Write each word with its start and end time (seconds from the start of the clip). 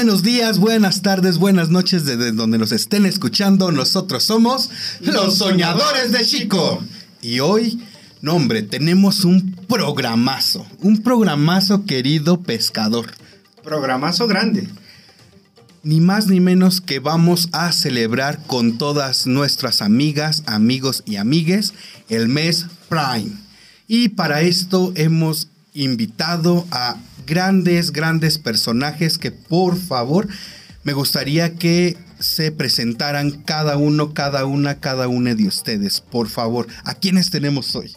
Buenos 0.00 0.22
días, 0.22 0.58
buenas 0.58 1.02
tardes, 1.02 1.36
buenas 1.36 1.68
noches 1.68 2.06
desde 2.06 2.32
donde 2.32 2.56
nos 2.56 2.72
estén 2.72 3.04
escuchando. 3.04 3.70
Nosotros 3.70 4.24
somos 4.24 4.70
los 5.00 5.36
soñadores 5.36 6.10
de 6.10 6.24
Chico. 6.24 6.82
Y 7.20 7.40
hoy, 7.40 7.84
no 8.22 8.32
hombre, 8.32 8.62
tenemos 8.62 9.26
un 9.26 9.52
programazo, 9.68 10.66
un 10.78 11.02
programazo 11.02 11.84
querido 11.84 12.40
pescador. 12.40 13.10
Programazo 13.62 14.26
grande. 14.26 14.70
Ni 15.82 16.00
más 16.00 16.28
ni 16.28 16.40
menos 16.40 16.80
que 16.80 16.98
vamos 16.98 17.50
a 17.52 17.70
celebrar 17.70 18.42
con 18.46 18.78
todas 18.78 19.26
nuestras 19.26 19.82
amigas, 19.82 20.44
amigos 20.46 21.02
y 21.04 21.16
amigues 21.16 21.74
el 22.08 22.28
mes 22.28 22.64
Prime. 22.88 23.32
Y 23.86 24.08
para 24.08 24.40
esto 24.40 24.94
hemos 24.96 25.48
invitado 25.74 26.66
a 26.70 26.96
grandes, 27.30 27.92
grandes 27.92 28.38
personajes 28.38 29.16
que 29.16 29.30
por 29.30 29.76
favor 29.76 30.26
me 30.82 30.92
gustaría 30.92 31.54
que 31.54 31.96
se 32.18 32.50
presentaran 32.50 33.30
cada 33.30 33.76
uno, 33.76 34.12
cada 34.12 34.44
una, 34.46 34.80
cada 34.80 35.06
una 35.06 35.36
de 35.36 35.46
ustedes. 35.46 36.00
Por 36.00 36.28
favor, 36.28 36.66
¿a 36.84 36.94
quiénes 36.94 37.30
tenemos 37.30 37.76
hoy? 37.76 37.92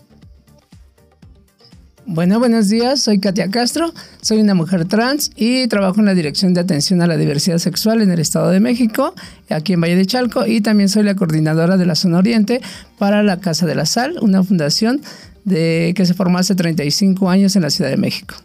Bueno, 2.06 2.38
buenos 2.38 2.70
días, 2.70 3.02
soy 3.02 3.20
Katia 3.20 3.50
Castro, 3.50 3.92
soy 4.22 4.40
una 4.42 4.54
mujer 4.54 4.86
trans 4.86 5.32
y 5.36 5.68
trabajo 5.68 6.00
en 6.00 6.06
la 6.06 6.14
Dirección 6.14 6.54
de 6.54 6.59
Atención 6.59 7.02
a 7.02 7.08
la 7.08 7.18
Diversidad 7.18 7.58
Sexual 7.58 8.02
en 8.02 8.12
el 8.12 8.20
Estado 8.20 8.52
de 8.52 8.59
México, 8.59 9.16
aquí 9.50 9.73
en 9.73 9.81
Valle 9.81 9.95
de 9.95 10.06
Chalco, 10.06 10.45
y 10.45 10.62
también 10.62 10.90
soy 10.90 11.04
la 11.04 11.16
coordinadora 11.16 11.78
de 11.78 11.86
la 11.86 11.95
Zona 11.95 12.20
Oriente 12.20 12.62
para 13.00 13.23
la 13.23 13.40
Casa 13.40 13.66
de 13.66 13.73
la 13.73 13.86
Sal, 13.86 14.18
una 14.22 14.44
fundación 14.44 15.02
de, 15.44 15.94
que 15.95 16.06
se 16.06 16.14
formó 16.14 16.38
hace 16.38 16.54
35 16.54 17.30
años 17.30 17.56
en 17.56 17.64
la 17.64 17.70
Ciudad 17.70 17.90
de 17.90 17.98
México. 17.98 18.36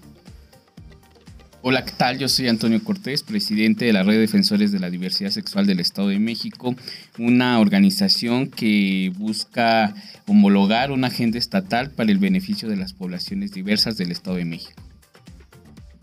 Hola, 1.61 1.85
¿qué 1.85 1.91
tal? 1.91 2.19
Yo 2.19 2.29
soy 2.29 2.47
Antonio 2.47 2.83
Cortés, 2.85 3.25
presidente 3.25 3.85
de 3.85 3.93
la 3.93 4.05
Red 4.05 4.15
de 4.15 4.21
Defensores 4.21 4.71
de 4.71 4.79
la 4.79 4.91
Diversidad 4.91 5.31
Sexual 5.31 5.67
del 5.67 5.81
Estado 5.81 6.07
de 6.09 6.21
México, 6.21 6.77
una 7.19 7.59
organización 7.59 8.47
que 8.47 9.13
busca 9.17 9.93
homologar 10.29 10.93
una 10.93 11.09
agenda 11.09 11.37
estatal 11.37 11.91
para 11.91 12.13
el 12.13 12.19
beneficio 12.19 12.69
de 12.69 12.77
las 12.77 12.93
poblaciones 12.93 13.51
diversas 13.51 13.97
del 13.97 14.13
Estado 14.13 14.37
de 14.37 14.45
México. 14.45 14.81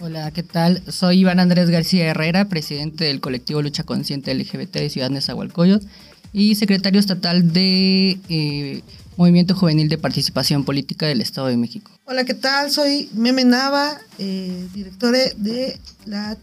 Hola, 0.02 0.30
¿qué 0.31 0.43
tal? 0.43 0.83
Soy 0.91 1.19
Iván 1.19 1.39
Andrés 1.39 1.69
García 1.69 2.05
Herrera, 2.05 2.49
presidente 2.49 3.05
del 3.05 3.21
colectivo 3.21 3.61
Lucha 3.61 3.83
Consciente 3.83 4.35
LGBT 4.35 4.73
de 4.73 4.89
Ciudad 4.89 5.09
Nezahualcóyotl 5.09 5.87
y 6.33 6.55
secretario 6.55 6.99
estatal 6.99 7.53
de 7.53 8.19
eh, 8.27 8.81
Movimiento 9.17 9.55
Juvenil 9.55 9.88
de 9.88 9.97
Participación 9.97 10.66
Política 10.66 11.05
del 11.05 11.21
Estado 11.21 11.47
de 11.47 11.55
México. 11.55 11.91
Hola, 12.05 12.25
¿qué 12.25 12.33
tal? 12.33 12.69
Soy 12.69 13.09
Meme 13.13 13.45
Nava, 13.45 13.97
eh, 14.19 14.67
directora 14.73 15.19
de 15.38 15.80
la 16.05 16.38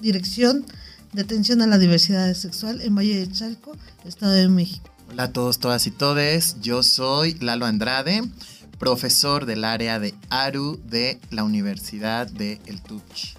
Dirección 0.00 0.64
de 1.12 1.22
Atención 1.22 1.60
a 1.60 1.66
la 1.66 1.76
Diversidad 1.78 2.32
Sexual 2.34 2.80
en 2.82 2.94
Valle 2.94 3.18
de 3.18 3.32
Chalco, 3.32 3.76
Estado 4.04 4.32
de 4.32 4.48
México. 4.48 4.88
Hola 5.10 5.24
a 5.24 5.32
todos, 5.32 5.58
todas 5.58 5.88
y 5.88 5.90
todes. 5.90 6.56
Yo 6.60 6.84
soy 6.84 7.34
Lalo 7.40 7.66
Andrade, 7.66 8.22
profesor 8.78 9.44
del 9.44 9.64
área 9.64 9.98
de 9.98 10.14
ARU 10.30 10.80
de 10.84 11.20
la 11.30 11.42
Universidad 11.42 12.28
de 12.28 12.60
El 12.66 12.80
Tuch. 12.80 13.36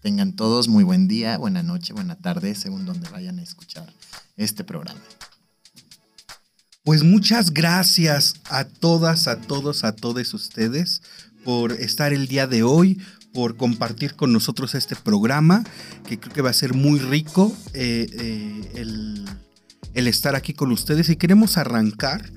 Tengan 0.00 0.32
todos 0.32 0.68
muy 0.68 0.84
buen 0.84 1.08
día, 1.08 1.36
buena 1.36 1.62
noche, 1.62 1.92
buena 1.92 2.14
tarde, 2.14 2.54
según 2.54 2.86
donde 2.86 3.08
vayan 3.10 3.38
a 3.38 3.42
escuchar 3.42 3.92
este 4.36 4.64
programa. 4.64 5.00
Pues 6.84 7.02
muchas 7.02 7.54
gracias 7.54 8.34
a 8.50 8.66
todas, 8.66 9.26
a 9.26 9.40
todos, 9.40 9.84
a 9.84 9.96
todos 9.96 10.34
ustedes 10.34 11.00
por 11.42 11.72
estar 11.72 12.12
el 12.12 12.28
día 12.28 12.46
de 12.46 12.62
hoy, 12.62 13.00
por 13.32 13.56
compartir 13.56 14.16
con 14.16 14.34
nosotros 14.34 14.74
este 14.74 14.94
programa, 14.94 15.64
que 16.06 16.20
creo 16.20 16.34
que 16.34 16.42
va 16.42 16.50
a 16.50 16.52
ser 16.52 16.74
muy 16.74 16.98
rico 16.98 17.56
eh, 17.72 18.06
eh, 18.12 18.72
el, 19.94 20.06
estar 20.06 20.36
aquí 20.36 20.52
con 20.52 20.72
ustedes. 20.72 21.08
Y 21.08 21.16
queremos 21.16 21.56
arrancar 21.56 22.30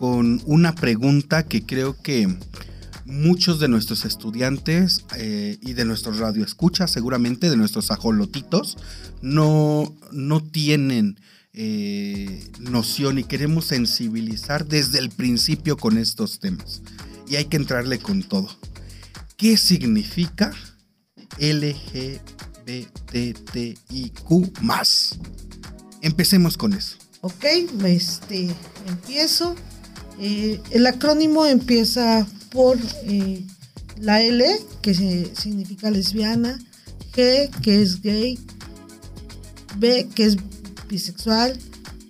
con 0.00 0.42
una 0.46 0.74
pregunta 0.74 1.44
que 1.44 1.64
creo 1.64 1.96
que 2.02 2.26
muchos 3.04 3.60
de 3.60 3.68
nuestros 3.68 4.04
estudiantes 4.04 5.04
eh, 5.16 5.58
y 5.60 5.74
de 5.74 5.84
nuestros 5.84 6.18
radioescuchas, 6.18 6.90
seguramente 6.90 7.48
de 7.48 7.56
nuestros 7.56 7.92
ajolotitos, 7.92 8.78
no, 9.20 9.94
no 10.10 10.42
tienen 10.42 11.20
eh, 11.54 12.50
noción 12.60 13.18
y 13.18 13.24
queremos 13.24 13.66
sensibilizar 13.66 14.66
desde 14.66 14.98
el 14.98 15.10
principio 15.10 15.76
con 15.76 15.98
estos 15.98 16.38
temas. 16.40 16.80
Y 17.28 17.36
hay 17.36 17.44
que 17.44 17.58
entrarle 17.58 17.98
con 17.98 18.22
todo. 18.22 18.48
¿Qué 19.36 19.58
significa 19.58 20.52
LGBTIQ 21.38 22.22
más? 24.62 25.18
Empecemos 26.00 26.56
con 26.56 26.72
eso. 26.72 26.96
Ok, 27.20 27.44
este, 27.84 28.48
empiezo. 28.88 29.54
Eh, 30.20 30.60
el 30.70 30.86
acrónimo 30.86 31.46
empieza 31.46 32.26
por 32.50 32.78
eh, 33.04 33.44
la 33.98 34.22
L, 34.22 34.44
que 34.80 34.94
significa 35.34 35.90
lesbiana, 35.90 36.58
G, 37.12 37.50
que 37.60 37.82
es 37.82 38.00
gay, 38.02 38.38
B, 39.78 40.08
que 40.14 40.24
es 40.24 40.36
bisexual, 40.92 41.58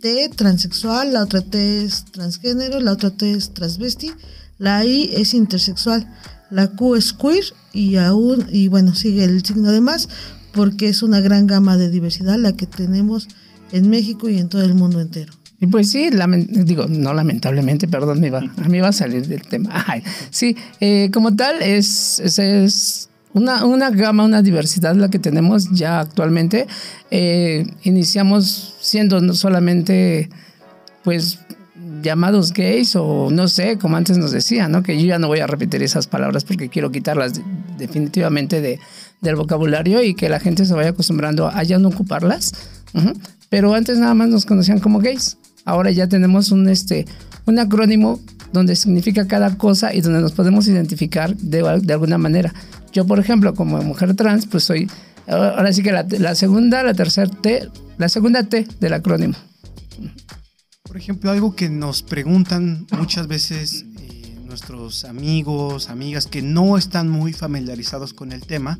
T, 0.00 0.28
transexual, 0.34 1.12
la 1.12 1.22
otra 1.22 1.40
T 1.40 1.84
es 1.84 2.04
transgénero, 2.06 2.80
la 2.80 2.92
otra 2.92 3.10
T 3.10 3.30
es 3.30 3.54
transvesti, 3.54 4.10
la 4.58 4.84
I 4.84 5.10
es 5.14 5.34
intersexual, 5.34 6.06
la 6.50 6.66
Q 6.66 6.96
es 6.96 7.12
queer 7.12 7.44
y 7.72 7.96
aún, 7.96 8.44
y 8.50 8.66
bueno, 8.66 8.94
sigue 8.94 9.24
el 9.24 9.44
signo 9.44 9.70
de 9.70 9.80
más, 9.80 10.08
porque 10.52 10.88
es 10.88 11.02
una 11.02 11.20
gran 11.20 11.46
gama 11.46 11.76
de 11.76 11.90
diversidad 11.90 12.36
la 12.36 12.54
que 12.54 12.66
tenemos 12.66 13.28
en 13.70 13.88
México 13.88 14.28
y 14.28 14.38
en 14.38 14.48
todo 14.48 14.62
el 14.62 14.74
mundo 14.74 15.00
entero. 15.00 15.32
Y 15.60 15.68
pues 15.68 15.88
sí, 15.92 16.10
digo, 16.48 16.86
no 16.88 17.14
lamentablemente, 17.14 17.86
perdón, 17.86 18.18
me 18.18 18.30
va, 18.30 18.40
a 18.40 18.68
mí 18.68 18.80
va 18.80 18.88
a 18.88 18.92
salir 18.92 19.28
del 19.28 19.42
tema. 19.42 19.86
sí, 20.30 20.56
eh, 20.80 21.08
como 21.12 21.36
tal, 21.36 21.62
es, 21.62 22.18
es, 22.18 23.08
una, 23.34 23.64
una, 23.64 23.90
gama, 23.90 24.24
una 24.24 24.42
diversidad 24.42 24.94
la 24.94 25.08
que 25.08 25.18
tenemos 25.18 25.70
ya 25.72 26.00
actualmente. 26.00 26.66
Eh, 27.10 27.66
iniciamos 27.82 28.76
siendo 28.80 29.20
solamente, 29.34 30.28
pues, 31.04 31.38
llamados 32.02 32.52
gays 32.52 32.96
o 32.96 33.30
no 33.30 33.48
sé, 33.48 33.78
como 33.78 33.96
antes 33.96 34.18
nos 34.18 34.32
decían, 34.32 34.72
¿no? 34.72 34.82
Que 34.82 35.00
yo 35.00 35.06
ya 35.06 35.18
no 35.18 35.28
voy 35.28 35.40
a 35.40 35.46
repetir 35.46 35.82
esas 35.82 36.06
palabras 36.06 36.44
porque 36.44 36.68
quiero 36.68 36.90
quitarlas 36.90 37.40
definitivamente 37.78 38.60
de, 38.60 38.78
del 39.20 39.36
vocabulario 39.36 40.02
y 40.02 40.14
que 40.14 40.28
la 40.28 40.40
gente 40.40 40.64
se 40.64 40.74
vaya 40.74 40.90
acostumbrando 40.90 41.48
a 41.48 41.62
ya 41.62 41.78
no 41.78 41.88
ocuparlas. 41.88 42.52
Pero 43.48 43.74
antes 43.74 43.98
nada 43.98 44.14
más 44.14 44.28
nos 44.28 44.44
conocían 44.44 44.80
como 44.80 44.98
gays. 44.98 45.38
Ahora 45.64 45.90
ya 45.90 46.08
tenemos 46.08 46.50
un, 46.50 46.68
este, 46.68 47.06
un 47.46 47.58
acrónimo 47.58 48.20
donde 48.52 48.76
significa 48.76 49.26
cada 49.26 49.56
cosa 49.56 49.94
y 49.94 50.00
donde 50.00 50.20
nos 50.20 50.32
podemos 50.32 50.66
identificar 50.68 51.36
de, 51.36 51.80
de 51.82 51.92
alguna 51.92 52.18
manera. 52.18 52.52
Yo, 52.92 53.06
por 53.06 53.18
ejemplo, 53.18 53.54
como 53.54 53.80
mujer 53.82 54.14
trans, 54.14 54.46
pues 54.46 54.64
soy, 54.64 54.88
ahora 55.26 55.72
sí 55.72 55.82
que 55.82 55.92
la, 55.92 56.34
segunda, 56.34 56.82
la 56.82 56.94
tercera 56.94 57.30
T, 57.30 57.68
la 57.96 58.08
segunda 58.08 58.42
T 58.44 58.66
del 58.80 58.92
acrónimo. 58.92 59.34
Por 60.82 60.96
ejemplo, 60.98 61.30
algo 61.30 61.56
que 61.56 61.70
nos 61.70 62.02
preguntan 62.02 62.86
muchas 62.90 63.26
veces 63.26 63.86
eh, 63.98 64.38
nuestros 64.44 65.06
amigos, 65.06 65.88
amigas 65.88 66.26
que 66.26 66.42
no 66.42 66.76
están 66.76 67.08
muy 67.08 67.32
familiarizados 67.32 68.12
con 68.12 68.32
el 68.32 68.42
tema, 68.42 68.78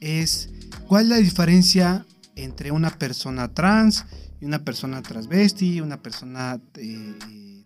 es 0.00 0.50
cuál 0.88 1.04
es 1.04 1.08
la 1.10 1.16
diferencia 1.18 2.04
entre 2.34 2.72
una 2.72 2.90
persona 2.90 3.54
trans 3.54 4.04
y 4.40 4.44
una 4.44 4.64
persona 4.64 5.02
transvesti, 5.02 5.80
una 5.80 6.02
persona 6.02 6.58
eh, 6.74 7.14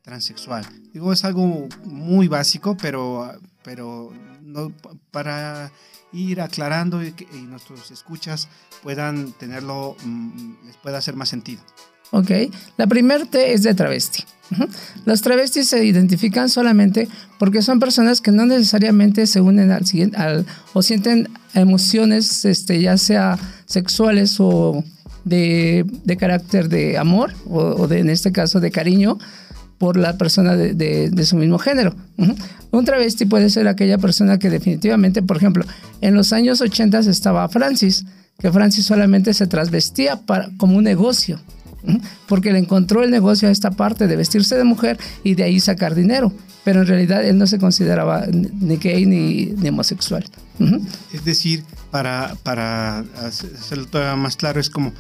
transexual. 0.07 0.65
Digo, 0.95 1.13
es 1.13 1.25
algo 1.25 1.69
muy 1.85 2.29
básico, 2.29 2.77
pero, 2.77 3.29
pero 3.65 4.13
no, 4.41 4.73
para 5.11 5.73
ir 6.13 6.41
aclarando 6.41 7.05
y 7.05 7.13
que 7.13 7.27
nuestros 7.43 7.91
escuchas 7.91 8.49
puedan 8.85 9.33
tenerlo, 9.33 9.97
mm, 10.05 10.67
les 10.67 10.77
pueda 10.77 10.99
hacer 10.99 11.17
más 11.17 11.29
sentido. 11.29 11.61
Ok, 12.13 12.31
la 12.77 12.87
primera 12.87 13.25
T 13.27 13.53
es 13.53 13.65
de 13.65 13.75
travesti. 13.75 14.25
Los 15.05 15.23
travestis 15.23 15.69
se 15.69 15.85
identifican 15.85 16.49
solamente 16.49 17.09
porque 17.37 17.63
son 17.63 17.81
personas 17.81 18.21
que 18.21 18.31
no 18.31 18.47
necesariamente 18.47 19.27
se 19.27 19.41
unen 19.41 19.73
al, 19.73 19.85
al 20.15 20.47
o 20.73 20.83
sienten 20.83 21.29
emociones, 21.53 22.45
este, 22.45 22.81
ya 22.81 22.97
sea 22.97 23.37
sexuales 23.65 24.37
o 24.39 24.85
de, 25.25 25.85
de 26.05 26.17
carácter 26.17 26.69
de 26.69 26.97
amor 26.97 27.33
o, 27.51 27.89
de, 27.89 27.99
en 27.99 28.09
este 28.09 28.31
caso 28.31 28.61
de 28.61 28.71
cariño 28.71 29.19
por 29.79 29.97
la 29.97 30.17
persona 30.17 30.57
de, 30.57 31.27
su 31.27 31.37
mismo 31.37 31.59
género. 31.59 31.95
Un 32.71 32.85
travesti 32.85 33.27
puede 33.27 33.51
ser 33.51 33.69
aquella 33.69 33.99
persona 33.99 34.39
que 34.39 34.51
definitivamente, 34.51 35.23
por 35.23 35.37
ejemplo, 35.37 35.65
en 36.01 36.15
los 36.15 36.33
años 36.33 36.61
80 36.61 36.99
estaba 37.01 37.49
Francis, 37.49 38.05
que 38.39 38.53
Francis 38.53 38.87
solamente 38.87 39.35
se 39.35 39.47
trasvestía 39.47 40.17
para, 40.17 40.51
como 40.57 40.77
un 40.77 40.85
negocio, 40.85 41.41
porque 42.27 42.53
le 42.53 42.59
encontró 42.59 43.03
el 43.03 43.11
negocio 43.11 43.49
a 43.49 43.53
esta 43.53 43.71
parte 43.71 44.07
de 44.07 44.17
vestirse 44.17 44.57
de 44.57 44.65
mujer 44.65 44.99
y 45.23 45.35
de 45.35 45.45
ahí 45.45 45.61
sacar 45.61 45.95
dinero, 45.95 46.33
pero 46.65 46.81
en 46.81 46.87
realidad 46.87 47.25
él 47.25 47.39
no 47.39 47.47
se 47.47 47.59
consideraba 47.59 48.27
ni 48.27 48.77
gay 48.77 49.07
ni, 49.07 49.47
ni 49.47 49.69
homosexual. 49.69 50.25
Es 51.13 51.25
decir, 51.25 51.63
para, 51.91 52.35
para 52.43 53.01
hacerlo 53.23 53.87
todavía 53.87 54.17
más 54.17 54.37
claro, 54.37 54.59
es 54.59 54.71
como 54.71 54.93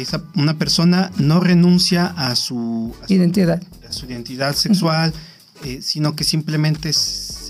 esa, 0.00 0.22
una 0.34 0.58
persona 0.58 1.10
no 1.16 1.40
renuncia 1.40 2.06
a 2.06 2.34
su, 2.36 2.94
a 3.02 3.06
su 3.06 3.12
Identidad. 3.12 3.62
a 3.88 3.92
su 3.92 4.06
identidad 4.06 4.54
sexual, 4.54 5.12
eh, 5.64 5.80
sino 5.82 6.16
que 6.16 6.24
simplemente 6.24 6.92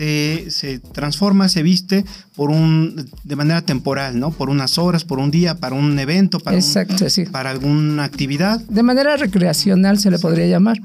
se, 0.02 0.50
se 0.50 0.78
transforma, 0.80 1.48
se 1.48 1.62
viste 1.62 2.04
por 2.34 2.50
un 2.50 3.08
de 3.22 3.36
manera 3.36 3.62
temporal, 3.62 4.18
¿no? 4.18 4.32
Por 4.32 4.50
unas 4.50 4.76
horas, 4.78 5.04
por 5.04 5.18
un 5.20 5.30
día, 5.30 5.54
para 5.54 5.76
un 5.76 5.96
evento, 5.98 6.40
para, 6.40 6.56
un- 6.56 6.62
Exacto, 6.62 7.08
sí. 7.08 7.24
para 7.26 7.50
alguna 7.50 8.02
actividad. 8.04 8.60
De 8.62 8.82
manera 8.82 9.16
recreacional 9.16 9.98
se 9.98 10.10
le 10.10 10.18
podría 10.18 10.46
llamar. 10.46 10.80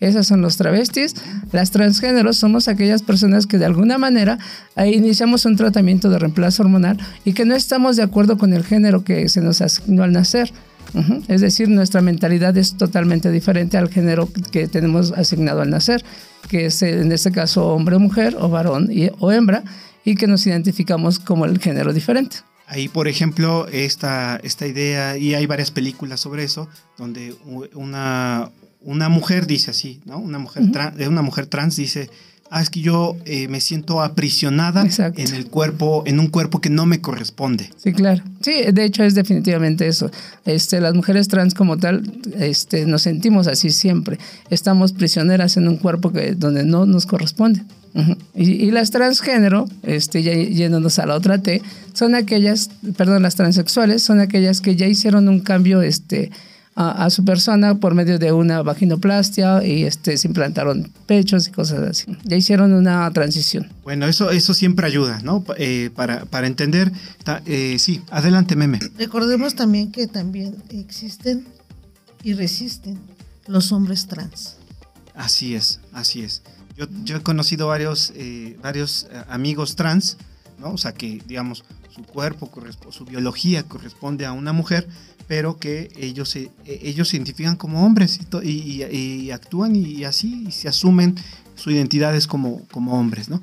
Esas 0.00 0.26
son 0.26 0.40
los 0.40 0.56
travestis. 0.56 1.14
Las 1.52 1.70
transgéneros 1.72 2.38
somos 2.38 2.68
aquellas 2.68 3.02
personas 3.02 3.46
que 3.46 3.58
de 3.58 3.66
alguna 3.66 3.98
manera 3.98 4.38
ahí 4.76 4.94
iniciamos 4.94 5.44
un 5.44 5.56
tratamiento 5.56 6.08
de 6.08 6.18
reemplazo 6.18 6.62
hormonal 6.62 6.96
y 7.24 7.34
que 7.34 7.44
no 7.44 7.54
estamos 7.54 7.96
de 7.96 8.02
acuerdo 8.02 8.38
con 8.38 8.52
el 8.54 8.64
género 8.64 9.04
que 9.04 9.28
se 9.28 9.40
nos 9.42 9.60
asignó 9.60 10.04
al 10.04 10.12
nacer. 10.12 10.52
Es 11.28 11.40
decir, 11.40 11.68
nuestra 11.68 12.02
mentalidad 12.02 12.56
es 12.56 12.76
totalmente 12.76 13.30
diferente 13.30 13.78
al 13.78 13.88
género 13.88 14.28
que 14.50 14.68
tenemos 14.68 15.12
asignado 15.12 15.62
al 15.62 15.70
nacer, 15.70 16.04
que 16.48 16.66
es 16.66 16.82
en 16.82 17.10
este 17.12 17.32
caso 17.32 17.68
hombre 17.68 17.96
o 17.96 18.00
mujer, 18.00 18.36
o 18.38 18.48
varón 18.48 18.88
y- 18.90 19.10
o 19.18 19.30
hembra, 19.32 19.62
y 20.04 20.14
que 20.16 20.26
nos 20.26 20.46
identificamos 20.46 21.18
como 21.18 21.44
el 21.44 21.58
género 21.58 21.92
diferente. 21.92 22.36
Ahí, 22.66 22.88
por 22.88 23.06
ejemplo, 23.08 23.66
esta, 23.68 24.40
esta 24.42 24.66
idea, 24.66 25.16
y 25.18 25.34
hay 25.34 25.46
varias 25.46 25.70
películas 25.70 26.20
sobre 26.20 26.44
eso, 26.44 26.68
donde 26.96 27.34
una, 27.74 28.50
una 28.80 29.08
mujer 29.08 29.46
dice 29.46 29.70
así, 29.70 30.00
¿no? 30.06 30.18
Una 30.18 30.38
mujer, 30.38 30.62
eh, 30.98 31.08
una 31.08 31.22
mujer 31.22 31.46
trans 31.46 31.76
dice, 31.76 32.08
ah, 32.52 32.62
es 32.62 32.70
que 32.70 32.80
yo 32.80 33.16
eh, 33.24 33.48
me 33.48 33.60
siento 33.60 34.02
aprisionada 34.02 34.84
Exacto. 34.84 35.20
en 35.20 35.34
el 35.34 35.46
cuerpo, 35.46 36.02
en 36.06 36.20
un 36.20 36.28
cuerpo 36.28 36.60
que 36.60 36.70
no 36.70 36.86
me 36.86 37.00
corresponde. 37.00 37.70
Sí, 37.82 37.92
claro. 37.92 38.22
Sí, 38.42 38.52
de 38.72 38.84
hecho 38.84 39.02
es 39.02 39.14
definitivamente 39.14 39.88
eso. 39.88 40.10
Este, 40.44 40.80
las 40.80 40.94
mujeres 40.94 41.28
trans 41.28 41.54
como 41.54 41.78
tal, 41.78 42.12
este, 42.38 42.86
nos 42.86 43.02
sentimos 43.02 43.46
así 43.46 43.70
siempre. 43.70 44.18
Estamos 44.50 44.92
prisioneras 44.92 45.56
en 45.56 45.66
un 45.66 45.78
cuerpo 45.78 46.12
que, 46.12 46.34
donde 46.34 46.64
no 46.64 46.86
nos 46.86 47.06
corresponde. 47.06 47.62
Y 48.34 48.70
las 48.70 48.90
transgénero, 48.90 49.68
este, 49.82 50.22
ya 50.22 50.32
yéndonos 50.32 50.98
a 50.98 51.04
la 51.04 51.14
otra 51.14 51.42
T, 51.42 51.60
son 51.92 52.14
aquellas, 52.14 52.70
perdón, 52.96 53.22
las 53.22 53.34
transexuales 53.34 54.02
son 54.02 54.20
aquellas 54.20 54.62
que 54.62 54.76
ya 54.76 54.86
hicieron 54.86 55.28
un 55.28 55.40
cambio, 55.40 55.82
este, 55.82 56.30
a, 56.74 57.04
a 57.04 57.10
su 57.10 57.24
persona 57.24 57.74
por 57.76 57.94
medio 57.94 58.18
de 58.18 58.32
una 58.32 58.62
vaginoplastia 58.62 59.64
y 59.64 59.84
este, 59.84 60.16
se 60.16 60.26
implantaron 60.28 60.90
pechos 61.06 61.48
y 61.48 61.50
cosas 61.50 61.80
así. 61.80 62.06
Ya 62.24 62.36
hicieron 62.36 62.72
una 62.72 63.10
transición. 63.12 63.68
Bueno, 63.82 64.06
eso, 64.06 64.30
eso 64.30 64.54
siempre 64.54 64.86
ayuda, 64.86 65.20
¿no? 65.22 65.44
Eh, 65.58 65.90
para, 65.94 66.24
para 66.24 66.46
entender. 66.46 66.90
ta- 67.24 67.42
eh, 67.46 67.76
sí, 67.78 68.00
adelante, 68.10 68.56
meme. 68.56 68.78
Recordemos 68.98 69.54
también 69.54 69.92
que 69.92 70.06
también 70.06 70.56
existen 70.70 71.46
y 72.22 72.34
resisten 72.34 72.98
los 73.46 73.72
hombres 73.72 74.06
trans. 74.06 74.56
Así 75.14 75.54
es, 75.54 75.80
así 75.92 76.22
es. 76.22 76.42
Yo, 76.76 76.86
yo 77.04 77.18
he 77.18 77.20
conocido 77.22 77.66
varios, 77.66 78.12
eh, 78.16 78.56
varios 78.62 79.08
eh, 79.10 79.22
amigos 79.28 79.76
trans, 79.76 80.16
¿no? 80.58 80.70
O 80.72 80.78
sea, 80.78 80.92
que, 80.92 81.20
digamos, 81.26 81.64
su 81.94 82.02
cuerpo, 82.04 82.50
su 82.90 83.04
biología 83.04 83.64
corresponde 83.64 84.24
a 84.24 84.32
una 84.32 84.54
mujer, 84.54 84.88
pero 85.28 85.56
que 85.58 85.90
ellos 85.96 86.28
se, 86.30 86.50
eh, 86.66 86.80
ellos 86.82 87.08
se 87.08 87.16
identifican 87.16 87.56
como 87.56 87.84
hombres 87.84 88.18
y, 88.42 89.30
actúan 89.30 89.76
y, 89.76 90.04
así 90.04 90.44
y 90.48 90.52
se 90.52 90.68
asumen 90.68 91.16
su 91.54 91.70
identidad 91.70 92.14
es 92.16 92.26
como, 92.26 92.66
como 92.68 92.98
hombres, 92.98 93.28
¿no? 93.28 93.42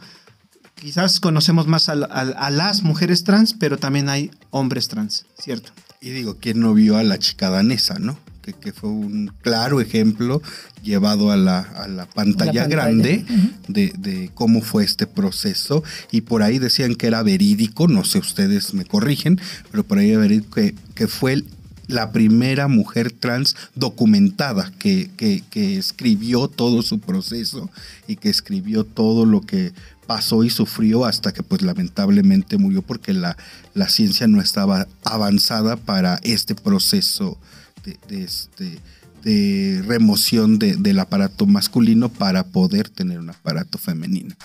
Quizás 0.75 1.19
conocemos 1.19 1.67
más 1.67 1.89
a, 1.89 1.95
la- 1.95 2.07
a- 2.07 2.21
a 2.47 2.49
las 2.49 2.83
mujeres 2.83 3.23
trans, 3.23 3.53
pero 3.53 3.77
también 3.77 4.07
hay 4.09 4.31
hombres 4.49 4.87
trans, 4.87 5.25
¿cierto? 5.37 5.71
Y 6.01 6.09
digo, 6.11 6.37
¿quién 6.39 6.59
no 6.61 6.73
vio 6.73 6.95
a 6.97 7.03
la 7.03 7.19
chica 7.19 7.49
danesa, 7.49 7.99
no? 7.99 8.17
Que, 8.41 8.53
que 8.53 8.71
fue 8.71 8.89
un 8.89 9.31
claro 9.41 9.81
ejemplo 9.81 10.41
llevado 10.81 11.31
a 11.31 11.35
la, 11.37 11.59
a 11.59 11.89
la 11.89 12.05
pantalla, 12.07 12.61
pantalla. 12.63 12.67
grande 12.67 13.25
de, 13.67 13.93
de 13.97 14.31
cómo 14.33 14.61
fue 14.61 14.85
este 14.85 15.05
proceso. 15.07 15.83
Y 16.11 16.21
por 16.21 16.41
ahí 16.43 16.57
decían 16.57 16.95
que 16.95 17.07
era 17.07 17.21
verídico, 17.23 17.89
no 17.89 18.05
sé, 18.05 18.19
ustedes 18.19 18.73
me 18.73 18.85
corrigen, 18.85 19.39
pero 19.71 19.83
por 19.83 19.97
ahí 19.97 20.11
era 20.11 20.19
verídico 20.19 20.51
que, 20.55 20.73
que 20.95 21.07
fue 21.09 21.33
el- 21.33 21.45
la 21.89 22.11
primera 22.11 22.67
mujer 22.67 23.11
trans 23.11 23.55
documentada 23.75 24.71
que, 24.77 25.09
que- 25.17 25.43
escribió 25.77 26.47
todo 26.47 26.81
su 26.83 26.99
proceso 26.99 27.69
y 28.07 28.15
que 28.15 28.29
escribió 28.29 28.83
todo 28.85 29.25
lo 29.25 29.41
que 29.41 29.73
pasó 30.07 30.43
y 30.43 30.49
sufrió 30.49 31.05
hasta 31.05 31.33
que 31.33 31.43
pues 31.43 31.61
lamentablemente 31.63 32.57
murió 32.57 32.81
porque 32.83 33.13
la, 33.13 33.35
la 33.73 33.89
ciencia 33.89 34.27
no 34.27 34.39
estaba 34.39 34.87
avanzada 35.03 35.75
para 35.77 36.19
este 36.23 36.53
proceso 36.55 37.37
de, 37.83 37.97
de 38.07 38.23
este, 38.23 38.79
de 39.23 39.83
remoción 39.85 40.59
de- 40.59 40.75
del 40.75 40.99
aparato 40.99 41.45
masculino 41.47 42.09
para 42.09 42.43
poder 42.45 42.89
tener 42.89 43.19
un 43.19 43.31
aparato 43.31 43.77
femenino. 43.77 44.35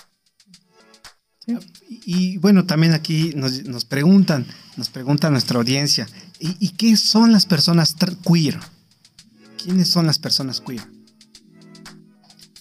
Y, 2.05 2.37
bueno, 2.37 2.65
también 2.65 2.93
aquí 2.93 3.33
nos, 3.35 3.85
preguntan, 3.85 4.45
nos 4.77 4.89
pregunta 4.89 5.29
nuestra 5.29 5.59
audiencia, 5.59 6.07
¿y, 6.39 6.69
qué 6.69 6.97
son 6.97 7.31
las 7.31 7.45
personas 7.45 7.95
queer? 8.27 8.57
¿Quiénes 9.63 9.89
son 9.89 10.07
las 10.07 10.17
personas 10.17 10.61
queer? 10.61 10.81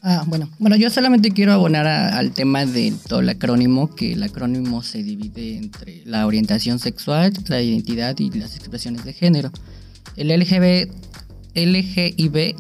Ah, 0.02 0.22
bueno. 0.26 0.50
Bueno, 0.58 0.76
yo 0.76 0.90
solamente 0.90 1.31
quiero 1.31 1.54
abonar 1.54 1.86
al 1.86 2.32
tema 2.32 2.66
de 2.66 2.92
todo 3.08 3.20
el 3.20 3.28
acrónimo, 3.31 3.94
que 3.94 4.12
el 4.12 4.22
acrónimo 4.22 4.82
se 4.82 5.02
divide 5.02 5.56
entre 5.56 6.02
la 6.04 6.26
orientación 6.26 6.78
sexual, 6.78 7.32
la 7.48 7.62
identidad 7.62 8.19
y 8.19 8.30
las 8.30 8.54
expresiones 8.56 9.06
de 9.06 9.14
género. 9.14 9.50
El 10.16 10.28
LGB, 10.28 10.90
LGIB, 11.54 12.54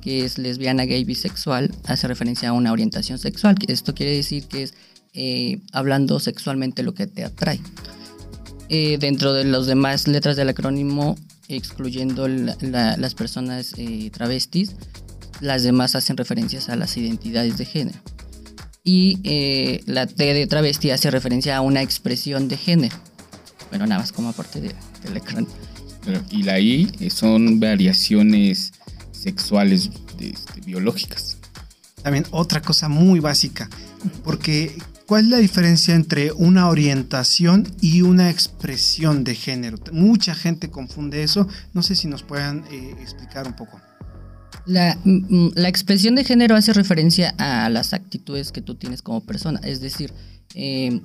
que 0.00 0.24
es 0.24 0.38
lesbiana, 0.38 0.84
gay, 0.84 1.02
bisexual, 1.04 1.74
hace 1.84 2.06
referencia 2.06 2.50
a 2.50 2.52
una 2.52 2.70
orientación 2.70 3.18
sexual. 3.18 3.56
Esto 3.66 3.92
quiere 3.94 4.14
decir 4.14 4.46
que 4.46 4.62
es 4.62 4.74
eh, 5.14 5.60
hablando 5.72 6.20
sexualmente 6.20 6.82
lo 6.82 6.94
que 6.94 7.06
te 7.06 7.24
atrae. 7.24 7.60
Eh, 8.68 8.98
dentro 8.98 9.32
de 9.32 9.44
las 9.44 9.66
demás 9.66 10.08
letras 10.08 10.36
del 10.36 10.48
acrónimo, 10.48 11.16
excluyendo 11.48 12.26
la- 12.28 12.56
la- 12.60 12.96
las 12.96 13.14
personas 13.14 13.72
eh, 13.76 14.10
travestis, 14.12 14.72
las 15.40 15.62
demás 15.62 15.94
hacen 15.94 16.16
referencias 16.16 16.68
a 16.68 16.76
las 16.76 16.96
identidades 16.96 17.58
de 17.58 17.64
género. 17.66 17.98
Y 18.82 19.18
eh, 19.24 19.80
la 19.86 20.06
T 20.06 20.34
de 20.34 20.46
travesti 20.46 20.90
hace 20.90 21.10
referencia 21.10 21.56
a 21.56 21.60
una 21.60 21.82
expresión 21.82 22.48
de 22.48 22.56
género. 22.56 22.96
Bueno, 23.70 23.86
nada 23.86 24.00
más 24.00 24.12
como 24.12 24.28
aparte 24.30 24.60
de, 24.60 24.74
del 25.02 25.16
acrónimo. 25.16 25.52
Pero- 26.04 26.22
y 26.30 26.42
la 26.42 26.60
I 26.60 27.10
son 27.10 27.60
variaciones 27.60 28.72
sexuales 29.12 29.90
de- 30.18 30.30
este, 30.30 30.60
biológicas. 30.60 31.38
También 32.02 32.26
otra 32.30 32.60
cosa 32.60 32.88
muy 32.88 33.20
básica, 33.20 33.68
porque 34.22 34.76
¿cuál 35.06 35.24
es 35.24 35.30
la 35.30 35.38
diferencia 35.38 35.94
entre 35.94 36.32
una 36.32 36.68
orientación 36.68 37.66
y 37.80 38.02
una 38.02 38.30
expresión 38.30 39.24
de 39.24 39.34
género? 39.34 39.78
Mucha 39.92 40.34
gente 40.34 40.70
confunde 40.70 41.22
eso, 41.22 41.48
no 41.72 41.82
sé 41.82 41.96
si 41.96 42.08
nos 42.08 42.22
puedan 42.22 42.64
eh, 42.70 42.94
explicar 43.00 43.46
un 43.46 43.54
poco. 43.54 43.80
La, 44.66 44.96
mm, 45.04 45.10
mm, 45.28 45.52
la 45.56 45.68
expresión 45.68 46.14
de 46.14 46.24
género 46.24 46.56
hace 46.56 46.72
referencia 46.72 47.34
a 47.38 47.68
las 47.68 47.92
actitudes 47.92 48.52
que 48.52 48.62
tú 48.62 48.74
tienes 48.76 49.02
como 49.02 49.20
persona. 49.20 49.60
Es 49.62 49.80
decir, 49.80 50.12
eh, 50.54 51.00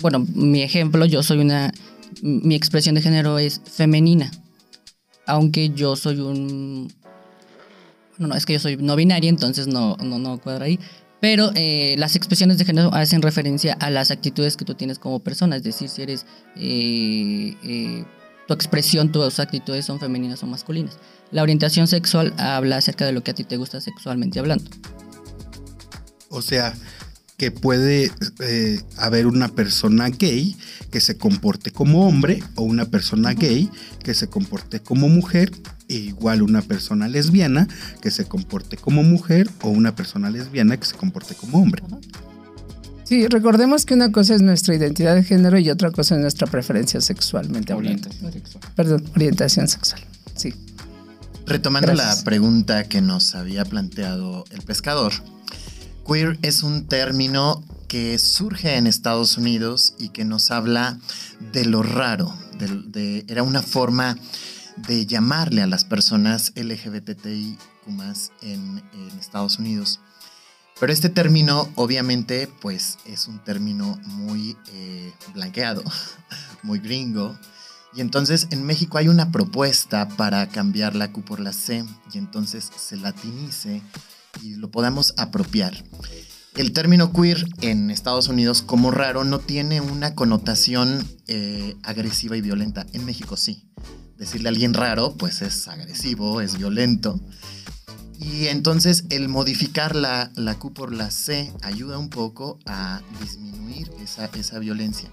bueno, 0.00 0.26
mi 0.34 0.62
ejemplo, 0.62 1.06
yo 1.06 1.22
soy 1.22 1.38
una. 1.38 1.72
Mi 2.20 2.54
expresión 2.54 2.94
de 2.94 3.02
género 3.02 3.38
es 3.38 3.62
femenina. 3.64 4.30
Aunque 5.26 5.70
yo 5.70 5.96
soy 5.96 6.18
un. 6.18 6.92
No, 8.18 8.26
no, 8.26 8.34
es 8.34 8.44
que 8.44 8.52
yo 8.52 8.58
soy 8.58 8.76
no 8.76 8.96
binaria, 8.96 9.30
entonces 9.30 9.66
no, 9.66 9.96
no, 9.96 10.18
no 10.18 10.38
cuadra 10.38 10.66
ahí. 10.66 10.78
Pero 11.22 11.52
eh, 11.54 11.94
las 11.98 12.16
expresiones 12.16 12.58
de 12.58 12.64
género 12.64 12.92
hacen 12.92 13.22
referencia 13.22 13.74
a 13.74 13.90
las 13.90 14.10
actitudes 14.10 14.56
que 14.56 14.64
tú 14.64 14.74
tienes 14.74 14.98
como 14.98 15.20
persona. 15.20 15.54
Es 15.54 15.62
decir, 15.62 15.88
si 15.88 16.02
eres. 16.02 16.26
eh, 16.56 17.56
eh, 17.62 18.04
tu 18.48 18.54
expresión, 18.54 19.12
tus 19.12 19.38
actitudes 19.38 19.84
son 19.84 20.00
femeninas 20.00 20.42
o 20.42 20.48
masculinas. 20.48 20.98
La 21.30 21.44
orientación 21.44 21.86
sexual 21.86 22.34
habla 22.38 22.78
acerca 22.78 23.06
de 23.06 23.12
lo 23.12 23.22
que 23.22 23.30
a 23.30 23.34
ti 23.34 23.44
te 23.44 23.56
gusta 23.56 23.80
sexualmente 23.80 24.40
hablando. 24.40 24.68
O 26.28 26.42
sea, 26.42 26.74
que 27.36 27.52
puede 27.52 28.10
haber 28.96 29.28
una 29.28 29.46
persona 29.46 30.08
gay 30.08 30.56
que 30.92 31.00
se 31.00 31.16
comporte 31.16 31.72
como 31.72 32.06
hombre 32.06 32.42
o 32.54 32.62
una 32.62 32.84
persona 32.84 33.32
gay 33.32 33.68
que 34.04 34.14
se 34.14 34.28
comporte 34.28 34.80
como 34.80 35.08
mujer 35.08 35.50
e 35.88 35.94
igual 35.94 36.42
una 36.42 36.62
persona 36.62 37.08
lesbiana 37.08 37.66
que 38.00 38.10
se 38.10 38.26
comporte 38.26 38.76
como 38.76 39.02
mujer 39.02 39.50
o 39.62 39.70
una 39.70 39.96
persona 39.96 40.30
lesbiana 40.30 40.76
que 40.76 40.86
se 40.86 40.94
comporte 40.94 41.34
como 41.34 41.60
hombre. 41.60 41.82
Sí, 43.04 43.26
recordemos 43.26 43.84
que 43.84 43.94
una 43.94 44.12
cosa 44.12 44.34
es 44.34 44.42
nuestra 44.42 44.74
identidad 44.74 45.14
de 45.14 45.24
género 45.24 45.58
y 45.58 45.70
otra 45.70 45.90
cosa 45.90 46.14
es 46.14 46.20
nuestra 46.20 46.46
preferencia 46.46 47.00
sexualmente 47.00 47.72
hablando. 47.72 48.08
Orientación 48.08 48.32
sexual. 48.32 48.64
Perdón, 48.76 49.04
orientación 49.14 49.68
sexual. 49.68 50.02
Sí. 50.36 50.54
Retomando 51.46 51.92
Gracias. 51.92 52.18
la 52.18 52.24
pregunta 52.24 52.84
que 52.84 53.00
nos 53.00 53.34
había 53.34 53.64
planteado 53.64 54.44
el 54.50 54.60
pescador, 54.62 55.12
Queer 56.06 56.38
es 56.42 56.62
un 56.62 56.86
término 56.86 57.62
que 57.92 58.18
surge 58.18 58.78
en 58.78 58.86
Estados 58.86 59.36
Unidos 59.36 59.92
y 59.98 60.08
que 60.08 60.24
nos 60.24 60.50
habla 60.50 60.98
de 61.52 61.66
lo 61.66 61.82
raro. 61.82 62.34
era 63.28 63.42
una 63.42 63.60
forma 63.60 64.16
de 64.78 65.04
llamarle 65.04 65.60
a 65.60 65.66
las 65.66 65.84
personas 65.84 66.54
LGBTI 66.56 67.58
en, 68.40 68.82
en 68.94 69.18
Estados 69.20 69.58
Unidos. 69.58 70.00
Pero 70.80 70.90
este 70.90 71.10
término, 71.10 71.68
obviamente, 71.74 72.48
pues 72.62 72.96
es 73.04 73.28
un 73.28 73.44
término 73.44 74.00
muy 74.06 74.56
eh, 74.72 75.12
blanqueado, 75.34 75.84
muy 76.62 76.78
gringo. 76.78 77.38
Y 77.92 78.00
entonces 78.00 78.48
en 78.52 78.64
México 78.64 78.96
hay 78.96 79.08
una 79.08 79.30
propuesta 79.30 80.08
para 80.08 80.48
cambiar 80.48 80.96
la 80.96 81.12
Q 81.12 81.26
por 81.26 81.40
la 81.40 81.52
C 81.52 81.84
y 82.10 82.16
entonces 82.16 82.70
se 82.74 82.96
latinice 82.96 83.82
y 84.40 84.54
lo 84.54 84.70
podamos 84.70 85.12
apropiar. 85.18 85.84
El 86.54 86.74
término 86.74 87.14
queer 87.14 87.46
en 87.62 87.90
Estados 87.90 88.28
Unidos 88.28 88.60
como 88.60 88.90
raro 88.90 89.24
no 89.24 89.38
tiene 89.38 89.80
una 89.80 90.14
connotación 90.14 91.08
eh, 91.26 91.76
agresiva 91.82 92.36
y 92.36 92.42
violenta. 92.42 92.86
En 92.92 93.06
México 93.06 93.38
sí. 93.38 93.70
Decirle 94.18 94.48
a 94.48 94.50
alguien 94.50 94.74
raro 94.74 95.14
pues 95.14 95.40
es 95.40 95.66
agresivo, 95.66 96.42
es 96.42 96.58
violento. 96.58 97.18
Y 98.18 98.48
entonces 98.48 99.04
el 99.08 99.30
modificar 99.30 99.96
la, 99.96 100.30
la 100.36 100.58
Q 100.58 100.74
por 100.74 100.92
la 100.92 101.10
C 101.10 101.50
ayuda 101.62 101.96
un 101.96 102.10
poco 102.10 102.58
a 102.66 103.00
disminuir 103.18 103.90
esa, 104.02 104.26
esa 104.26 104.58
violencia. 104.58 105.08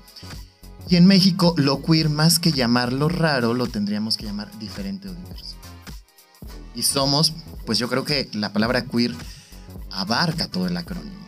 Y 0.90 0.98
en 0.98 1.06
México 1.06 1.56
lo 1.58 1.82
queer 1.82 2.10
más 2.10 2.40
que 2.40 2.52
llamarlo 2.52 3.08
raro 3.08 3.54
lo 3.54 3.68
tendríamos 3.68 4.18
que 4.18 4.26
llamar 4.26 4.52
diferente 4.60 5.08
o 5.08 5.14
diverso. 5.14 5.56
Y 6.76 6.84
somos, 6.84 7.34
pues 7.66 7.80
yo 7.80 7.88
creo 7.88 8.04
que 8.04 8.30
la 8.34 8.52
palabra 8.52 8.84
queer 8.84 9.16
abarca 9.90 10.50
todo 10.50 10.68
el 10.68 10.76
acrónimo. 10.76 11.19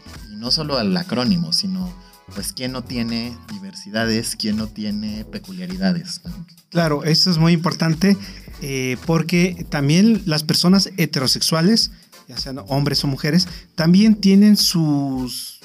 No 0.41 0.49
solo 0.49 0.79
el 0.81 0.97
acrónimo, 0.97 1.53
sino 1.53 1.93
pues 2.33 2.51
quién 2.51 2.71
no 2.71 2.83
tiene 2.83 3.37
diversidades, 3.51 4.35
quién 4.35 4.57
no 4.57 4.65
tiene 4.65 5.23
peculiaridades. 5.23 6.21
Claro, 6.69 7.03
eso 7.03 7.29
es 7.29 7.37
muy 7.37 7.53
importante 7.53 8.17
eh, 8.59 8.97
porque 9.05 9.67
también 9.69 10.23
las 10.25 10.41
personas 10.41 10.89
heterosexuales, 10.97 11.91
ya 12.27 12.37
sean 12.37 12.59
hombres 12.69 13.03
o 13.03 13.07
mujeres, 13.07 13.47
también 13.75 14.15
tienen 14.15 14.57
sus 14.57 15.59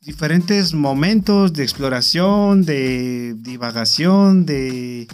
diferentes 0.00 0.72
momentos 0.72 1.52
de 1.52 1.62
exploración, 1.62 2.64
de 2.64 3.34
divagación, 3.38 4.46
de 4.46 5.06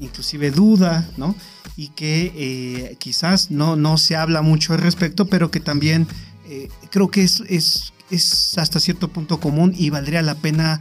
inclusive 0.00 0.50
duda, 0.50 1.08
¿no? 1.16 1.36
Y 1.76 1.90
que 1.90 2.32
eh, 2.34 2.96
quizás 2.98 3.52
no, 3.52 3.76
no 3.76 3.98
se 3.98 4.16
habla 4.16 4.42
mucho 4.42 4.72
al 4.72 4.80
respecto, 4.80 5.26
pero 5.26 5.52
que 5.52 5.60
también 5.60 6.08
eh, 6.48 6.68
creo 6.90 7.08
que 7.08 7.22
es, 7.22 7.92
es 8.10 8.56
hasta 8.58 8.80
cierto 8.80 9.08
punto 9.08 9.40
común 9.40 9.74
y 9.76 9.90
valdría 9.90 10.22
la 10.22 10.34
pena 10.34 10.80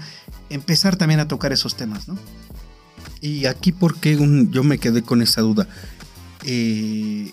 empezar 0.49 0.95
también 0.95 1.19
a 1.19 1.27
tocar 1.27 1.51
esos 1.53 1.75
temas, 1.75 2.07
¿no? 2.07 2.17
Y 3.21 3.45
aquí, 3.45 3.71
¿por 3.71 3.99
qué 3.99 4.15
un- 4.17 4.51
yo 4.51 4.63
me 4.63 4.77
quedé 4.77 5.01
con 5.01 5.21
esa 5.21 5.41
duda? 5.41 5.67
Eh, 6.45 7.31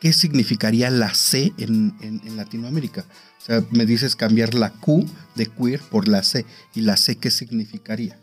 ¿Qué 0.00 0.12
significaría 0.12 0.90
la 0.90 1.14
C 1.14 1.52
en, 1.58 1.94
en- 2.00 2.20
en 2.24 2.36
Latinoamérica? 2.36 3.04
O 3.40 3.44
sea, 3.44 3.64
me 3.70 3.86
dices 3.86 4.14
cambiar 4.14 4.54
la 4.54 4.70
Q 4.70 5.06
de 5.34 5.46
queer 5.46 5.80
por 5.80 6.06
la 6.06 6.22
C. 6.22 6.44
¿Y 6.74 6.82
la 6.82 6.96
C 6.96 7.16
qué 7.16 7.30
significaría? 7.30 8.18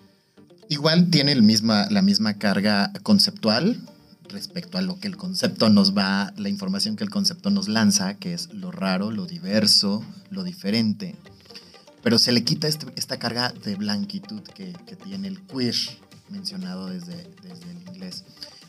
Igual 0.70 1.10
tiene 1.10 1.32
el 1.32 1.44
misma, 1.44 1.88
la 1.90 2.02
misma 2.02 2.36
carga 2.36 2.92
conceptual 3.04 3.82
respecto 4.30 4.78
a 4.78 4.82
lo 4.82 5.00
que 5.00 5.08
el 5.08 5.18
concepto 5.18 5.70
nos 5.70 5.96
va, 5.96 6.34
la 6.38 6.50
información 6.50 6.96
que 6.96 7.04
el 7.04 7.10
concepto 7.10 7.50
nos 7.50 7.68
lanza, 7.68 8.16
que 8.16 8.34
es 8.34 8.54
lo 8.54 8.72
raro, 8.72 9.12
lo 9.12 9.26
diverso, 9.26 10.04
lo 10.30 10.44
diferente. 10.44 11.16
Pero 12.02 12.20
se 12.20 12.32
le 12.32 12.44
quita 12.44 12.68
este- 12.68 12.88
esta 12.96 13.18
carga 13.18 13.52
de 13.64 13.76
blanquitud 13.76 14.42
que, 14.42 14.74
que 14.86 14.96
tiene 14.96 15.28
el 15.28 15.40
queer 15.42 15.76
mencionado 16.30 16.88
desde, 16.88 17.16
desde 17.42 17.72
el 17.72 17.82
inglés. 17.90 18.24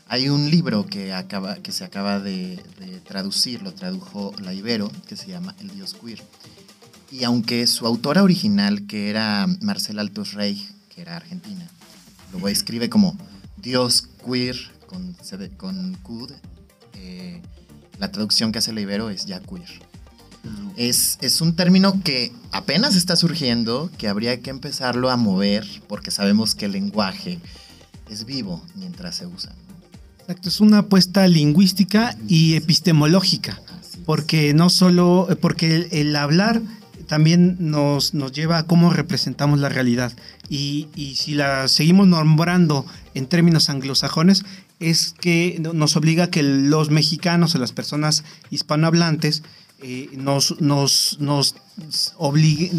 Hay 0.07 0.29
un 0.29 0.49
libro 0.51 0.85
que, 0.85 1.13
acaba, 1.13 1.55
que 1.55 1.71
se 1.71 1.83
acaba 1.83 2.19
de, 2.19 2.61
de 2.79 2.99
traducir, 3.01 3.61
lo 3.63 3.73
tradujo 3.73 4.33
la 4.39 4.53
Ibero, 4.53 4.91
que 5.07 5.15
se 5.15 5.27
llama 5.27 5.55
El 5.59 5.69
Dios 5.69 5.95
Queer. 5.95 6.21
Y 7.11 7.23
aunque 7.23 7.65
su 7.65 7.87
autora 7.87 8.23
original, 8.23 8.85
que 8.87 9.09
era 9.09 9.47
Marcela 9.61 10.01
Altos 10.01 10.33
Rey, 10.33 10.67
que 10.93 11.01
era 11.01 11.15
argentina, 11.15 11.67
lo 12.31 12.47
escribe 12.47 12.89
como 12.89 13.17
Dios 13.57 14.07
queer 14.25 14.55
con, 14.85 15.15
con 15.57 15.95
Q, 16.03 16.27
eh, 16.93 17.41
la 17.99 18.11
traducción 18.11 18.51
que 18.51 18.59
hace 18.59 18.73
la 18.73 18.81
Ibero 18.81 19.09
es 19.09 19.25
ya 19.25 19.39
queer. 19.39 19.69
Es, 20.77 21.17
es 21.21 21.41
un 21.41 21.55
término 21.55 22.03
que 22.03 22.31
apenas 22.51 22.95
está 22.95 23.15
surgiendo, 23.15 23.89
que 23.97 24.07
habría 24.07 24.41
que 24.41 24.51
empezarlo 24.51 25.09
a 25.09 25.17
mover, 25.17 25.65
porque 25.87 26.11
sabemos 26.11 26.53
que 26.53 26.65
el 26.65 26.73
lenguaje 26.73 27.39
es 28.09 28.25
vivo 28.25 28.61
mientras 28.75 29.15
se 29.15 29.25
usa. 29.25 29.55
Exacto, 30.19 30.49
es 30.49 30.59
una 30.59 30.79
apuesta 30.79 31.27
lingüística 31.27 32.15
y 32.27 32.55
epistemológica, 32.55 33.59
porque 34.05 34.53
no 34.53 34.69
solo, 34.69 35.27
porque 35.41 35.75
el, 35.75 35.87
el 35.91 36.15
hablar 36.15 36.61
también 37.07 37.57
nos, 37.59 38.13
nos 38.13 38.31
lleva 38.31 38.57
a 38.57 38.63
cómo 38.63 38.91
representamos 38.91 39.59
la 39.59 39.69
realidad. 39.69 40.13
Y, 40.49 40.87
y 40.95 41.15
si 41.15 41.33
la 41.33 41.67
seguimos 41.67 42.07
nombrando 42.07 42.85
en 43.13 43.27
términos 43.27 43.69
anglosajones, 43.69 44.43
es 44.79 45.13
que 45.19 45.57
no- 45.59 45.73
nos 45.73 45.95
obliga 45.95 46.25
a 46.25 46.29
que 46.31 46.43
los 46.43 46.89
mexicanos 46.89 47.55
o 47.55 47.57
las 47.59 47.71
personas 47.71 48.23
hispanohablantes 48.49 49.43
eh, 49.81 50.09
nos, 50.17 50.59
nos, 50.61 51.17
nos 51.19 51.55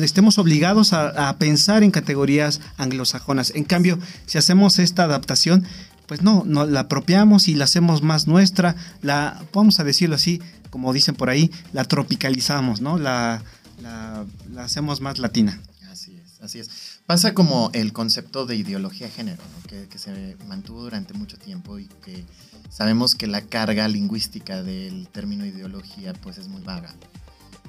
estemos 0.01 0.39
obligados 0.39 0.93
a, 0.93 1.37
pensar 1.39 1.83
en 1.83 1.91
categorías 1.91 2.61
anglosajonas. 2.79 3.53
En 3.55 3.65
cambio, 3.65 3.99
si 4.27 4.39
hacemos 4.39 4.79
esta 4.79 5.05
adaptación, 5.05 5.65
pues 6.07 6.23
no, 6.23 6.43
no 6.47 6.65
la 6.67 6.81
apropiamos 6.81 7.49
y 7.49 7.55
la 7.55 7.65
hacemos 7.65 8.03
más 8.03 8.27
nuestra, 8.27 8.77
la, 9.03 9.45
vamos 9.53 9.79
a 9.79 9.85
decirlo 9.85 10.15
así, 10.17 10.41
como 10.71 10.93
dicen 10.93 11.15
por 11.15 11.29
ahí, 11.31 11.51
la 11.73 11.85
tropicalizamos, 11.85 12.81
¿no? 12.81 12.99
La, 12.99 13.43
la, 13.83 14.25
la 14.53 14.65
hacemos 14.65 15.01
más 15.01 15.19
latina. 15.19 15.61
Así 15.91 16.17
es, 16.17 16.41
así 16.43 16.59
es. 16.61 16.96
Pasa 17.07 17.35
como 17.35 17.71
el 17.73 17.93
concepto 17.93 18.47
de 18.47 18.57
ideología 18.57 19.07
de 19.07 19.13
género, 19.13 19.43
¿no? 19.43 19.69
que, 19.69 19.89
que 19.89 19.99
se 19.99 20.37
mantuvo 20.49 20.83
durante 20.83 21.15
mucho 21.15 21.39
tiempo 21.39 21.79
y 21.79 21.87
que 22.05 22.25
sabemos 22.69 23.15
que 23.15 23.27
la 23.27 23.43
carga 23.43 23.87
lingüística 23.87 24.63
del 24.63 25.09
término 25.09 25.47
ideología 25.47 26.13
pues 26.15 26.39
es 26.39 26.49
muy 26.49 26.63
vaga. 26.63 26.95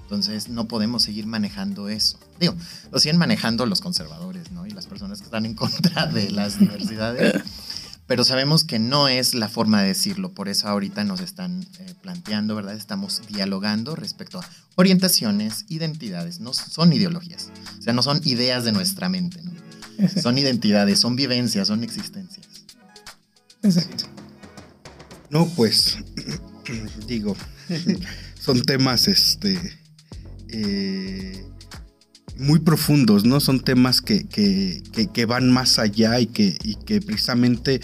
Entonces 0.07 0.47
no 0.47 0.69
podemos 0.69 1.03
seguir 1.03 1.27
manejando 1.27 1.89
eso. 1.89 2.17
Digo, 2.39 2.55
lo 2.93 2.99
siguen 2.99 3.17
manejando 3.17 3.65
los 3.65 3.81
conservadores, 3.81 4.53
¿no? 4.53 4.65
Y 4.65 4.71
las 4.71 4.87
personas 4.87 5.19
que 5.19 5.25
están 5.25 5.45
en 5.45 5.53
contra 5.53 6.05
de 6.05 6.31
las 6.31 6.59
diversidades. 6.61 7.43
Pero 8.07 8.23
sabemos 8.23 8.63
que 8.63 8.79
no 8.79 9.09
es 9.09 9.33
la 9.33 9.49
forma 9.49 9.81
de 9.81 9.89
decirlo, 9.89 10.33
por 10.33 10.47
eso 10.47 10.67
ahorita 10.67 11.03
nos 11.03 11.19
están 11.19 11.67
eh, 11.79 11.93
planteando, 12.01 12.55
¿verdad? 12.55 12.75
Estamos 12.75 13.21
dialogando 13.27 13.95
respecto 13.97 14.39
a 14.39 14.49
orientaciones, 14.75 15.65
identidades, 15.67 16.39
no 16.39 16.53
son 16.53 16.93
ideologías, 16.93 17.51
o 17.77 17.81
sea, 17.81 17.93
no 17.93 18.01
son 18.01 18.21
ideas 18.23 18.63
de 18.63 18.71
nuestra 18.71 19.09
mente, 19.09 19.41
¿no? 19.43 19.51
son 20.21 20.37
identidades, 20.37 20.99
son 20.99 21.15
vivencias, 21.15 21.67
son 21.67 21.83
existencias. 21.83 22.47
Exacto. 23.63 24.05
No, 25.29 25.47
pues, 25.55 25.97
digo, 27.07 27.35
son 28.39 28.61
temas, 28.61 29.07
este, 29.07 29.59
eh, 30.49 31.45
muy 32.39 32.59
profundos, 32.59 33.25
¿no? 33.25 33.39
Son 33.39 33.59
temas 33.59 34.01
que, 34.01 34.25
que- 34.27 34.81
que- 35.13 35.25
van 35.25 35.51
más 35.51 35.79
allá 35.79 36.19
y 36.19 36.27
que, 36.27 36.57
y 36.63 36.75
que 36.75 37.01
precisamente 37.01 37.81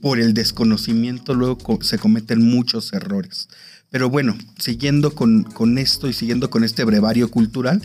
por 0.00 0.18
el 0.18 0.34
desconocimiento 0.34 1.34
luego 1.34 1.78
se 1.82 1.98
cometen 1.98 2.42
muchos 2.42 2.92
errores. 2.92 3.48
Pero 3.90 4.10
bueno, 4.10 4.36
siguiendo 4.58 5.14
con, 5.14 5.44
con 5.44 5.78
esto 5.78 6.08
y 6.08 6.12
siguiendo 6.12 6.50
con 6.50 6.64
este 6.64 6.84
brevario 6.84 7.30
cultural, 7.30 7.82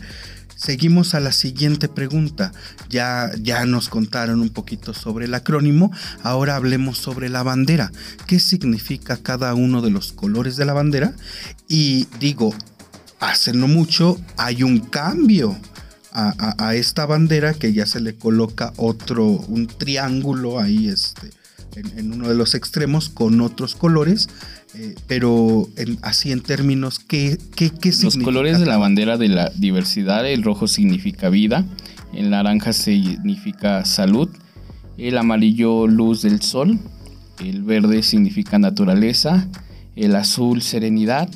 seguimos 0.54 1.14
a 1.14 1.20
la 1.20 1.32
siguiente 1.32 1.88
pregunta. 1.88 2.52
Ya, 2.90 3.30
ya 3.40 3.64
nos 3.66 3.88
contaron 3.88 4.40
un 4.40 4.50
poquito 4.50 4.94
sobre 4.94 5.24
el 5.26 5.34
acrónimo, 5.34 5.90
ahora 6.22 6.56
hablemos 6.56 6.98
sobre 6.98 7.28
la 7.28 7.42
bandera. 7.42 7.90
¿Qué 8.26 8.38
significa 8.38 9.16
cada 9.16 9.54
uno 9.54 9.82
de 9.82 9.90
los 9.90 10.12
colores 10.12 10.56
de 10.56 10.64
la 10.66 10.72
bandera? 10.74 11.14
Y 11.68 12.06
digo, 12.20 12.54
hace 13.20 13.52
no 13.54 13.66
mucho 13.68 14.20
hay 14.36 14.62
un 14.62 14.80
cambio 14.80 15.56
a, 16.14 16.32
a- 16.38 16.68
a 16.68 16.74
esta 16.76 17.04
bandera 17.06 17.52
que 17.54 17.72
ya 17.72 17.84
se 17.86 18.00
le 18.00 18.14
coloca 18.14 18.72
otro, 18.76 19.26
un 19.26 19.66
triángulo 19.66 20.60
ahí 20.60 20.88
este, 20.88 21.30
en, 21.76 21.98
en 21.98 22.12
uno 22.12 22.28
de 22.28 22.34
los 22.36 22.54
extremos 22.54 23.08
con 23.08 23.40
otros 23.40 23.74
colores, 23.74 24.28
eh, 24.74 24.94
pero 25.06 25.68
en- 25.76 25.98
así 26.02 26.30
en 26.32 26.40
términos, 26.40 26.98
¿qué, 27.00 27.36
qué, 27.56 27.70
qué 27.70 27.88
Los 27.90 27.96
significa? 27.98 28.24
colores 28.24 28.58
de 28.60 28.66
la 28.66 28.76
bandera 28.78 29.18
de 29.18 29.28
la 29.28 29.50
diversidad, 29.50 30.26
el 30.28 30.42
rojo 30.42 30.68
significa 30.68 31.28
vida, 31.28 31.64
el 32.14 32.30
naranja 32.30 32.72
significa 32.72 33.84
salud, 33.84 34.28
el 34.98 35.18
amarillo 35.18 35.86
luz 35.88 36.22
del 36.22 36.40
sol, 36.42 36.78
el 37.40 37.62
verde 37.64 38.04
significa 38.04 38.58
naturaleza, 38.60 39.48
el 39.96 40.14
azul 40.14 40.62
serenidad, 40.62 41.28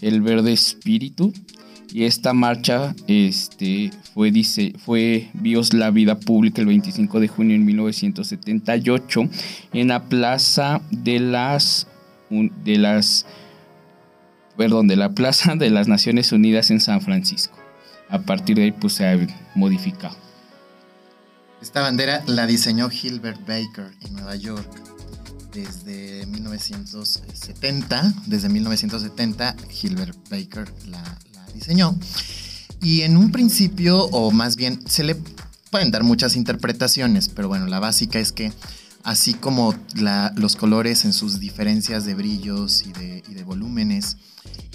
el 0.00 0.20
verde 0.22 0.52
espíritu, 0.52 1.32
Y 1.94 2.06
esta 2.06 2.32
marcha 2.32 2.92
este, 3.06 3.92
fue, 4.14 4.32
dice, 4.32 4.72
fue 4.84 5.30
vio 5.32 5.60
la 5.74 5.92
vida 5.92 6.18
pública 6.18 6.60
el 6.60 6.66
25 6.66 7.20
de 7.20 7.28
junio 7.28 7.56
de 7.56 7.64
1978 7.64 9.28
en 9.72 9.86
la 9.86 10.02
plaza 10.02 10.80
de 10.90 11.20
las, 11.20 11.86
de 12.30 12.78
las 12.78 13.26
perdón, 14.56 14.88
de 14.88 14.96
la 14.96 15.10
Plaza 15.10 15.54
de 15.54 15.70
las 15.70 15.86
Naciones 15.86 16.32
Unidas 16.32 16.72
en 16.72 16.80
San 16.80 17.00
Francisco. 17.00 17.56
A 18.08 18.22
partir 18.22 18.56
de 18.56 18.64
ahí 18.64 18.72
pues 18.72 18.94
se 18.94 19.06
ha 19.06 19.16
modificado. 19.54 20.16
Esta 21.62 21.80
bandera 21.80 22.24
la 22.26 22.48
diseñó 22.48 22.90
Gilbert 22.90 23.38
Baker 23.46 23.92
en 24.00 24.14
Nueva 24.14 24.34
York 24.34 24.68
desde 25.52 26.26
1970. 26.26 28.14
Desde 28.26 28.48
1970 28.48 29.54
Gilbert 29.70 30.18
Baker 30.28 30.68
la, 30.88 31.18
diseñó. 31.54 31.98
Y 32.82 33.02
en 33.02 33.16
un 33.16 33.32
principio, 33.32 34.04
o 34.04 34.30
más 34.30 34.56
bien, 34.56 34.80
se 34.86 35.04
le 35.04 35.16
pueden 35.70 35.90
dar 35.90 36.04
muchas 36.04 36.36
interpretaciones, 36.36 37.28
pero 37.28 37.48
bueno, 37.48 37.66
la 37.66 37.80
básica 37.80 38.18
es 38.18 38.30
que 38.30 38.52
así 39.02 39.34
como 39.34 39.74
los 40.36 40.56
colores 40.56 41.04
en 41.04 41.12
sus 41.12 41.40
diferencias 41.40 42.04
de 42.04 42.14
brillos 42.14 42.84
y 42.86 42.92
de, 42.92 43.44
volúmenes 43.44 44.16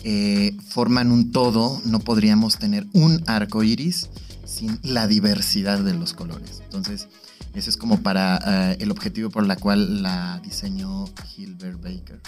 eh, 0.04 0.56
forman 0.68 1.12
un 1.12 1.32
todo, 1.32 1.82
no 1.86 2.00
podríamos 2.00 2.58
tener 2.58 2.86
un 2.94 3.24
arco 3.28 3.64
iris 3.64 4.10
sin 4.46 4.80
la 4.84 5.08
diversidad 5.08 5.80
de 5.80 5.94
los 5.94 6.14
colores. 6.14 6.62
Entonces, 6.64 7.08
ese 7.54 7.70
es 7.70 7.78
como 7.78 8.02
para 8.02 8.72
eh, 8.74 8.78
el 8.80 8.92
objetivo 8.92 9.30
por 9.30 9.46
la 9.46 9.56
cual 9.56 10.04
la 10.04 10.40
diseñó 10.44 11.06
Gilbert 11.28 11.82
Baker. 11.82 12.22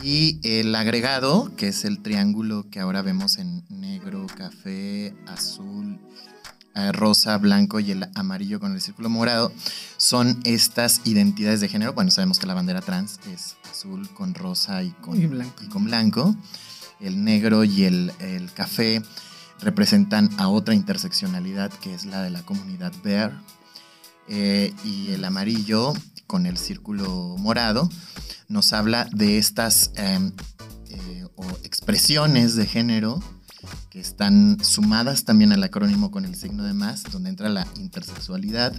Y 0.00 0.40
el 0.42 0.74
agregado, 0.74 1.52
que 1.56 1.68
es 1.68 1.84
el 1.84 2.00
triángulo 2.02 2.68
que 2.70 2.80
ahora 2.80 3.02
vemos 3.02 3.38
en 3.38 3.64
negro, 3.68 4.26
café, 4.36 5.14
azul, 5.26 5.98
eh, 6.74 6.90
rosa, 6.92 7.36
blanco 7.38 7.80
y 7.80 7.90
el 7.90 8.08
amarillo 8.14 8.58
con 8.58 8.72
el 8.72 8.80
círculo 8.80 9.10
morado, 9.10 9.52
son 9.96 10.40
estas 10.44 11.02
identidades 11.04 11.60
de 11.60 11.68
género. 11.68 11.92
Bueno, 11.92 12.10
sabemos 12.10 12.38
que 12.38 12.46
la 12.46 12.54
bandera 12.54 12.80
trans 12.80 13.20
es 13.32 13.56
azul 13.70 14.08
con 14.14 14.34
rosa 14.34 14.82
y 14.82 14.90
con, 14.90 15.20
y 15.20 15.68
con 15.68 15.84
blanco. 15.84 16.34
El 16.98 17.24
negro 17.24 17.64
y 17.64 17.84
el, 17.84 18.12
el 18.20 18.52
café 18.52 19.02
representan 19.60 20.30
a 20.38 20.48
otra 20.48 20.74
interseccionalidad 20.74 21.70
que 21.70 21.94
es 21.94 22.06
la 22.06 22.22
de 22.22 22.30
la 22.30 22.42
comunidad 22.42 22.92
Bear. 23.02 23.32
Eh, 24.28 24.72
y 24.84 25.10
el 25.10 25.24
amarillo 25.24 25.92
con 26.32 26.46
el 26.46 26.56
círculo 26.56 27.36
morado 27.38 27.90
nos 28.48 28.72
habla 28.72 29.06
de 29.12 29.36
estas 29.36 29.90
em, 29.96 30.32
eh, 30.88 31.26
expresiones 31.62 32.56
de 32.56 32.64
género 32.64 33.22
que 33.90 34.00
están 34.00 34.56
sumadas 34.64 35.26
también 35.26 35.52
al 35.52 35.62
acrónimo 35.62 36.10
con 36.10 36.24
el 36.24 36.34
signo 36.34 36.64
de 36.64 36.72
más, 36.72 37.02
donde 37.02 37.28
entra 37.28 37.50
la 37.50 37.66
intersexualidad, 37.76 38.72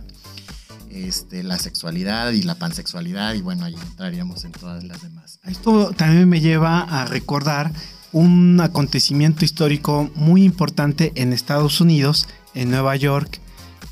este, 0.90 1.44
la 1.44 1.60
sexualidad 1.60 2.32
y 2.32 2.42
la 2.42 2.56
pansexualidad, 2.56 3.36
y 3.36 3.42
bueno, 3.42 3.66
ahí 3.66 3.76
entraríamos 3.76 4.46
en 4.46 4.52
todas 4.52 4.84
las 4.84 5.04
demás. 5.04 5.40
Esto 5.44 5.92
también 5.92 6.28
me 6.28 6.42
lleva 6.42 6.80
a 6.80 7.06
recordar 7.06 7.72
un 8.12 8.60
acontecimiento 8.62 9.46
histórico 9.46 10.10
muy 10.16 10.44
importante 10.44 11.12
en 11.18 11.34
Estados 11.34 11.82
Unidos, 11.82 12.28
en 12.56 12.72
Nueva 12.72 12.96
York, 12.96 13.43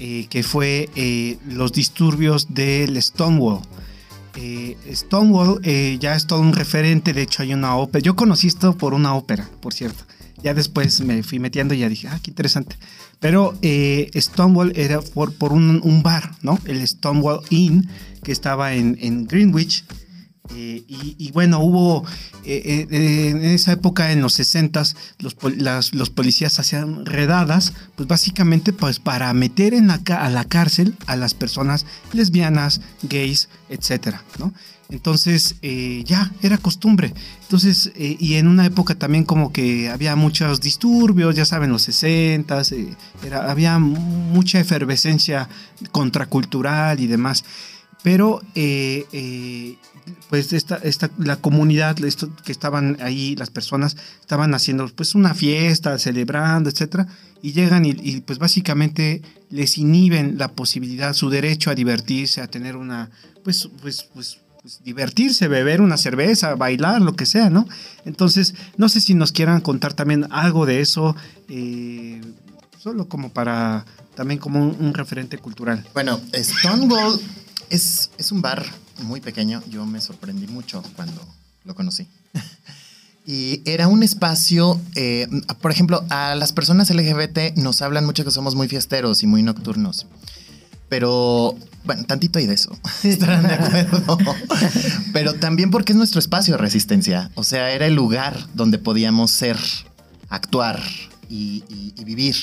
eh, 0.03 0.25
que 0.31 0.41
fue 0.41 0.89
eh, 0.95 1.37
los 1.45 1.73
disturbios 1.73 2.55
del 2.55 2.99
Stonewall. 2.99 3.59
Eh, 4.35 4.75
Stonewall 4.91 5.61
ya 5.99 6.15
es 6.15 6.25
todo 6.25 6.39
un 6.39 6.53
referente, 6.53 7.13
de 7.13 7.21
hecho 7.21 7.43
hay 7.43 7.53
una 7.53 7.75
ópera. 7.75 8.01
Yo 8.01 8.15
conocí 8.15 8.47
esto 8.47 8.75
por 8.75 8.95
una 8.95 9.13
ópera, 9.13 9.47
por 9.61 9.75
cierto. 9.75 10.03
Ya 10.41 10.55
después 10.55 11.01
me 11.01 11.21
fui 11.21 11.37
metiendo 11.37 11.75
y 11.75 11.79
ya 11.79 11.87
dije, 11.87 12.07
ah, 12.07 12.19
qué 12.23 12.31
interesante. 12.31 12.77
Pero 13.19 13.53
Stonewall 14.15 14.73
era 14.75 15.01
por, 15.01 15.35
por 15.35 15.53
un, 15.53 16.01
bar, 16.01 16.31
¿no? 16.41 16.57
El 16.65 16.81
Stonewall 16.87 17.41
Inn, 17.51 17.87
que 18.23 18.31
estaba 18.31 18.73
en, 18.73 18.97
en 19.01 19.27
Greenwich 19.27 19.85
eh, 20.55 20.83
y, 20.87 21.31
bueno, 21.31 21.59
hubo 21.59 22.05
eh, 22.43 22.87
eh, 22.89 23.29
en 23.29 23.43
esa 23.43 23.71
época, 23.71 24.11
en 24.11 24.21
los 24.21 24.33
60, 24.33 24.83
los, 25.19 25.93
los 25.93 26.09
policías 26.09 26.59
hacían 26.59 27.05
redadas, 27.05 27.73
pues 27.95 28.07
básicamente 28.07 28.73
pues 28.73 28.99
para 28.99 29.33
meter 29.33 29.73
en 29.73 29.87
la, 29.87 30.01
a 30.17 30.29
la 30.29 30.45
cárcel 30.45 30.95
a 31.07 31.15
las 31.15 31.33
personas 31.33 31.85
lesbianas, 32.13 32.81
gays, 33.03 33.49
etcétera, 33.69 34.23
¿no? 34.39 34.53
Entonces 34.89 35.55
ya 35.61 36.33
era 36.41 36.57
costumbre. 36.57 37.13
Entonces, 37.43 37.93
y 37.95 38.33
en 38.33 38.47
una 38.47 38.65
época 38.65 38.93
también 38.95 39.23
como 39.23 39.53
que 39.53 39.89
había 39.89 40.17
muchos 40.17 40.59
disturbios, 40.59 41.33
ya 41.33 41.45
saben, 41.45 41.71
los 41.71 41.83
60, 41.83 42.61
era, 43.25 43.49
había 43.49 43.79
mucha 43.79 44.59
efervescencia 44.59 45.47
contracultural 45.93 46.99
y 46.99 47.07
demás. 47.07 47.45
Pero 48.03 48.41
pues 50.29 50.53
esta, 50.53 50.77
esta, 50.77 51.09
la 51.17 51.35
comunidad 51.35 51.95
que 51.95 52.51
estaban 52.51 52.97
ahí, 53.01 53.35
las 53.35 53.49
personas, 53.49 53.97
estaban 54.19 54.53
haciendo 54.53 54.87
pues 54.89 55.15
una 55.15 55.33
fiesta, 55.33 55.97
celebrando, 55.99 56.69
etcétera, 56.69 57.07
y 57.41 57.53
llegan 57.53 57.85
y, 57.85 58.21
pues 58.21 58.39
básicamente 58.39 59.21
les 59.49 59.77
inhiben 59.77 60.37
la 60.37 60.49
posibilidad, 60.49 61.13
su 61.13 61.29
derecho 61.29 61.69
a 61.69 61.75
divertirse, 61.75 62.41
a 62.41 62.47
tener 62.47 62.75
una, 62.75 63.09
pues, 63.43 63.69
pues, 63.81 64.03
pues, 64.13 64.39
pues, 64.61 64.79
divertirse, 64.83 65.47
beber 65.47 65.81
una 65.81 65.97
cerveza, 65.97 66.55
bailar, 66.55 67.01
lo 67.01 67.15
que 67.15 67.25
sea, 67.25 67.49
¿no? 67.49 67.67
Entonces, 68.05 68.53
no 68.77 68.89
sé 68.89 69.01
si 69.01 69.15
nos 69.15 69.31
quieran 69.31 69.59
contar 69.59 69.93
también 69.93 70.27
algo 70.29 70.65
de 70.65 70.81
eso, 70.81 71.15
eh, 71.49 72.21
solo 72.77 73.09
como 73.09 73.33
para, 73.33 73.85
también 74.15 74.39
como 74.39 74.63
un, 74.63 74.93
referente 74.93 75.39
cultural. 75.39 75.85
Bueno, 75.93 76.21
Stonewall 76.33 77.19
es, 77.69 78.11
es 78.17 78.31
un 78.31 78.41
bar 78.41 78.63
muy 79.01 79.21
pequeño, 79.21 79.61
yo 79.69 79.85
me 79.85 80.01
sorprendí 80.01 80.47
mucho 80.47 80.83
cuando 80.95 81.21
lo 81.65 81.75
conocí. 81.75 82.07
Y 83.23 83.61
era 83.65 83.87
un 83.87 84.01
espacio, 84.01 84.81
eh, 84.95 85.27
por 85.61 85.69
ejemplo, 85.69 86.03
a 86.09 86.33
las 86.33 86.53
personas 86.53 86.89
LGBT 86.89 87.55
nos 87.55 87.83
hablan 87.83 88.03
mucho 88.03 88.25
que 88.25 88.31
somos 88.31 88.55
muy 88.55 88.67
fiesteros 88.67 89.21
y 89.21 89.27
muy 89.27 89.43
nocturnos. 89.43 90.07
Pero, 90.89 91.55
bueno, 91.85 92.03
tantito 92.05 92.39
hay 92.39 92.47
de 92.47 92.55
eso. 92.55 92.75
Estarán 93.03 93.43
de 93.43 93.53
acuerdo. 93.53 94.17
Pero 95.13 95.35
también 95.35 95.69
porque 95.69 95.93
es 95.93 95.97
nuestro 95.97 96.17
espacio 96.17 96.55
de 96.55 96.57
resistencia. 96.57 97.29
O 97.35 97.43
sea, 97.43 97.71
era 97.71 97.85
el 97.85 97.93
lugar 97.93 98.47
donde 98.55 98.79
podíamos 98.79 99.29
ser, 99.29 99.59
actuar 100.29 100.81
y 101.29 101.93
vivir. 102.03 102.35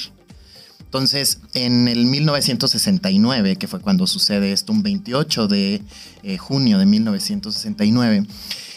Entonces, 0.89 1.41
en 1.53 1.87
el 1.87 2.07
1969, 2.07 3.57
que 3.57 3.69
fue 3.69 3.79
cuando 3.79 4.07
sucede 4.07 4.53
esto, 4.53 4.73
un 4.73 4.83
28 4.83 5.47
de 5.47 5.83
eh, 6.23 6.39
junio 6.39 6.79
de 6.79 6.87
1969, 6.87 8.25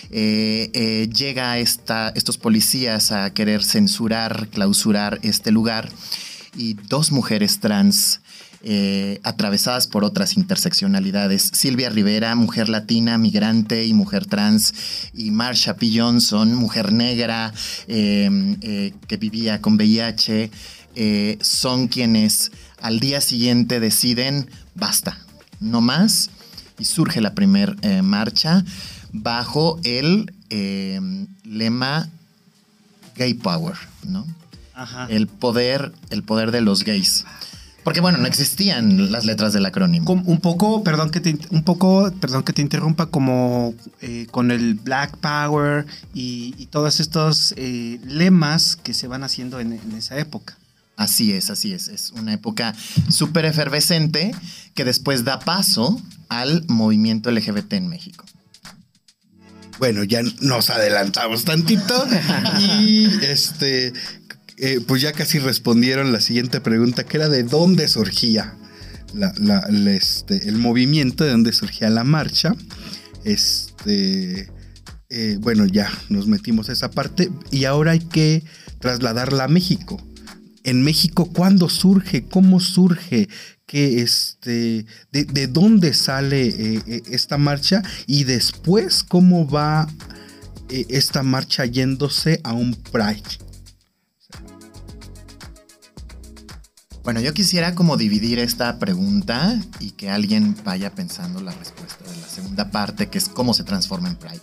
eh, 0.10 0.70
eh, 0.74 1.08
llega 1.08 1.58
estos 1.58 2.38
policías 2.38 3.14
a 3.14 3.34
querer 3.34 3.64
censurar, 3.64 4.50
clausurar 4.50 5.20
este 5.24 5.52
lugar 5.52 5.90
y 6.54 6.74
dos 6.74 7.14
mujeres 7.14 7.62
trans 7.62 8.20
atravesadas 9.24 9.88
por 9.88 10.04
otras 10.04 10.38
interseccionalidades. 10.38 11.50
Silvia 11.54 11.90
Rivera, 11.90 12.36
mujer 12.36 12.70
latina, 12.70 13.18
migrante 13.18 13.88
y 13.88 13.94
mujer 13.94 14.28
trans, 14.28 14.76
y 15.16 15.32
Marsha 15.32 15.78
P. 15.78 15.90
Johnson, 15.96 16.54
mujer 16.54 16.92
negra 16.92 17.52
que 17.88 19.18
vivía 19.18 19.62
con 19.62 19.78
VIH. 19.78 20.52
Eh, 20.96 21.38
son 21.42 21.88
quienes 21.88 22.52
al 22.82 23.00
día 23.00 23.22
siguiente 23.22 23.80
deciden, 23.80 24.50
basta, 24.76 25.18
no 25.60 25.82
más, 25.82 26.30
y 26.80 26.86
surge 26.86 27.22
la 27.22 27.34
primera 27.34 27.76
eh, 27.82 28.02
marcha 28.02 28.66
bajo 29.14 29.80
el 29.84 30.34
eh, 30.50 31.00
lema 31.44 32.10
Gay 33.16 33.36
Power, 33.36 33.76
¿no? 34.04 34.26
El 35.10 35.28
poder, 35.28 35.94
el 36.10 36.24
poder 36.24 36.52
de 36.52 36.62
los 36.62 36.84
gays. 36.84 37.24
Porque 37.84 38.00
bueno, 38.00 38.18
no 38.18 38.26
existían 38.26 39.12
las 39.12 39.26
letras 39.26 39.54
del 39.54 39.66
acrónimo. 39.66 40.12
Un 40.12 40.40
poco, 40.40 40.84
perdón 40.84 41.12
que 41.12 41.20
te, 41.20 41.38
un 41.52 41.64
poco, 41.64 42.12
perdón 42.20 42.42
que 42.42 42.54
te 42.54 42.64
interrumpa, 42.64 43.08
como 43.08 43.76
con 44.32 44.50
el 44.50 44.76
Black 44.76 45.18
Power 45.18 45.86
y, 46.16 46.66
todos 46.68 47.00
estos 47.00 47.54
lemas 47.58 48.76
que 48.76 48.96
se 48.96 49.08
van 49.08 49.24
haciendo 49.24 49.60
en, 49.60 49.74
esa 49.96 50.18
época. 50.18 50.58
Así 51.02 51.34
es, 51.34 51.50
así 51.50 51.74
es. 51.74 51.88
Es 51.88 52.12
una 52.12 52.32
época 52.32 52.76
súper 53.10 53.46
efervescente 53.46 54.36
que 54.76 54.86
después 54.86 55.24
da 55.24 55.40
paso 55.40 56.00
al 56.30 56.64
movimiento 56.68 57.32
LGBT 57.32 57.74
en 57.74 57.88
México. 57.88 58.24
Bueno, 59.80 60.04
ya 60.04 60.22
nos 60.42 60.70
adelantamos 60.70 61.44
tantito 61.44 62.08
y 62.60 63.08
este, 63.24 63.94
eh, 64.58 64.80
pues 64.86 65.02
ya 65.02 65.12
casi 65.12 65.40
respondieron 65.40 66.12
la 66.12 66.22
siguiente 66.22 66.62
pregunta, 66.62 67.04
que 67.04 67.18
era 67.18 67.30
de 67.30 67.42
dónde 67.42 67.88
surgía 67.88 68.56
este, 69.88 70.48
el 70.50 70.60
movimiento, 70.60 71.24
de 71.24 71.32
dónde 71.32 71.52
surgía 71.52 71.90
la 71.90 72.04
marcha. 72.04 72.56
Este, 73.24 74.52
eh, 75.10 75.38
bueno, 75.40 75.66
ya 75.66 75.92
nos 76.10 76.28
metimos 76.28 76.70
a 76.70 76.74
esa 76.74 76.92
parte 76.92 77.32
y 77.50 77.66
ahora 77.66 77.94
hay 77.94 78.02
que 78.02 78.44
trasladarla 78.80 79.46
a 79.46 79.48
México. 79.48 80.00
En 80.64 80.84
México, 80.84 81.26
¿cuándo 81.26 81.70
surge? 81.70 82.24
¿Cómo 82.26 82.60
surge? 82.60 83.30
¿Qué, 83.66 84.02
este, 84.02 84.86
de, 85.12 85.48
dónde 85.48 85.94
sale 85.94 86.48
eh, 86.48 86.82
eh, 86.86 87.02
esta 87.08 87.38
marcha? 87.38 87.82
Y 88.06 88.26
después, 88.26 89.04
¿cómo 89.04 89.50
va 89.50 89.88
eh, 90.70 90.86
esta 90.90 91.24
marcha 91.24 91.66
yéndose 91.66 92.42
a 92.44 92.54
un 92.54 92.76
Pride? 92.76 93.24
Bueno, 97.04 97.20
yo 97.22 97.34
quisiera 97.34 97.74
como 97.74 97.98
dividir 97.98 98.38
esta 98.38 98.78
pregunta 98.78 99.60
y 99.80 99.92
que 99.92 100.12
alguien 100.12 100.56
vaya 100.64 100.94
pensando 100.94 101.42
la 101.42 101.52
respuesta 101.54 102.04
de 102.08 102.22
la 102.22 102.28
segunda 102.28 102.70
parte, 102.70 103.10
que 103.10 103.18
es 103.18 103.28
cómo 103.28 103.56
se 103.56 103.64
transforma 103.64 104.10
en 104.10 104.18
Pride. 104.18 104.42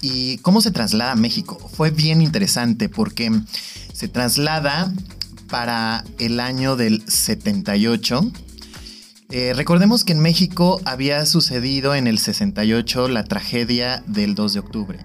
Y 0.00 0.38
cómo 0.38 0.60
se 0.62 0.70
traslada 0.70 1.12
a 1.12 1.16
México. 1.16 1.58
Fue 1.76 1.90
bien 1.90 2.22
interesante 2.22 2.88
porque 2.88 3.30
se 3.98 4.06
traslada 4.06 4.92
para 5.50 6.04
el 6.20 6.38
año 6.38 6.76
del 6.76 7.02
78. 7.10 8.30
Eh, 9.30 9.54
recordemos 9.56 10.04
que 10.04 10.12
en 10.12 10.20
México 10.20 10.80
había 10.84 11.26
sucedido 11.26 11.96
en 11.96 12.06
el 12.06 12.20
68 12.20 13.08
la 13.08 13.24
tragedia 13.24 14.04
del 14.06 14.36
2 14.36 14.52
de 14.52 14.60
octubre. 14.60 15.00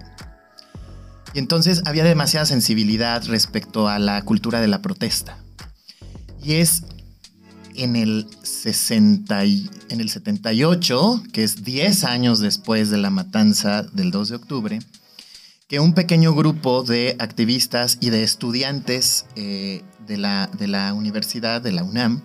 Y 1.34 1.40
entonces 1.40 1.82
había 1.86 2.04
demasiada 2.04 2.46
sensibilidad 2.46 3.24
respecto 3.24 3.88
a 3.88 3.98
la 3.98 4.22
cultura 4.22 4.60
de 4.60 4.68
la 4.68 4.80
protesta. 4.80 5.38
Y 6.40 6.52
es 6.52 6.84
en 7.74 7.96
el, 7.96 8.28
60 8.44 9.42
en 9.42 10.00
el 10.00 10.08
78, 10.08 11.24
que 11.32 11.42
es 11.42 11.64
10 11.64 12.04
años 12.04 12.38
después 12.38 12.90
de 12.90 12.98
la 12.98 13.10
matanza 13.10 13.82
del 13.82 14.12
2 14.12 14.28
de 14.28 14.36
octubre, 14.36 14.78
un 15.78 15.94
pequeño 15.94 16.34
grupo 16.34 16.82
de 16.82 17.16
activistas 17.18 17.98
y 18.00 18.10
de 18.10 18.22
estudiantes 18.22 19.26
eh, 19.36 19.82
de, 20.06 20.16
la, 20.16 20.48
de 20.58 20.68
la 20.68 20.94
universidad, 20.94 21.60
de 21.60 21.72
la 21.72 21.84
UNAM, 21.84 22.22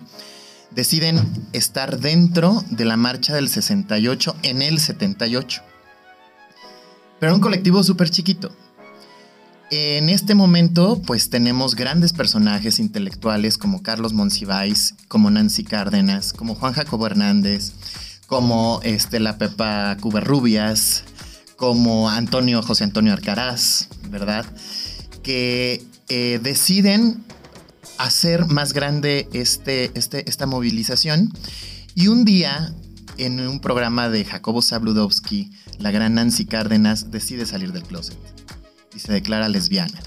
deciden 0.70 1.18
estar 1.52 2.00
dentro 2.00 2.64
de 2.70 2.84
la 2.84 2.96
marcha 2.96 3.34
del 3.34 3.48
68 3.48 4.36
en 4.42 4.62
el 4.62 4.78
78. 4.78 5.62
Pero 7.18 7.34
un 7.34 7.40
colectivo 7.40 7.82
súper 7.82 8.10
chiquito. 8.10 8.50
En 9.70 10.08
este 10.08 10.34
momento, 10.34 11.00
pues 11.06 11.30
tenemos 11.30 11.76
grandes 11.76 12.12
personajes 12.12 12.80
intelectuales 12.80 13.56
como 13.56 13.82
Carlos 13.82 14.12
Monsiváis, 14.12 14.96
como 15.06 15.30
Nancy 15.30 15.62
Cárdenas, 15.62 16.32
como 16.32 16.56
Juan 16.56 16.72
Jacobo 16.72 17.06
Hernández, 17.06 17.72
como 18.26 18.80
este, 18.82 19.20
la 19.20 19.38
Pepa 19.38 19.96
Cuberrubias, 20.00 21.04
como 21.60 22.08
Antonio 22.08 22.62
José 22.62 22.84
Antonio 22.84 23.12
Arcaraz, 23.12 23.88
¿verdad? 24.08 24.46
Que 25.22 25.84
eh, 26.08 26.40
deciden 26.42 27.22
hacer 27.98 28.46
más 28.46 28.72
grande 28.72 29.28
este, 29.34 29.90
este, 29.92 30.26
esta 30.26 30.46
movilización. 30.46 31.30
Y 31.94 32.08
un 32.08 32.24
día, 32.24 32.72
en 33.18 33.46
un 33.46 33.60
programa 33.60 34.08
de 34.08 34.24
Jacobo 34.24 34.62
Zabludowski, 34.62 35.50
la 35.78 35.90
gran 35.90 36.14
Nancy 36.14 36.46
Cárdenas 36.46 37.10
decide 37.10 37.44
salir 37.44 37.74
del 37.74 37.82
closet 37.82 38.16
y 38.96 38.98
se 38.98 39.12
declara 39.12 39.50
lesbiana. 39.50 40.00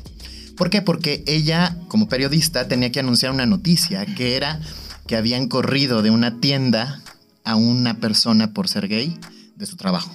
¿Por 0.57 0.71
qué? 0.71 0.81
Porque 0.81 1.23
ella, 1.27 1.77
como 1.87 2.09
periodista, 2.09 2.67
tenía 2.67 2.91
que 2.91 2.99
anunciar 2.99 3.31
una 3.31 3.45
noticia 3.45 4.07
que 4.07 4.35
era 4.35 4.59
que 5.05 5.17
habían 5.17 5.47
corrido 5.47 6.01
de 6.01 6.09
una 6.09 6.39
tienda 6.39 6.99
a 7.43 7.55
una 7.57 7.99
persona 7.99 8.53
por 8.53 8.67
ser 8.67 8.87
gay 8.87 9.19
de 9.55 9.67
su 9.67 9.75
trabajo. 9.75 10.11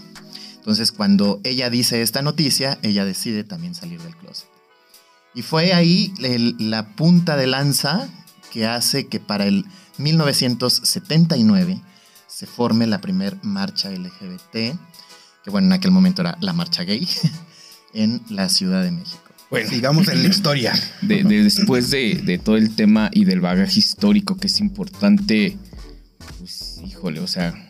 Entonces, 0.68 0.92
cuando 0.92 1.40
ella 1.44 1.70
dice 1.70 2.02
esta 2.02 2.20
noticia, 2.20 2.78
ella 2.82 3.06
decide 3.06 3.42
también 3.42 3.74
salir 3.74 4.02
del 4.02 4.14
closet. 4.14 4.50
Y 5.34 5.40
fue 5.40 5.72
ahí 5.72 6.12
la 6.58 6.94
punta 6.94 7.38
de 7.38 7.46
lanza 7.46 8.06
que 8.52 8.66
hace 8.66 9.06
que 9.06 9.18
para 9.18 9.46
el 9.46 9.64
1979 9.96 11.80
se 12.26 12.46
forme 12.46 12.86
la 12.86 13.00
primer 13.00 13.42
marcha 13.42 13.90
LGBT, 13.90 14.52
que 15.42 15.50
bueno, 15.50 15.68
en 15.68 15.72
aquel 15.72 15.90
momento 15.90 16.20
era 16.20 16.36
la 16.42 16.52
marcha 16.52 16.82
gay, 16.82 17.08
en 17.94 18.20
la 18.28 18.50
Ciudad 18.50 18.82
de 18.82 18.90
México. 18.90 19.22
Bueno, 19.48 19.70
sigamos 19.70 20.06
en 20.08 20.22
la 20.22 20.28
historia. 20.28 20.74
De, 21.00 21.24
después 21.24 21.88
de, 21.88 22.38
todo 22.44 22.58
el 22.58 22.76
tema 22.76 23.08
y 23.14 23.24
del 23.24 23.40
bagaje 23.40 23.78
histórico 23.78 24.36
que 24.36 24.48
es 24.48 24.60
importante, 24.60 25.56
pues 26.38 26.82
híjole, 26.84 27.20
o 27.20 27.26
sea, 27.26 27.67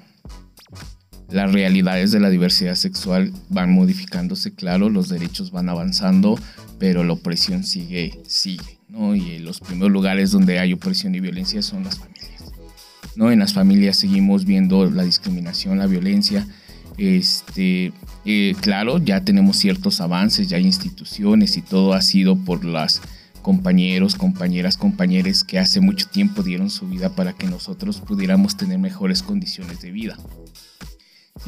las 1.31 1.53
realidades 1.53 2.11
de 2.11 2.21
la 2.21 2.31
diversidad 2.31 2.75
sexual 2.75 3.33
van 3.51 3.71
modificándose, 3.71 4.55
claro, 4.55 4.89
los 4.89 5.09
derechos 5.09 5.51
van 5.51 5.69
avanzando, 5.69 6.39
pero 6.79 7.05
la 7.05 7.13
opresión 7.13 7.65
sigue, 7.65 8.19
sigue, 8.27 8.79
¿no? 8.89 9.15
Y 9.15 9.39
los 9.39 9.61
primeros 9.61 9.91
lugares 9.91 10.31
donde 10.31 10.59
hay 10.59 10.73
opresión 10.73 11.15
y 11.15 11.21
violencia 11.21 11.61
son 11.63 11.85
las 11.85 11.99
familias, 11.99 12.53
¿no? 13.15 13.31
En 13.31 13.41
las 13.41 13.53
familias 13.53 13.97
seguimos 13.97 14.45
viendo 14.45 14.91
la 14.91 15.03
discriminación, 15.03 15.79
la 15.79 15.87
violencia, 15.87 16.47
este, 16.97 17.93
eh, 18.25 18.55
claro, 18.61 18.99
ya 18.99 19.23
tenemos 19.23 19.57
ciertos 19.59 20.01
avances, 20.01 20.49
ya 20.49 20.57
hay 20.57 20.65
instituciones 20.65 21.57
y 21.57 21.63
todo 21.63 21.93
ha 21.93 22.03
sido 22.03 22.37
por 22.37 22.65
las 22.65 23.01
compañeros, 23.43 24.17
compañeras, 24.17 24.77
compañeros 24.77 25.45
que 25.45 25.59
hace 25.59 25.81
mucho 25.81 26.09
tiempo 26.09 26.43
dieron 26.43 26.71
su 26.71 26.89
vida 26.89 27.11
para 27.11 27.35
que 27.35 27.47
nosotros 27.47 28.01
pudiéramos 28.01 28.57
tener 28.57 28.79
mejores 28.79 29.23
condiciones 29.23 29.81
de 29.81 29.93
vida. 29.93 30.19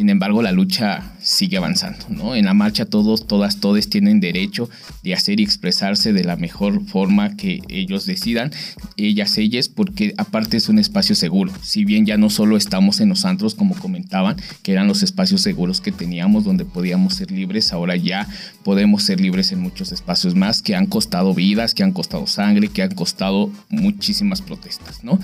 Sin 0.01 0.09
embargo, 0.09 0.41
la 0.41 0.51
lucha 0.51 1.13
sigue 1.21 1.59
avanzando, 1.59 2.07
¿no? 2.09 2.35
En 2.35 2.47
la 2.47 2.55
marcha 2.55 2.87
todos, 2.87 3.27
todas, 3.27 3.61
todos 3.61 3.91
tienen 3.91 4.19
derecho 4.19 4.71
de 5.03 5.13
hacer 5.13 5.41
y 5.41 5.43
expresarse 5.43 6.15
de 6.15 6.25
la 6.25 6.37
mejor 6.37 6.87
forma 6.87 7.37
que 7.37 7.61
ellos 7.69 8.07
decidan, 8.07 8.51
ellas, 8.97 9.37
ellas, 9.37 9.69
porque 9.69 10.15
aparte 10.17 10.57
es 10.57 10.71
un 10.71 10.79
espacio 10.79 11.15
seguro. 11.15 11.53
Si 11.61 11.85
bien 11.85 12.07
ya 12.07 12.17
no 12.17 12.31
solo 12.31 12.57
estamos 12.57 13.01
en 13.01 13.11
los 13.11 13.27
antros, 13.27 13.55
como 13.55 13.75
comentaban, 13.75 14.37
que 14.63 14.73
eran 14.73 14.89
los 14.89 15.03
espacios 15.03 15.43
seguros 15.43 15.83
que 15.83 15.93
teníamos 15.93 16.45
donde 16.45 16.65
podíamos 16.65 17.17
ser 17.17 17.31
libres, 17.31 17.71
ahora 17.75 17.95
ya 17.95 18.27
podemos 18.65 19.03
ser 19.03 19.21
libres 19.21 19.53
en 19.53 19.61
muchos 19.61 19.93
espacios 19.93 20.35
más 20.35 20.63
que 20.63 20.75
han 20.75 20.87
costado 20.87 21.35
vidas, 21.35 21.75
que 21.75 21.83
han 21.83 21.93
costado 21.93 22.27
sangre, 22.27 22.69
que 22.69 22.83
han 22.83 22.95
costado 22.95 23.53
muchísimas 23.69 24.41
protestas, 24.41 25.05
¿no? 25.05 25.19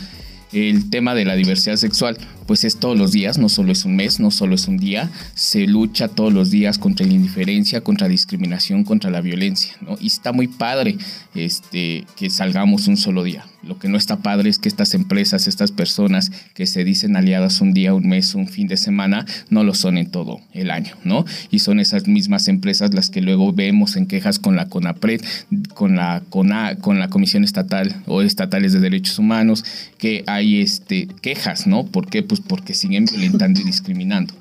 el 0.52 0.90
tema 0.90 1.14
de 1.14 1.24
la 1.24 1.34
diversidad 1.34 1.76
sexual, 1.76 2.16
pues 2.46 2.64
es 2.64 2.76
todos 2.76 2.96
los 2.96 3.12
días, 3.12 3.38
no 3.38 3.48
solo 3.48 3.72
es 3.72 3.84
un 3.84 3.96
mes, 3.96 4.20
no 4.20 4.30
solo 4.30 4.54
es 4.54 4.68
un 4.68 4.78
día, 4.78 5.10
se 5.34 5.66
lucha 5.66 6.08
todos 6.08 6.32
los 6.32 6.50
días 6.50 6.78
contra 6.78 7.06
la 7.06 7.12
indiferencia, 7.12 7.80
contra 7.80 8.06
la 8.06 8.12
discriminación, 8.12 8.84
contra 8.84 9.10
la 9.10 9.20
violencia, 9.20 9.74
¿no? 9.80 9.96
Y 10.00 10.06
está 10.06 10.32
muy 10.32 10.48
padre 10.48 10.96
este, 11.34 12.04
que 12.16 12.30
salgamos 12.30 12.88
un 12.88 12.96
solo 12.96 13.22
día. 13.22 13.44
Lo 13.62 13.78
que 13.78 13.88
no 13.88 13.98
está 13.98 14.18
padre 14.18 14.48
es 14.48 14.58
que 14.58 14.68
estas 14.68 14.94
empresas, 14.94 15.48
estas 15.48 15.72
personas 15.72 16.30
que 16.54 16.66
se 16.66 16.84
dicen 16.84 17.16
aliadas 17.16 17.60
un 17.60 17.74
día, 17.74 17.94
un 17.94 18.08
mes, 18.08 18.34
un 18.34 18.46
fin 18.46 18.68
de 18.68 18.76
semana, 18.76 19.26
no 19.50 19.64
lo 19.64 19.74
son 19.74 19.98
en 19.98 20.10
todo 20.10 20.40
el 20.52 20.70
año, 20.70 20.94
¿no? 21.04 21.24
Y 21.50 21.58
son 21.58 21.80
esas 21.80 22.06
mismas 22.06 22.46
empresas 22.46 22.94
las 22.94 23.10
que 23.10 23.20
luego 23.20 23.52
vemos 23.52 23.96
en 23.96 24.06
quejas 24.06 24.38
con 24.38 24.54
la 24.54 24.68
CONAPRED, 24.68 25.20
con 25.74 25.96
la, 25.96 26.22
CONA, 26.30 26.76
con 26.76 27.00
la 27.00 27.08
Comisión 27.08 27.42
Estatal 27.42 28.02
o 28.06 28.22
Estatales 28.22 28.72
de 28.72 28.80
Derechos 28.80 29.18
Humanos, 29.18 29.64
que 29.98 30.22
hay 30.26 30.60
este, 30.60 31.08
quejas, 31.20 31.66
¿no? 31.66 31.84
¿Por 31.84 32.08
qué? 32.08 32.22
Pues 32.36 32.48
porque 32.48 32.74
siguen 32.74 33.06
violentando 33.06 33.60
y 33.60 33.64
discriminando 33.64 34.34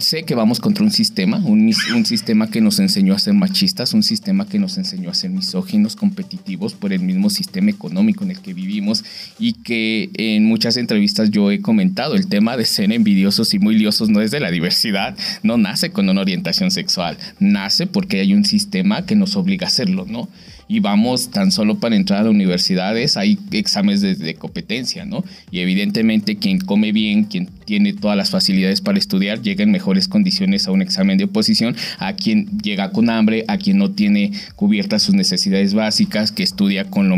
sé 0.00 0.24
que 0.24 0.34
vamos 0.34 0.58
contra 0.58 0.82
un 0.82 0.90
sistema, 0.90 1.38
un, 1.44 1.72
sistema 2.04 2.50
que 2.50 2.60
nos 2.60 2.80
enseñó 2.80 3.14
a 3.14 3.20
ser 3.20 3.34
machistas, 3.34 3.94
un 3.94 4.02
sistema 4.02 4.48
que 4.48 4.58
nos 4.58 4.78
enseñó 4.78 5.10
a 5.10 5.14
ser 5.14 5.30
misóginos, 5.30 5.94
competitivos 5.94 6.74
por 6.74 6.92
el 6.92 7.00
mismo 7.00 7.30
sistema 7.30 7.70
económico 7.70 8.24
en 8.24 8.32
el 8.32 8.40
que 8.40 8.52
vivimos 8.52 9.04
y 9.38 9.52
que 9.52 10.10
en 10.14 10.44
muchas 10.44 10.76
entrevistas 10.76 11.30
yo 11.30 11.52
he 11.52 11.60
comentado, 11.60 12.16
el 12.16 12.26
tema 12.26 12.56
de 12.56 12.64
ser 12.64 12.90
envidiosos 12.90 13.54
y 13.54 13.60
muy 13.60 13.76
liosos 13.76 14.08
no 14.08 14.20
es 14.20 14.32
de 14.32 14.40
la 14.40 14.50
diversidad, 14.50 15.16
no 15.44 15.56
nace 15.56 15.90
con 15.90 16.08
una 16.08 16.20
orientación 16.20 16.72
sexual, 16.72 17.16
nace 17.38 17.86
porque 17.86 18.20
hay 18.20 18.34
un 18.34 18.44
sistema 18.44 19.06
que 19.06 19.14
nos 19.14 19.36
obliga 19.36 19.66
a 19.66 19.68
hacerlo, 19.68 20.04
¿no? 20.08 20.28
Y 20.68 20.80
vamos 20.80 21.30
tan 21.30 21.50
solo 21.50 21.78
para 21.78 21.96
entrar 21.96 22.26
a 22.26 22.30
universidades, 22.30 23.16
hay 23.16 23.38
exámenes 23.50 24.02
de, 24.02 24.34
competencia, 24.34 25.06
¿no? 25.06 25.24
Y 25.50 25.60
evidentemente 25.60 26.36
quien 26.36 26.60
come 26.60 26.92
bien, 26.92 27.24
quien 27.24 27.48
tiene 27.64 27.94
todas 27.94 28.16
las 28.16 28.30
facilidades 28.30 28.82
para 28.82 28.98
estudiar, 28.98 29.40
llega 29.40 29.64
en 29.64 29.70
mejores 29.70 30.08
condiciones 30.08 30.68
a 30.68 30.72
un 30.72 30.82
examen 30.82 31.16
de 31.16 31.24
oposición, 31.24 31.74
a 31.98 32.12
quien 32.12 32.58
llega 32.58 32.92
con 32.92 33.08
hambre, 33.08 33.44
a 33.48 33.56
quien 33.56 33.78
no 33.78 33.90
tiene 33.90 34.32
cubiertas 34.56 35.02
sus 35.02 35.14
necesidades 35.14 35.72
básicas, 35.72 36.30
que 36.32 36.42
estudia 36.42 36.84
con 36.84 37.08
lo 37.08 37.16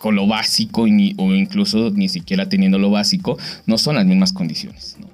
con 0.00 0.16
lo 0.16 0.26
básico 0.26 0.82
o 0.82 1.34
incluso 1.34 1.90
ni 1.90 2.08
siquiera 2.08 2.48
teniendo 2.48 2.78
lo 2.78 2.90
básico, 2.90 3.36
no 3.66 3.76
son 3.76 3.96
las 3.96 4.06
mismas 4.06 4.32
condiciones. 4.32 4.96
¿no? 4.98 5.10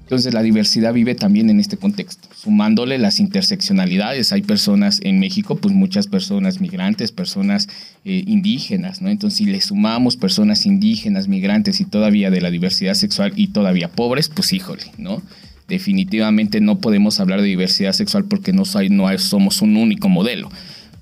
Entonces 0.00 0.32
la 0.34 0.42
diversidad 0.42 0.92
vive 0.92 1.14
también 1.14 1.50
en 1.50 1.60
este 1.60 1.76
contexto, 1.76 2.28
sumándole 2.44 2.98
las 2.98 3.20
interseccionalidades. 3.20 4.32
Hay 4.32 4.42
personas 4.42 5.00
en 5.02 5.18
México, 5.18 5.56
pues 5.56 5.74
muchas 5.74 6.06
personas 6.06 6.60
migrantes, 6.60 7.10
personas 7.10 7.68
eh, 8.04 8.22
indígenas, 8.26 9.00
¿no? 9.00 9.08
Entonces 9.08 9.38
si 9.38 9.46
le 9.46 9.62
sumamos 9.62 10.18
personas 10.18 10.66
indígenas, 10.66 11.26
migrantes 11.26 11.80
y 11.80 11.86
todavía 11.86 12.30
de 12.30 12.42
la 12.42 12.50
diversidad 12.50 12.94
sexual 12.94 13.32
y 13.34 13.48
todavía 13.48 13.88
pobres, 13.88 14.28
pues 14.28 14.52
híjole, 14.52 14.82
¿no? 14.98 15.22
Definitivamente 15.68 16.60
no 16.60 16.80
podemos 16.80 17.18
hablar 17.18 17.40
de 17.40 17.48
diversidad 17.48 17.92
sexual 17.92 18.26
porque 18.26 18.52
no, 18.52 18.66
somos 18.66 19.62
un 19.62 19.78
único 19.78 20.10
modelo 20.10 20.50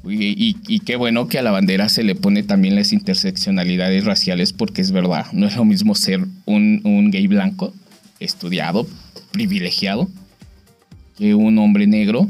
Y, 0.04 0.80
qué 0.86 0.94
bueno 0.94 1.26
que 1.26 1.40
a 1.40 1.42
la 1.42 1.50
bandera 1.50 1.88
se 1.88 2.04
le 2.04 2.14
pone 2.14 2.44
también 2.44 2.76
las 2.76 2.92
interseccionalidades 2.92 4.04
raciales 4.04 4.52
porque 4.52 4.80
es 4.80 4.92
verdad, 4.92 5.26
no 5.32 5.48
es 5.48 5.56
lo 5.56 5.64
mismo 5.64 5.96
ser 5.96 6.24
un 6.46 7.10
gay 7.10 7.26
blanco, 7.26 7.74
estudiado, 8.20 8.86
privilegiado, 9.32 10.08
que 11.16 11.34
un 11.34 11.58
hombre 11.58 11.86
negro, 11.86 12.28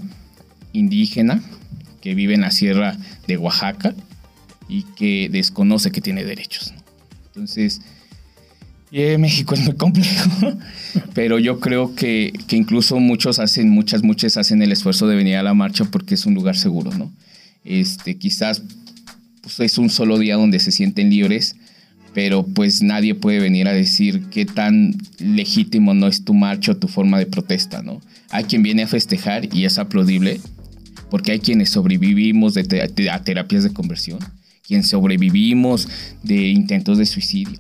indígena, 0.73 1.43
que 2.01 2.15
vive 2.15 2.35
en 2.35 2.41
la 2.43 2.51
sierra 2.51 2.97
de 3.27 3.37
Oaxaca 3.37 3.95
y 4.69 4.83
que 4.97 5.29
desconoce 5.31 5.91
que 5.91 6.01
tiene 6.01 6.25
derechos. 6.25 6.73
Entonces, 7.29 7.81
eh, 8.91 9.17
México 9.17 9.55
es 9.55 9.61
muy 9.61 9.75
complejo, 9.75 10.31
pero 11.15 11.39
yo 11.39 11.61
creo 11.61 11.95
que, 11.95 12.33
que 12.47 12.57
incluso 12.57 12.99
muchos 13.01 13.39
hacen, 13.39 13.71
muchas, 13.71 14.03
muchas 14.03 14.37
hacen 14.37 14.61
el 14.63 14.73
esfuerzo 14.73 15.07
de 15.07 15.17
venir 15.17 15.37
a 15.37 15.43
la 15.43 15.55
marcha 15.55 15.85
porque 15.85 16.15
es 16.15 16.27
un 16.27 16.35
lugar 16.35 16.57
seguro, 16.57 16.91
¿no? 16.93 17.11
Este, 17.65 18.19
quizás 18.19 18.63
pues, 19.41 19.61
es 19.61 19.79
un 19.79 19.89
solo 19.89 20.19
día 20.19 20.37
donde 20.37 20.59
se 20.59 20.73
sienten 20.73 21.11
libres, 21.11 21.57
pero 22.15 22.45
pues 22.45 22.83
nadie 22.83 23.15
puede 23.15 23.41
venir 23.41 23.69
a 23.69 23.73
decir 23.73 24.25
qué 24.31 24.45
tan 24.45 24.95
legítimo 25.19 25.95
no 25.95 26.07
es 26.07 26.25
tu 26.25 26.35
marcha 26.35 26.73
o 26.73 26.77
tu 26.77 26.89
forma 26.89 27.19
de 27.19 27.27
protesta, 27.27 27.83
¿no? 27.83 28.01
Hay 28.31 28.45
quien 28.45 28.63
viene 28.63 28.83
a 28.83 28.89
festejar 28.89 29.55
y 29.55 29.65
es 29.65 29.79
aplaudible, 29.79 30.41
porque 31.11 31.33
hay 31.33 31.41
quienes 31.41 31.71
sobrevivimos 31.71 32.55
de 32.55 33.11
a 33.11 33.19
terapias 33.23 33.63
de 33.65 33.73
conversión, 33.73 34.19
quienes 34.67 34.89
sobrevivimos 34.89 35.89
de 36.23 36.49
intentos 36.49 36.99
de 36.99 37.07
suicidio, 37.07 37.59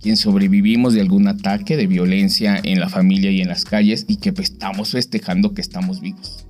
quienes 0.00 0.20
sobrevivimos 0.20 0.94
de 0.94 1.00
algún 1.00 1.28
ataque 1.28 1.76
de 1.76 1.86
violencia 1.86 2.60
en 2.62 2.80
la 2.80 2.88
familia 2.88 3.30
y 3.30 3.40
en 3.40 3.48
las 3.48 3.64
calles 3.64 4.06
y 4.08 4.16
que 4.16 4.32
pues, 4.32 4.50
estamos 4.50 4.90
festejando 4.90 5.54
que 5.54 5.60
estamos 5.60 6.00
vivos. 6.00 6.46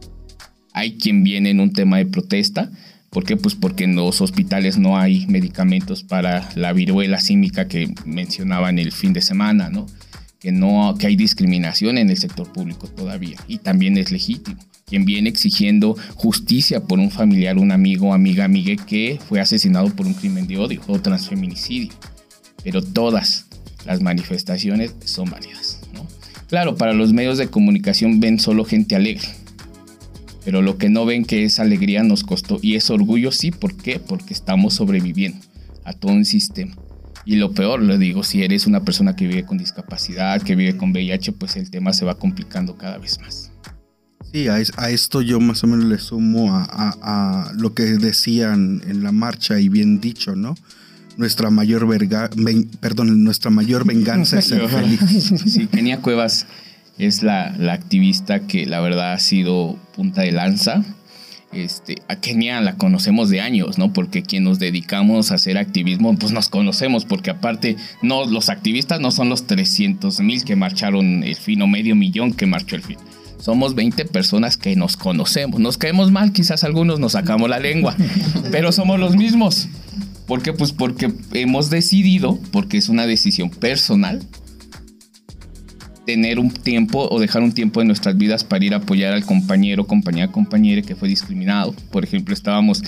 Hay 0.73 0.99
quien 0.99 1.25
viene 1.25 1.51
en 1.51 1.61
un 1.61 1.73
tema 1.73 1.99
de 1.99 2.07
protesta, 2.07 2.71
¿por 3.11 3.25
qué? 3.25 3.37
Pues 3.37 3.55
porque 3.55 3.85
en 3.85 3.97
los 3.97 4.21
hospitales 4.21 4.79
no 4.79 4.97
hay 4.97 5.27
medicamentos 5.27 6.03
para 6.03 6.49
la 6.55 6.73
viruela 6.73 7.21
símica 7.21 7.69
que 7.69 7.93
mencionaba 8.05 8.71
en 8.71 8.79
el 8.79 8.93
fin 8.93 9.13
de 9.13 9.21
semana, 9.21 9.69
¿no? 9.69 9.87
Que, 10.39 10.53
no, 10.53 10.95
que 10.99 11.07
hay 11.07 11.17
discriminación 11.17 11.99
en 11.99 12.09
el 12.09 12.17
sector 12.17 12.51
público 12.51 12.89
todavía 12.89 13.39
y 13.47 13.59
también 13.59 13.99
es 13.99 14.11
legítimo. 14.11 14.59
Quien 14.87 15.05
viene 15.05 15.29
exigiendo 15.29 15.97
justicia 16.15 16.81
por 16.81 16.99
un 16.99 17.11
familiar, 17.11 17.59
un 17.59 17.71
amigo, 17.71 18.15
amiga, 18.15 18.45
amigue 18.45 18.77
que 18.77 19.21
fue 19.29 19.41
asesinado 19.41 19.89
por 19.95 20.07
un 20.07 20.15
crimen 20.15 20.47
de 20.47 20.59
odio 20.59 20.81
o 20.87 20.99
transfeminicidio. 20.99 21.93
Pero 22.65 22.83
todas 22.83 23.47
las 23.87 24.01
manifestaciones 24.01 24.95
son 25.05 25.31
válidas, 25.31 25.81
¿no? 25.95 26.07
Claro, 26.49 26.77
para 26.77 26.93
los 26.93 27.13
medios 27.13 27.39
de 27.39 27.49
comunicación 27.49 28.19
ven 28.19 28.41
solo 28.41 28.65
gente 28.65 28.97
alegre, 28.97 29.29
pero 30.51 30.63
lo 30.63 30.79
que 30.79 30.89
no 30.91 31.07
ven 31.07 31.25
que 31.25 31.45
esa 31.45 31.63
alegría 31.63 32.03
nos 32.03 32.25
costó 32.25 32.59
y 32.61 32.75
es 32.75 32.91
orgullo, 32.91 33.31
sí, 33.31 33.53
¿por 33.53 33.77
qué? 33.77 34.01
Porque 34.01 34.35
estamos 34.35 34.75
sobreviviendo 34.75 35.39
a 35.85 35.93
todo 35.93 36.11
un 36.11 36.25
sistema. 36.25 36.77
Y 37.25 37.37
lo 37.37 37.53
peor, 37.53 37.81
lo 37.81 37.97
digo, 37.99 38.25
si 38.25 38.43
eres 38.43 38.67
una 38.67 38.81
persona 38.85 39.15
que 39.15 39.29
vive 39.29 39.45
con 39.45 39.59
discapacidad, 39.59 40.43
que 40.43 40.57
vive 40.57 40.77
con 40.77 40.91
VIH, 40.91 41.31
pues 41.35 41.55
el 41.55 41.71
tema 41.71 41.93
se 41.93 42.05
va 42.05 42.17
complicando 42.17 42.77
cada 42.77 42.99
vez 42.99 43.21
más. 43.21 43.53
Sí, 44.33 44.49
a, 44.49 44.59
es- 44.59 44.73
a 44.77 44.91
esto 44.91 45.23
yo 45.23 45.39
más 45.39 45.63
o 45.63 45.69
menos 45.69 45.85
le 45.85 45.99
sumo 45.99 46.53
a, 46.57 46.65
a- 46.65 47.47
a 47.51 47.53
lo 47.53 47.73
que 47.73 47.85
decían 47.85 48.83
en 48.89 49.05
la 49.05 49.13
marcha 49.13 49.61
y 49.61 49.69
bien 49.69 50.01
dicho, 50.01 50.35
¿no? 50.35 50.57
Nuestra 51.17 51.51
mayor 51.51 51.87
verga, 51.87 52.29
ven- 52.37 52.69
perdón, 52.81 53.23
nuestra 53.23 53.53
mayor 53.53 53.87
venganza 53.87 54.41
es 54.41 54.47
ser 54.47 54.69
feliz. 54.69 54.99
Sí, 55.47 55.69
Kenia 55.69 56.01
Cuevas 56.01 56.45
es 57.01 57.23
la, 57.23 57.55
la 57.59 57.73
activista 57.73 58.41
que 58.41 58.67
la 58.67 58.81
verdad 58.81 59.13
ha 59.15 59.19
sido 59.19 59.77
punta 59.95 60.23
de 60.23 60.33
lanza. 60.33 60.85
Este, 61.53 61.97
a 62.07 62.17
Kenia 62.17 62.61
la 62.61 62.77
conocemos 62.77 63.29
de 63.29 63.41
años, 63.41 63.77
¿no? 63.77 63.93
Porque 63.93 64.23
quien 64.23 64.45
nos 64.45 64.61
dedicamos 64.61 65.33
a 65.33 65.35
hacer 65.35 65.59
activismo, 65.59 66.15
pues 66.17 66.33
nos 66.33 66.49
conocemos, 66.49 67.05
porque 67.05 67.31
aparte, 67.31 67.77
no, 68.03 68.25
los 68.25 68.51
activistas 68.51 69.01
no 69.01 69.11
son 69.11 69.29
los 69.29 69.47
300 69.47 70.21
mil 70.21 70.45
que 70.45 70.55
marcharon 70.55 71.25
el 71.25 71.35
fin 71.35 71.61
o 71.63 71.67
medio 71.67 71.97
millón 71.97 72.35
que 72.35 72.47
marchó 72.47 72.77
el 72.77 72.83
fin. 72.83 72.99
Somos 73.41 73.75
20 73.75 74.05
personas 74.05 74.57
que 74.57 74.77
nos 74.77 74.97
conocemos. 74.97 75.59
Nos 75.59 75.79
caemos 75.79 76.13
mal, 76.13 76.33
quizás 76.33 76.63
algunos 76.63 77.01
nos 77.01 77.13
sacamos 77.13 77.49
la 77.49 77.59
lengua, 77.59 77.97
pero 78.53 78.71
somos 78.71 79.01
los 79.01 79.17
mismos. 79.17 79.69
¿Por 80.27 80.43
qué? 80.43 80.53
Pues 80.53 80.71
porque 80.71 81.13
hemos 81.33 81.71
decidido, 81.71 82.39
porque 82.53 82.77
es 82.77 82.89
una 82.89 83.07
decisión 83.07 83.51
personal, 83.51 84.23
tener 86.05 86.39
un 86.39 86.51
tiempo 86.51 87.09
o 87.11 87.21
dejar 87.21 87.43
un 87.43 87.53
tiempo 87.53 87.81
en 87.81 87.87
nuestras 87.87 88.17
vidas 88.17 88.45
para 88.45 88.65
ir 88.65 88.75
a 88.75 88.79
apoyar 88.79 89.13
al 89.13 89.25
compañero, 89.25 89.87
compañera, 89.87 90.33
compañera 90.33 90.83
que 90.83 90.97
fue 90.97 91.09
discriminado. 91.09 91.75
Por 91.91 92.05
ejemplo, 92.05 92.35
estábamos 92.35 92.83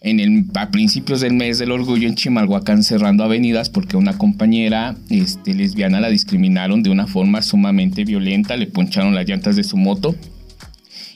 en 0.00 0.20
el, 0.20 0.44
a 0.54 0.70
principios 0.70 1.20
del 1.20 1.34
mes 1.34 1.58
del 1.58 1.70
orgullo 1.70 2.08
en 2.08 2.16
Chimalhuacán 2.16 2.82
cerrando 2.82 3.22
avenidas 3.22 3.70
porque 3.70 3.96
una 3.96 4.18
compañera 4.18 4.96
este, 5.10 5.54
lesbiana 5.54 6.00
la 6.00 6.08
discriminaron 6.08 6.82
de 6.82 6.90
una 6.90 7.06
forma 7.06 7.40
sumamente 7.42 8.04
violenta, 8.04 8.56
le 8.56 8.66
poncharon 8.66 9.14
las 9.14 9.28
llantas 9.28 9.56
de 9.56 9.64
su 9.64 9.76
moto 9.76 10.14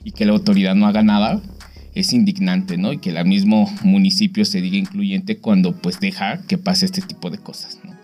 y 0.05 0.13
que 0.13 0.25
la 0.25 0.33
autoridad 0.33 0.77
no 0.77 0.87
haga 0.87 1.03
nada 1.03 1.43
es 1.97 2.13
indignante, 2.13 2.77
¿no? 2.77 2.93
Y 2.93 2.99
que 2.99 3.11
el 3.11 3.25
mismo 3.27 3.75
municipio 3.83 4.45
se 4.45 4.61
diga 4.61 4.77
incluyente 4.77 5.39
cuando 5.39 5.73
pues 5.75 5.99
deja 5.99 6.43
que 6.47 6.59
pase 6.59 6.85
este 6.85 7.01
tipo 7.01 7.31
de 7.31 7.39
cosas, 7.39 7.81
¿no? 7.83 7.97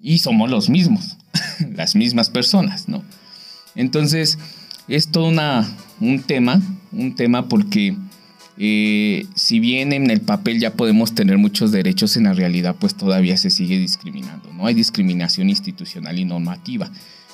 Y 0.00 0.18
somos 0.18 0.50
los 0.50 0.70
mismos, 0.70 1.17
las 1.74 1.94
mismas 1.94 2.30
personas, 2.30 2.88
¿no? 2.88 3.04
Entonces, 3.74 4.38
es 4.88 5.08
todo 5.08 5.28
una, 5.28 5.68
un 6.00 6.22
tema, 6.22 6.60
un 6.92 7.14
tema 7.14 7.48
porque 7.48 7.96
eh, 8.56 9.26
si 9.36 9.60
bien 9.60 9.92
en 9.92 10.10
el 10.10 10.20
papel 10.20 10.58
ya 10.58 10.72
podemos 10.72 11.14
tener 11.14 11.38
muchos 11.38 11.70
derechos, 11.70 12.16
en 12.16 12.24
la 12.24 12.32
realidad 12.32 12.74
pues 12.78 12.94
todavía 12.94 13.36
se 13.36 13.50
sigue 13.50 13.78
discriminando, 13.78 14.52
¿no? 14.52 14.66
Hay 14.66 14.74
discriminación 14.74 15.48
institucional 15.48 16.18
y 16.18 16.24
normativa. 16.24 16.90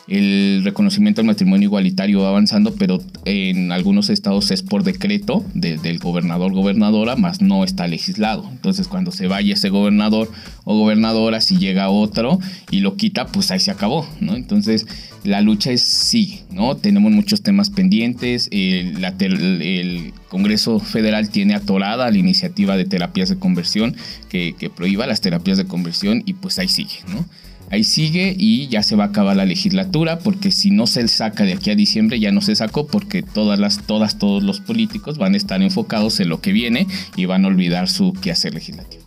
El 0.06 0.60
reconocimiento 0.64 1.20
del 1.22 1.28
matrimonio 1.28 1.66
igualitario 1.66 2.20
va 2.20 2.28
avanzando, 2.28 2.74
pero 2.74 3.02
en 3.24 3.72
algunos 3.72 4.10
estados 4.10 4.50
es 4.50 4.62
por 4.62 4.84
decreto 4.84 5.44
de- 5.54 5.78
del 5.78 5.98
gobernador 5.98 6.52
gobernadora, 6.52 7.16
más 7.16 7.40
no 7.40 7.64
está 7.64 7.86
legislado. 7.86 8.46
Entonces, 8.50 8.86
cuando 8.86 9.12
se 9.12 9.28
vaya 9.28 9.54
ese 9.54 9.70
gobernador 9.70 10.30
o 10.64 10.76
gobernadora, 10.78 11.40
si 11.40 11.56
llega 11.56 11.88
otro 11.88 12.38
y 12.70 12.80
lo 12.80 12.96
quita, 12.96 13.26
pues 13.28 13.50
ahí 13.50 13.60
se 13.60 13.70
acabó, 13.70 14.06
¿no? 14.20 14.36
Entonces, 14.36 14.86
la 15.24 15.40
lucha 15.40 15.70
es 15.72 15.80
sigue, 15.82 16.42
¿no? 16.50 16.76
Tenemos 16.76 17.10
muchos 17.10 17.40
temas 17.42 17.70
pendientes. 17.70 18.48
El, 18.50 18.92
Congreso 20.28 20.80
Federal 20.80 21.30
tiene 21.30 21.54
atorada 21.54 22.10
la 22.10 22.18
iniciativa 22.18 22.76
de 22.76 22.84
terapias 22.84 23.28
de 23.28 23.36
conversión 23.36 23.94
que 24.28 24.70
prohíba 24.74 25.06
las 25.06 25.20
terapias 25.20 25.56
de 25.56 25.64
conversión 25.64 26.22
y 26.26 26.34
pues 26.34 26.58
ahí 26.58 26.68
sigue, 26.68 26.96
¿no? 27.08 27.24
Ahí 27.74 27.82
sigue 27.82 28.36
y 28.38 28.68
ya 28.68 28.84
se 28.84 28.94
va 28.94 29.02
a 29.02 29.06
acabar 29.08 29.36
la 29.36 29.44
legislatura 29.44 30.20
porque 30.20 30.52
si 30.52 30.70
no 30.70 30.86
se 30.86 31.08
saca 31.08 31.42
de 31.42 31.54
aquí 31.54 31.72
a 31.72 31.74
diciembre 31.74 32.20
ya 32.20 32.30
no 32.30 32.40
se 32.40 32.54
sacó 32.54 32.86
porque 32.86 33.24
todas 33.24 33.58
las 33.58 33.84
todas 33.84 34.16
todos 34.16 34.44
los 34.44 34.60
políticos 34.60 35.18
van 35.18 35.34
a 35.34 35.36
estar 35.36 35.60
enfocados 35.60 36.20
en 36.20 36.28
lo 36.28 36.40
que 36.40 36.52
viene 36.52 36.86
y 37.16 37.24
van 37.24 37.44
a 37.44 37.48
olvidar 37.48 37.88
su 37.88 38.12
quehacer 38.12 38.54
legislativo. 38.54 39.02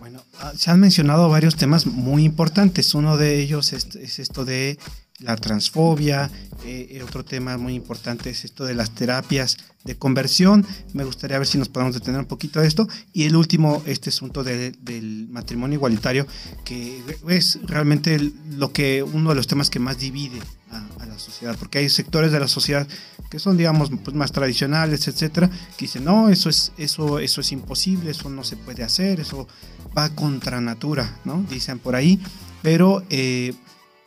Bueno, 0.00 0.20
ah, 0.40 0.52
se 0.56 0.72
han 0.72 0.80
mencionado 0.80 1.28
varios 1.28 1.54
temas 1.54 1.86
muy 1.86 2.24
importantes. 2.24 2.92
Uno 2.96 3.16
de 3.16 3.40
ellos 3.40 3.72
es, 3.72 3.94
es 3.94 4.18
esto 4.18 4.44
de 4.44 4.76
la 5.20 5.36
transfobia. 5.36 6.30
eh, 6.64 6.88
eh, 6.98 7.02
otro 7.02 7.24
tema 7.24 7.56
muy 7.56 7.74
importante 7.74 8.28
es 8.28 8.44
esto 8.44 8.64
de 8.64 8.74
las 8.74 8.90
terapias 8.94 9.56
de 9.84 9.96
conversión. 9.96 10.66
Me 10.92 11.04
gustaría 11.04 11.38
ver 11.38 11.46
si 11.46 11.56
nos 11.56 11.70
podemos 11.70 11.94
detener 11.94 12.20
un 12.20 12.26
poquito 12.26 12.60
de 12.60 12.68
esto. 12.68 12.86
Y 13.14 13.24
el 13.24 13.34
último, 13.34 13.82
este 13.86 14.10
asunto 14.10 14.44
de- 14.44 14.72
del 14.72 15.26
matrimonio 15.30 15.76
igualitario, 15.76 16.26
que 16.64 17.02
es 17.28 17.58
realmente 17.62 18.20
lo 18.58 18.72
que 18.72 19.02
uno 19.02 19.30
de 19.30 19.36
los 19.36 19.46
temas 19.46 19.70
que 19.70 19.78
más 19.78 19.98
divide 19.98 20.38
a, 20.70 20.86
a 21.02 21.06
la 21.06 21.18
sociedad, 21.18 21.56
porque 21.58 21.78
hay 21.78 21.88
sectores 21.88 22.30
de 22.30 22.40
la 22.40 22.48
sociedad 22.48 22.86
que 23.30 23.38
son, 23.38 23.56
digamos, 23.56 23.90
pues, 24.04 24.14
más 24.14 24.32
tradicionales, 24.32 25.08
etcétera, 25.08 25.48
que 25.48 25.86
dicen, 25.86 26.04
no, 26.04 26.28
eso 26.28 26.50
es, 26.50 26.72
eso, 26.76 27.20
eso 27.20 27.40
es 27.40 27.52
imposible, 27.52 28.10
eso 28.10 28.28
no 28.28 28.44
se 28.44 28.56
puede 28.56 28.82
hacer, 28.82 29.18
eso 29.20 29.48
va 29.96 30.10
contra 30.10 30.60
natura, 30.60 31.18
¿no? 31.24 31.42
Dicen 31.48 31.78
por 31.78 31.94
ahí, 31.96 32.20
pero 32.60 33.02
eh, 33.08 33.54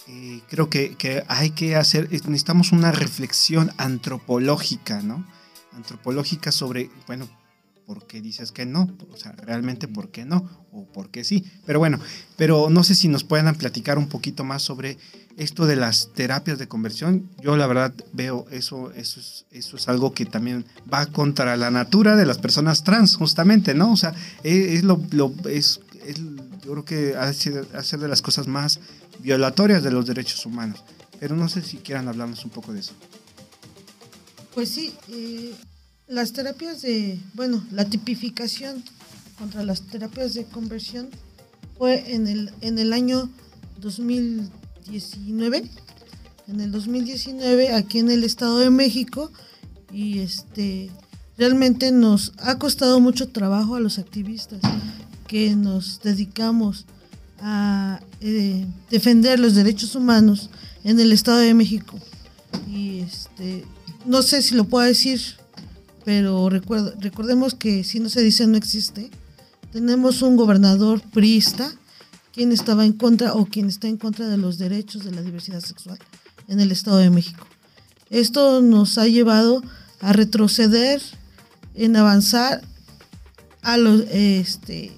eh, 0.08 0.42
creo 0.50 0.70
que, 0.70 0.96
que 0.96 1.24
hay 1.28 1.52
que 1.52 1.76
hacer, 1.76 2.08
es- 2.12 2.26
necesitamos 2.28 2.72
una 2.72 2.92
reflexión 2.92 3.72
antropológica, 3.78 5.02
¿no? 5.02 5.26
Antropológica 5.74 6.52
sobre, 6.52 6.90
bueno, 7.08 7.28
¿por 7.86 8.06
qué 8.08 8.22
dices 8.22 8.52
que 8.52 8.66
no? 8.66 8.90
O 9.12 9.18
sea, 9.18 9.32
realmente 9.34 9.88
¿por 9.88 10.10
qué 10.10 10.24
no? 10.26 10.50
O 10.72 10.86
¿por 10.86 11.10
qué 11.10 11.24
sí? 11.24 11.44
Pero 11.66 11.80
bueno, 11.80 12.00
pero 12.38 12.70
no 12.70 12.84
sé 12.84 12.96
si 12.96 13.08
nos 13.08 13.24
puedan 13.24 13.54
platicar 13.56 13.98
un 13.98 14.08
poquito 14.08 14.44
más 14.44 14.62
sobre 14.62 14.98
esto 15.36 15.66
de 15.66 15.76
las 15.76 16.10
terapias 16.14 16.60
de 16.60 16.68
conversión. 16.68 17.28
Yo 17.42 17.58
la 17.58 17.66
verdad 17.68 17.94
veo 18.14 18.46
eso, 18.52 18.92
eso 18.92 19.20
es, 19.20 19.46
eso 19.52 19.78
es 19.78 19.88
algo 19.90 20.14
que 20.14 20.26
también 20.26 20.66
va 20.92 21.08
contra 21.08 21.58
la 21.58 21.72
natura 21.72 22.16
de 22.16 22.26
las 22.26 22.38
personas 22.38 22.84
trans, 22.84 23.16
justamente, 23.16 23.74
¿no? 23.74 23.92
O 23.92 23.98
sea, 23.98 24.14
es, 24.44 24.56
es 24.78 24.84
lo, 24.84 25.02
lo- 25.12 25.34
es, 25.50 25.80
es- 26.06 26.18
yo 26.64 26.72
creo 26.72 26.86
que 26.86 27.16
ha 27.18 27.26
de 27.28 27.34
ser, 27.34 27.68
ha 27.74 27.78
de 27.78 27.84
ser 27.84 28.00
de 28.00 28.08
las 28.08 28.22
cosas 28.22 28.48
más 28.48 28.80
violatorias 29.20 29.84
de 29.84 29.92
los 29.92 30.06
derechos 30.06 30.46
humanos. 30.46 30.84
Pero 31.20 31.36
no 31.36 31.48
sé 31.50 31.62
si 31.62 31.78
quieran 31.78 32.08
hablarnos 32.08 32.44
un 32.44 32.52
poco 32.52 32.74
de 32.74 32.80
eso. 32.82 32.94
Pues 34.54 34.70
sí, 34.70 34.94
eh, 35.10 35.54
las 36.08 36.34
terapias 36.34 36.82
de, 36.82 37.20
bueno, 37.34 37.64
la 37.72 37.86
tipificación 37.86 38.84
contra 39.40 39.64
las 39.64 39.82
terapias 39.84 40.34
de 40.34 40.46
conversión 40.46 41.10
fue 41.78 42.14
en 42.14 42.28
el, 42.28 42.52
en 42.62 42.78
el 42.78 42.94
año 42.94 43.30
2019. 43.82 45.64
En 46.48 46.60
el 46.60 46.72
2019, 46.72 47.74
aquí 47.74 48.00
en 48.00 48.12
el 48.12 48.24
Estado 48.24 48.60
de 48.60 48.70
México, 48.70 49.32
y 49.92 50.20
este 50.20 50.92
realmente 51.38 51.92
nos 51.92 52.34
ha 52.38 52.60
costado 52.60 53.00
mucho 53.00 53.30
trabajo 53.30 53.76
a 53.76 53.80
los 53.80 53.98
activistas 53.98 54.60
que 55.34 55.56
nos 55.56 56.00
dedicamos 56.04 56.86
a 57.40 58.00
eh, 58.22 58.68
defender 58.92 59.40
los 59.40 59.56
derechos 59.56 59.96
humanos 59.96 60.52
en 60.84 61.00
el 61.00 61.12
Estado 61.12 61.40
de 61.40 61.56
México. 61.56 61.98
Y 62.68 63.00
este, 63.00 63.66
no 64.06 64.22
sé 64.22 64.44
si 64.44 64.54
lo 64.54 64.66
puedo 64.66 64.86
decir, 64.86 65.20
pero 66.06 66.52
recuerdo, 66.52 66.94
recordemos 67.00 67.56
que 67.56 67.84
si 67.84 68.00
no 68.00 68.10
se 68.10 68.22
dice 68.22 68.46
no 68.46 68.58
existe. 68.58 69.10
Tenemos 69.72 70.22
un 70.22 70.38
gobernador 70.38 71.02
priista 71.02 71.74
quien 72.32 72.52
estaba 72.52 72.86
en 72.86 72.94
contra 72.94 73.34
o 73.34 73.48
quien 73.48 73.70
está 73.70 73.88
en 73.88 73.98
contra 73.98 74.28
de 74.28 74.38
los 74.38 74.60
derechos 74.60 75.04
de 75.04 75.14
la 75.14 75.24
diversidad 75.24 75.62
sexual 75.62 75.98
en 76.48 76.60
el 76.60 76.72
Estado 76.72 76.98
de 76.98 77.10
México. 77.10 77.48
Esto 78.12 78.62
nos 78.62 79.00
ha 79.00 79.08
llevado 79.08 79.64
a 80.00 80.14
retroceder 80.14 81.02
en 81.74 81.96
avanzar 81.96 82.62
a 83.64 83.78
los 83.78 84.02
este 84.12 84.92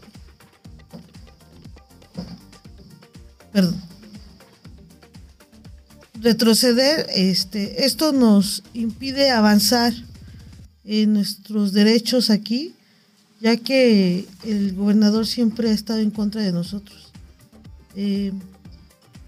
perdón. 3.56 3.82
Retroceder 6.22 7.08
este 7.16 7.86
esto 7.86 8.12
nos 8.12 8.64
impide 8.74 9.32
avanzar 9.32 9.94
en 10.84 11.14
nuestros 11.14 11.72
derechos 11.72 12.30
aquí 12.30 12.74
ya 13.40 13.56
que 13.56 14.28
el 14.44 14.76
gobernador 14.76 15.26
siempre 15.26 15.70
ha 15.70 15.74
estado 15.74 16.00
en 16.00 16.12
contra 16.12 16.42
de 16.42 16.52
nosotros. 16.52 17.14
Eh, 17.96 18.34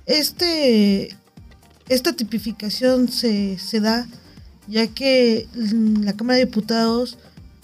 este 0.06 1.16
esta 1.88 2.12
tipificación 2.12 3.08
se, 3.08 3.58
se 3.58 3.80
da 3.80 4.10
ya 4.68 4.88
que 4.88 5.48
la 6.04 6.12
Cámara 6.12 6.40
de 6.40 6.48
Diputados, 6.48 7.18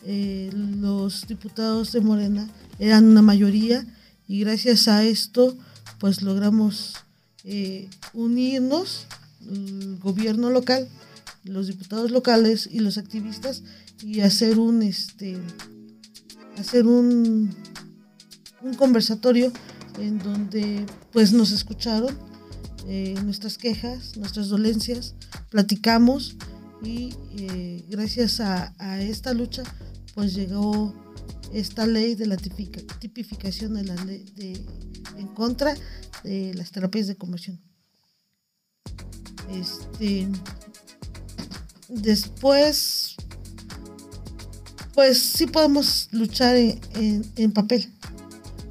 eh, 0.05 0.49
los 0.79 1.27
diputados 1.27 1.91
de 1.91 1.99
Morena 1.99 2.49
eran 2.79 3.03
una 3.03 3.21
mayoría 3.21 3.85
y 4.29 4.39
gracias 4.39 4.87
a 4.87 5.03
esto 5.03 5.57
pues 6.03 6.21
logramos 6.21 6.95
eh, 7.45 7.89
unirnos, 8.13 9.05
el 9.49 9.97
gobierno 9.99 10.49
local, 10.49 10.89
los 11.45 11.67
diputados 11.67 12.11
locales 12.11 12.67
y 12.69 12.79
los 12.81 12.97
activistas 12.97 13.63
y 14.01 14.19
hacer 14.19 14.59
un 14.59 14.83
este 14.83 15.37
hacer 16.57 16.87
un, 16.87 17.55
un 18.61 18.73
conversatorio 18.73 19.53
en 19.97 20.19
donde 20.19 20.85
pues 21.13 21.31
nos 21.31 21.53
escucharon 21.53 22.13
eh, 22.85 23.15
nuestras 23.23 23.57
quejas, 23.57 24.17
nuestras 24.17 24.49
dolencias, 24.49 25.15
platicamos 25.51 26.35
y 26.83 27.13
eh, 27.37 27.85
gracias 27.89 28.41
a, 28.41 28.73
esta 28.99 29.33
lucha 29.33 29.63
pues 30.15 30.33
llegó 30.33 30.93
esta 31.53 31.85
ley 31.85 32.15
de 32.15 32.25
la 32.25 32.37
tipificación 32.37 33.75
de 33.75 33.83
la 33.83 33.95
ley 34.05 34.25
en 35.17 35.27
contra 35.27 35.75
de 36.23 36.53
las 36.53 36.71
terapias 36.71 37.07
de 37.07 37.15
conversión. 37.15 37.61
Este, 39.51 40.27
después, 41.89 43.15
pues 44.93 45.19
sí 45.19 45.45
podemos 45.47 46.09
luchar 46.11 46.55
en, 46.55 47.51
papel, 47.51 47.87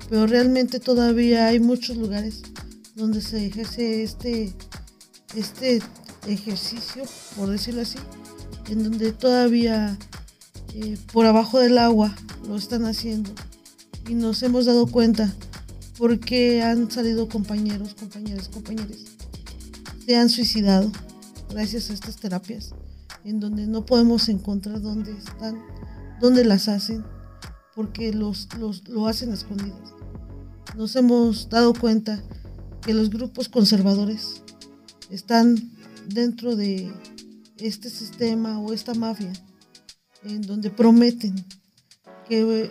pero 0.09 0.27
realmente 0.27 0.81
todavía 0.81 1.47
hay 1.47 1.61
muchos 1.61 1.97
lugares 1.97 2.43
donde 2.97 3.21
se 3.21 3.47
ejerce 3.47 4.03
este, 4.03 4.53
este 5.37 5.81
ejercicio, 6.27 7.05
por 7.37 7.49
decirlo 7.51 7.83
así, 7.83 7.99
en 8.69 8.85
donde 8.85 9.13
todavía 9.13 9.97
por 11.13 11.27
abajo 11.27 11.59
del 11.59 11.79
agua 11.79 12.15
lo 12.47 12.57
están 12.57 12.87
haciendo. 12.87 13.31
Y 14.09 14.15
nos 14.15 14.43
hemos 14.43 14.67
dado 14.67 14.87
cuenta 14.87 15.33
porque 15.99 16.63
han 16.63 16.91
salido 16.91 17.29
compañeros, 17.29 17.95
compañeras, 17.95 18.49
compañeros, 18.49 18.97
se 20.05 20.17
han 20.17 20.29
suicidado 20.29 20.91
gracias 21.51 21.91
a 21.91 21.93
estas 21.93 22.17
terapias, 22.17 22.75
en 23.25 23.39
donde 23.39 23.67
no 23.67 23.87
podemos 23.87 24.29
encontrar 24.29 24.81
dónde 24.81 25.13
están, 25.13 25.63
dónde 26.21 26.45
las 26.45 26.69
hacen, 26.69 27.05
porque 27.75 28.13
los, 28.13 28.49
los, 28.59 28.89
lo 28.89 29.07
hacen 29.07 29.33
escondidas. 29.33 29.95
Nos 30.77 30.97
hemos 30.97 31.49
dado 31.49 31.75
cuenta 31.75 32.23
que 32.81 32.95
los 32.95 33.11
grupos 33.11 33.49
conservadores 33.49 34.43
están 35.11 35.71
dentro 36.09 36.57
de 36.57 36.93
este 37.59 37.91
sistema 37.91 38.59
o 38.59 38.73
esta 38.73 38.95
mafia 38.95 39.33
en 40.25 40.43
donde 40.43 40.71
prometen 40.71 41.35
que 42.29 42.71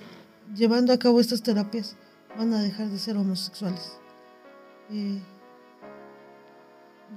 llevando 0.55 0.93
a 0.93 0.99
cabo 0.99 1.19
estas 1.19 1.43
terapias 1.43 1.95
van 2.37 2.53
a 2.53 2.61
dejar 2.61 2.89
de 2.89 2.99
ser 2.99 3.17
homosexuales. 3.17 3.93
Eh, 4.89 5.21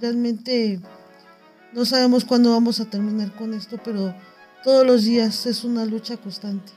realmente 0.00 0.80
no 1.72 1.84
sabemos 1.84 2.24
cuándo 2.24 2.50
vamos 2.50 2.80
a 2.80 2.90
terminar 2.90 3.34
con 3.36 3.54
esto, 3.54 3.78
pero 3.84 4.14
todos 4.62 4.86
los 4.86 5.04
días 5.04 5.46
es 5.46 5.64
una 5.64 5.84
lucha 5.84 6.16
constante. 6.16 6.72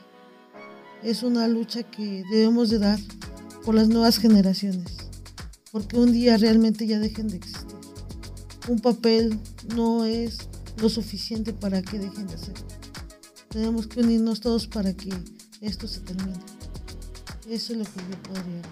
Es 1.02 1.22
una 1.22 1.46
lucha 1.46 1.82
que 1.84 2.24
debemos 2.30 2.70
de 2.70 2.78
dar 2.78 2.98
por 3.64 3.74
las 3.74 3.88
nuevas 3.88 4.18
generaciones, 4.18 4.96
porque 5.70 5.96
un 5.96 6.12
día 6.12 6.36
realmente 6.36 6.86
ya 6.86 6.98
dejen 6.98 7.28
de 7.28 7.36
existir 7.36 7.78
un 8.68 8.80
papel 8.80 9.38
no 9.74 10.04
es 10.04 10.38
lo 10.76 10.88
suficiente 10.88 11.52
para 11.52 11.82
que 11.82 11.98
dejen 11.98 12.26
de 12.26 12.34
hacer. 12.34 12.54
Tenemos 13.50 13.86
que 13.86 14.00
unirnos 14.00 14.40
todos 14.40 14.66
para 14.66 14.92
que 14.92 15.10
esto 15.60 15.88
se 15.88 16.00
termine. 16.00 16.38
Eso 17.48 17.72
es 17.72 17.78
lo 17.78 17.84
que 17.84 18.00
yo 18.10 18.22
podría. 18.22 18.62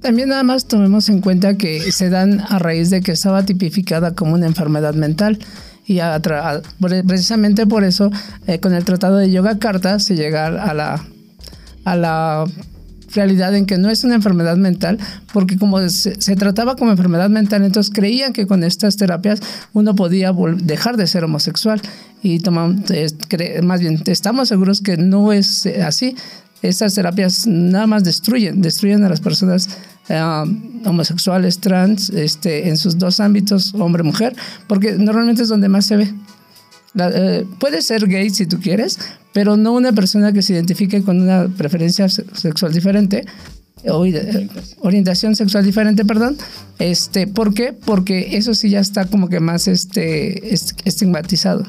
También 0.00 0.30
nada 0.30 0.42
más 0.42 0.66
tomemos 0.66 1.08
en 1.08 1.20
cuenta 1.20 1.56
que 1.56 1.92
se 1.92 2.10
dan 2.10 2.40
a 2.40 2.58
raíz 2.58 2.90
de 2.90 3.02
que 3.02 3.12
estaba 3.12 3.44
tipificada 3.44 4.14
como 4.14 4.34
una 4.34 4.46
enfermedad 4.46 4.94
mental 4.94 5.38
y 5.86 6.00
precisamente 7.06 7.66
por 7.66 7.84
eso 7.84 8.10
eh, 8.46 8.58
con 8.60 8.72
el 8.72 8.84
tratado 8.84 9.16
de 9.16 9.30
Yoga 9.30 9.58
Carta 9.58 9.98
se 9.98 10.16
llega 10.16 10.46
a 10.46 10.74
la 10.74 11.04
a 11.84 11.96
la 11.96 12.44
realidad 13.14 13.54
en 13.54 13.66
que 13.66 13.78
no 13.78 13.90
es 13.90 14.04
una 14.04 14.14
enfermedad 14.14 14.56
mental, 14.56 14.98
porque 15.32 15.58
como 15.58 15.86
se, 15.88 16.36
trataba 16.36 16.76
como 16.76 16.90
enfermedad 16.90 17.30
mental, 17.30 17.62
entonces 17.62 17.92
creían 17.94 18.32
que 18.32 18.46
con 18.46 18.64
estas 18.64 18.96
terapias 18.96 19.40
uno 19.72 19.94
podía 19.94 20.32
dejar 20.56 20.96
de 20.96 21.06
ser 21.06 21.24
homosexual. 21.24 21.80
Y 22.22 22.38
tomamos, 22.38 22.82
más 23.62 23.80
bien, 23.80 24.02
estamos 24.06 24.48
seguros 24.48 24.80
que 24.80 24.96
no 24.96 25.32
es 25.32 25.66
así. 25.66 26.14
Estas 26.62 26.94
terapias 26.94 27.46
nada 27.48 27.88
más 27.88 28.04
destruyen, 28.04 28.62
destruyen 28.62 29.02
a 29.04 29.08
las 29.08 29.20
personas 29.20 29.68
eh, 30.08 30.20
homosexuales, 30.84 31.58
trans, 31.58 32.10
este, 32.10 32.68
en 32.68 32.76
sus 32.76 32.98
dos 32.98 33.18
ámbitos, 33.18 33.74
hombre-mujer, 33.74 34.36
porque 34.68 34.92
normalmente 34.92 35.42
es 35.42 35.48
donde 35.48 35.68
más 35.68 35.86
se 35.86 35.96
ve. 35.96 36.14
Eh, 36.94 37.46
puede 37.58 37.82
ser 37.82 38.06
gay 38.06 38.30
si 38.30 38.46
tú 38.46 38.60
quieres, 38.60 38.98
pero 39.32 39.56
no 39.56 39.72
una 39.72 39.92
persona 39.92 40.32
que 40.32 40.42
se 40.42 40.52
identifique 40.52 41.02
con 41.02 41.20
una 41.20 41.48
preferencia 41.48 42.08
sexual 42.08 42.72
diferente 42.72 43.24
o 43.88 44.06
orientación 44.80 45.34
sexual 45.34 45.64
diferente, 45.64 46.04
perdón. 46.04 46.36
Este, 46.78 47.26
¿por 47.26 47.54
qué? 47.54 47.72
Porque 47.72 48.36
eso 48.36 48.54
sí 48.54 48.70
ya 48.70 48.80
está 48.80 49.06
como 49.06 49.28
que 49.28 49.40
más 49.40 49.66
este, 49.66 50.54
estigmatizado. 50.84 51.64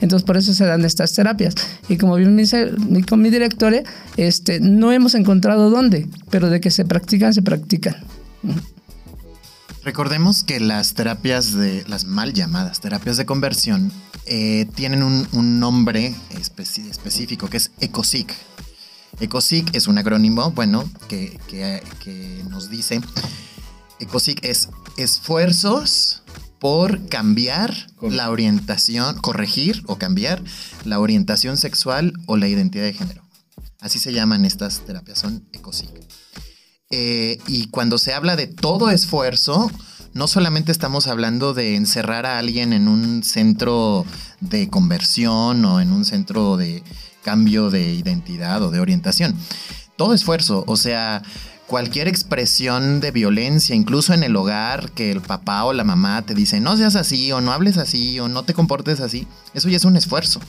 Entonces 0.00 0.24
por 0.24 0.36
eso 0.36 0.54
se 0.54 0.64
dan 0.66 0.84
estas 0.84 1.12
terapias. 1.12 1.54
Y 1.88 1.96
como 1.96 2.16
bien 2.16 2.34
me 2.34 2.42
dice 2.42 2.70
con 3.08 3.22
mi 3.22 3.30
directore, 3.30 3.84
este, 4.16 4.60
no 4.60 4.92
hemos 4.92 5.14
encontrado 5.14 5.70
dónde, 5.70 6.08
pero 6.30 6.50
de 6.50 6.60
que 6.60 6.70
se 6.70 6.84
practican, 6.84 7.32
se 7.32 7.42
practican. 7.42 7.96
Recordemos 9.84 10.42
que 10.42 10.58
las 10.60 10.94
terapias 10.94 11.52
de, 11.52 11.84
las 11.86 12.04
mal 12.06 12.32
llamadas 12.32 12.80
terapias 12.80 13.16
de 13.16 13.24
conversión, 13.24 13.92
eh, 14.28 14.66
tienen 14.74 15.04
un, 15.04 15.60
nombre 15.60 16.12
específico 16.30 17.48
que 17.48 17.58
es 17.58 17.70
ECOSIC. 17.80 18.34
ECOSIC 19.20 19.74
es 19.76 19.86
un 19.86 19.98
acrónimo, 19.98 20.50
bueno, 20.50 20.90
que, 21.06 21.38
nos 22.50 22.68
dice, 22.68 23.00
ECOSIC 24.00 24.44
es 24.44 24.68
esfuerzos 24.96 26.22
por 26.66 27.06
cambiar 27.08 27.92
la 28.00 28.28
orientación, 28.28 29.18
corregir 29.18 29.84
o 29.86 29.98
cambiar 29.98 30.42
la 30.84 30.98
orientación 30.98 31.56
sexual 31.58 32.12
o 32.26 32.36
la 32.36 32.48
identidad 32.48 32.82
de 32.82 32.92
género. 32.92 33.22
Así 33.78 34.00
se 34.00 34.12
llaman 34.12 34.44
estas 34.44 34.80
terapias, 34.80 35.20
son 35.20 35.48
ECOSIC. 35.52 35.90
Eh, 36.90 37.38
y 37.46 37.68
cuando 37.68 37.98
se 37.98 38.14
habla 38.14 38.34
de 38.34 38.48
todo 38.48 38.90
esfuerzo, 38.90 39.70
no 40.12 40.26
solamente 40.26 40.72
estamos 40.72 41.06
hablando 41.06 41.54
de 41.54 41.76
encerrar 41.76 42.26
a 42.26 42.40
alguien 42.40 42.72
en 42.72 42.88
un 42.88 43.22
centro 43.22 44.04
de 44.40 44.68
conversión 44.68 45.64
o 45.66 45.80
en 45.80 45.92
un 45.92 46.04
centro 46.04 46.56
de 46.56 46.82
cambio 47.22 47.70
de 47.70 47.94
identidad 47.94 48.60
o 48.64 48.72
de 48.72 48.80
orientación. 48.80 49.36
Todo 49.96 50.14
esfuerzo, 50.14 50.64
o 50.66 50.76
sea, 50.76 51.22
cualquier 51.66 52.08
expresión 52.08 53.00
de 53.00 53.10
violencia, 53.10 53.74
incluso 53.74 54.14
en 54.14 54.22
el 54.22 54.36
hogar, 54.36 54.92
que 54.92 55.10
el 55.10 55.20
papá 55.20 55.64
o 55.64 55.72
la 55.72 55.84
mamá 55.84 56.22
te 56.22 56.34
dicen 56.34 56.62
no 56.62 56.76
seas 56.76 56.96
así 56.96 57.32
o 57.32 57.40
no 57.40 57.52
hables 57.52 57.76
así 57.76 58.20
o 58.20 58.28
no 58.28 58.44
te 58.44 58.54
comportes 58.54 59.00
así, 59.00 59.26
eso 59.54 59.68
ya 59.68 59.76
es 59.76 59.84
un 59.84 59.96
esfuerzo 59.96 60.40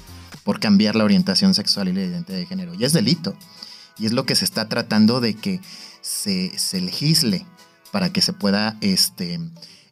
por 0.43 0.59
cambiar 0.59 0.95
la 0.95 1.03
orientación 1.03 1.53
sexual 1.53 1.89
y 1.89 1.93
la 1.93 2.03
identidad 2.03 2.37
de 2.37 2.45
género. 2.45 2.73
Y 2.73 2.85
es 2.85 2.93
delito. 2.93 3.35
Y 3.97 4.05
es 4.05 4.13
lo 4.13 4.25
que 4.25 4.35
se 4.35 4.45
está 4.45 4.69
tratando 4.69 5.19
de 5.19 5.33
que 5.33 5.59
se, 6.01 6.51
legisle 6.79 7.45
para 7.91 8.13
que 8.13 8.21
se 8.21 8.31
pueda 8.31 8.77
este, 8.79 9.39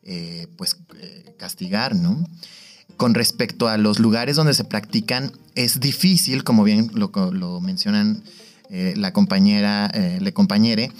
eh, 0.03 0.47
pues, 0.55 0.77
eh, 0.97 1.35
castigar, 1.37 1.95
¿no? 1.95 2.23
Con 2.97 3.15
respecto 3.15 3.67
a 3.67 3.77
los 3.77 3.99
lugares 3.99 4.37
donde 4.37 4.53
se 4.53 4.63
practican, 4.63 5.33
es 5.55 5.79
difícil, 5.81 6.45
como 6.45 6.63
bien 6.63 6.91
lo 6.93 7.59
mencionan 7.59 8.23
eh, 8.69 8.93
la 8.95 9.13
compañera, 9.13 9.89
eh, 9.93 10.19
le 10.21 10.33
compañere, 10.33 10.91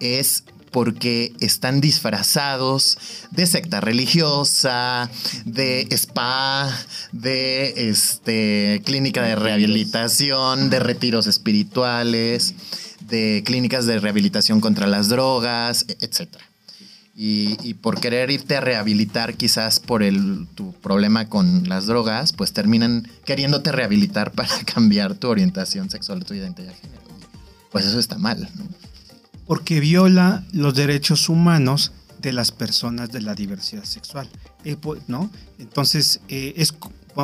es 0.00 0.44
porque 0.70 1.32
están 1.40 1.80
disfrazados 1.80 2.98
de 3.30 3.46
secta 3.46 3.80
religiosa, 3.80 5.10
de 5.44 5.88
spa, 5.90 6.72
de 7.12 7.88
este, 7.90 8.82
clínica 8.84 9.22
de 9.22 9.36
rehabilitación, 9.36 10.70
de 10.70 10.78
retiros 10.78 11.26
espirituales, 11.26 12.54
de 13.00 13.42
clínicas 13.44 13.86
de 13.86 13.98
rehabilitación 13.98 14.60
contra 14.60 14.86
las 14.86 15.08
drogas, 15.08 15.86
etc. 16.00 16.28
Y, 17.22 17.74
por 17.74 18.00
querer 18.00 18.30
irte 18.30 18.56
a 18.56 18.62
rehabilitar 18.62 19.34
quizás 19.34 19.78
por 19.78 20.02
el, 20.02 20.46
tu 20.54 20.72
problema 20.72 21.28
con 21.28 21.68
las 21.68 21.84
drogas, 21.84 22.32
pues 22.32 22.54
terminan 22.54 23.06
queriéndote 23.26 23.72
rehabilitar 23.72 24.32
para 24.32 24.48
cambiar 24.64 25.14
tu 25.14 25.28
orientación 25.28 25.90
sexual, 25.90 26.24
tu 26.24 26.32
identidad 26.32 26.68
de 26.68 26.74
género 26.76 27.00
pues 27.70 27.86
eso 27.86 27.98
está 27.98 28.18
mal. 28.18 28.48
Porque 29.46 29.80
viola 29.80 30.44
los 30.52 30.74
derechos 30.74 31.28
humanos 31.28 31.92
de 32.20 32.32
las 32.32 32.52
personas 32.52 33.10
de 33.10 33.22
la 33.22 33.34
diversidad 33.34 33.84
sexual. 33.84 34.28
Eh, 34.64 34.76
¿no? 35.08 35.30
Entonces, 35.58 36.20
eh, 36.28 36.54
es 36.56 36.74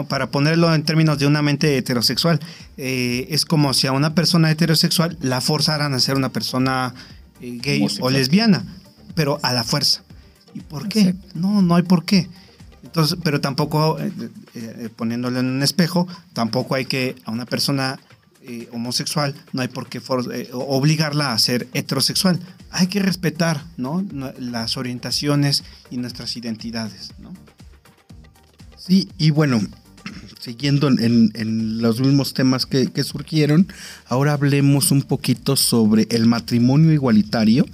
para 0.09 0.31
ponerlo 0.31 0.75
en 0.75 0.83
términos 0.85 1.19
de 1.19 1.27
una 1.27 1.43
mente 1.43 1.77
heterosexual, 1.77 2.41
eh, 2.77 3.29
es 3.31 3.45
como 3.45 3.73
si 3.73 3.87
a 3.87 3.93
una 3.93 4.15
persona 4.15 4.51
heterosexual 4.51 5.17
la 5.21 5.41
forzaran 5.41 5.95
a 5.95 6.01
ser 6.01 6.17
una 6.17 6.31
persona 6.33 6.93
gay 7.41 7.87
o 8.01 8.11
lesbiana, 8.11 8.65
pero 9.17 9.41
a 9.43 9.53
la 9.53 9.65
fuerza. 9.65 10.05
¿Y 10.55 10.61
por 10.61 10.89
qué? 10.89 11.17
No, 11.35 11.61
no 11.61 11.75
hay 11.75 11.83
por 11.83 12.05
qué. 12.05 12.29
Entonces, 12.85 13.19
pero 13.25 13.41
tampoco, 13.41 13.99
poniéndolo 14.95 15.41
en 15.41 15.47
un 15.47 15.63
espejo, 15.65 16.07
tampoco 16.33 16.77
hay 16.77 16.85
que 16.85 17.17
a 17.25 17.33
una 17.33 17.45
persona 17.45 17.99
eh, 18.49 18.69
homosexual, 18.71 19.35
no 19.53 19.63
hay 19.63 19.67
por 19.67 19.89
qué 19.89 20.01
eh, 20.33 20.51
obligarla 20.53 21.33
a 21.33 21.39
ser 21.41 21.67
heterosexual. 21.75 22.39
Hay 22.71 22.87
que 22.87 23.01
respetar 23.01 23.65
¿no? 23.77 24.07
las 24.39 24.77
orientaciones 24.77 25.65
y 25.91 25.97
nuestras 25.97 26.37
identidades. 26.37 27.11
¿no? 27.19 27.33
Sí, 28.79 29.09
y 29.19 29.31
bueno, 29.31 29.61
siguiendo 30.39 30.87
en, 30.87 31.83
los 31.83 32.01
mismos 32.01 32.35
temas 32.35 32.67
que, 32.67 32.87
que, 32.93 33.03
surgieron, 33.03 33.67
ahora 34.07 34.35
hablemos 34.35 34.93
un 34.93 35.03
poquito 35.03 35.57
sobre 35.57 36.07
el 36.11 36.27
matrimonio 36.27 36.93
igualitario 36.93 37.67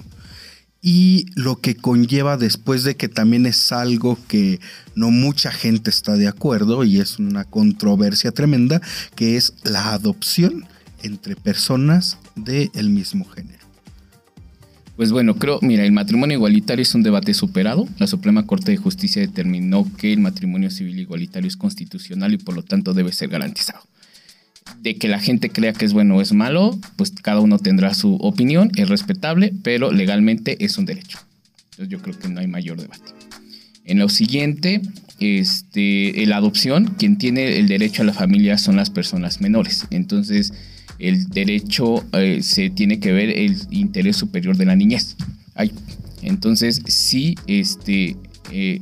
y 0.85 1.27
lo 1.35 1.61
que 1.61 1.75
conlleva 1.75 2.35
después 2.35 2.83
de 2.83 2.97
que 2.97 3.07
también 3.07 3.45
es 3.45 3.71
algo 3.71 4.19
que 4.27 4.59
no 4.95 5.11
mucha 5.11 5.49
gente 5.49 5.89
está 5.89 6.17
de 6.17 6.27
acuerdo 6.27 6.83
y 6.83 6.99
es 6.99 7.19
una 7.19 7.45
controversia 7.45 8.33
tremenda, 8.33 8.81
que 9.15 9.37
es 9.37 9.53
la 9.63 9.93
adopción 9.93 10.65
entre 11.01 11.37
personas 11.37 12.17
del 12.35 12.89
mismo 12.89 13.23
género. 13.23 13.63
Pues 14.97 15.11
bueno, 15.11 15.35
creo, 15.35 15.59
mira, 15.61 15.85
el 15.85 15.93
matrimonio 15.93 16.35
igualitario 16.35 16.83
es 16.83 16.93
un 16.93 17.01
debate 17.01 17.33
superado. 17.33 17.87
La 17.97 18.05
Suprema 18.05 18.45
Corte 18.45 18.71
de 18.71 18.77
Justicia 18.77 19.21
determinó 19.21 19.89
que 19.97 20.11
el 20.11 20.19
matrimonio 20.19 20.69
civil 20.69 20.99
igualitario 20.99 21.47
es 21.47 21.55
constitucional 21.55 22.33
y 22.33 22.37
por 22.37 22.55
lo 22.55 22.61
tanto 22.61 22.93
debe 22.93 23.13
ser 23.13 23.29
garantizado 23.29 23.81
de 24.83 24.97
que 24.97 25.07
la 25.07 25.19
gente 25.19 25.49
crea 25.49 25.71
que 25.71 25.85
es 25.85 25.93
bueno 25.93 26.17
o 26.17 26.21
es 26.21 26.33
malo, 26.33 26.77
pues 26.97 27.11
cada 27.11 27.39
uno 27.39 27.57
tendrá 27.57 27.93
su 27.93 28.15
opinión, 28.15 28.69
es 28.75 28.89
respetable, 28.89 29.53
pero 29.63 29.93
legalmente 29.93 30.63
es 30.63 30.77
un 30.77 30.85
derecho. 30.85 31.19
Entonces 31.71 31.87
yo 31.87 31.99
creo 31.99 32.19
que 32.19 32.27
no 32.27 32.41
hay 32.41 32.47
mayor 32.47 32.81
debate. 32.81 33.13
En 33.85 33.99
lo 33.99 34.09
siguiente, 34.09 34.81
este, 35.19 36.25
la 36.25 36.37
adopción, 36.37 36.95
quien 36.97 37.17
tiene 37.17 37.59
el 37.59 37.67
derecho 37.67 38.01
a 38.01 38.05
la 38.05 38.13
familia 38.13 38.57
son 38.57 38.75
las 38.75 38.89
personas 38.89 39.39
menores. 39.39 39.87
Entonces, 39.89 40.53
el 40.99 41.29
derecho 41.29 42.03
eh, 42.13 42.39
se 42.43 42.69
tiene 42.69 42.99
que 42.99 43.13
ver 43.13 43.29
el 43.29 43.57
interés 43.71 44.17
superior 44.17 44.57
de 44.57 44.65
la 44.65 44.75
niñez. 44.75 45.15
entonces, 46.21 46.81
si 46.87 47.35
este, 47.47 48.17
eh, 48.51 48.81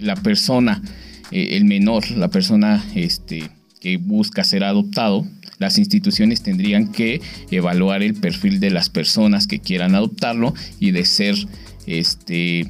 la 0.00 0.16
persona, 0.16 0.82
eh, 1.30 1.50
el 1.52 1.66
menor, 1.66 2.10
la 2.10 2.28
persona 2.28 2.84
este, 2.96 3.48
que 3.80 3.96
busca 3.96 4.42
ser 4.42 4.64
adoptado, 4.64 5.26
las 5.58 5.78
instituciones 5.78 6.42
tendrían 6.42 6.92
que 6.92 7.20
evaluar 7.50 8.02
el 8.02 8.14
perfil 8.14 8.60
de 8.60 8.70
las 8.70 8.90
personas 8.90 9.46
que 9.46 9.60
quieran 9.60 9.94
adoptarlo 9.94 10.54
y 10.80 10.90
de 10.90 11.04
ser 11.04 11.34
este, 11.86 12.68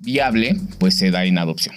viable, 0.00 0.56
pues 0.78 0.94
se 0.94 1.10
da 1.10 1.24
en 1.24 1.38
adopción. 1.38 1.74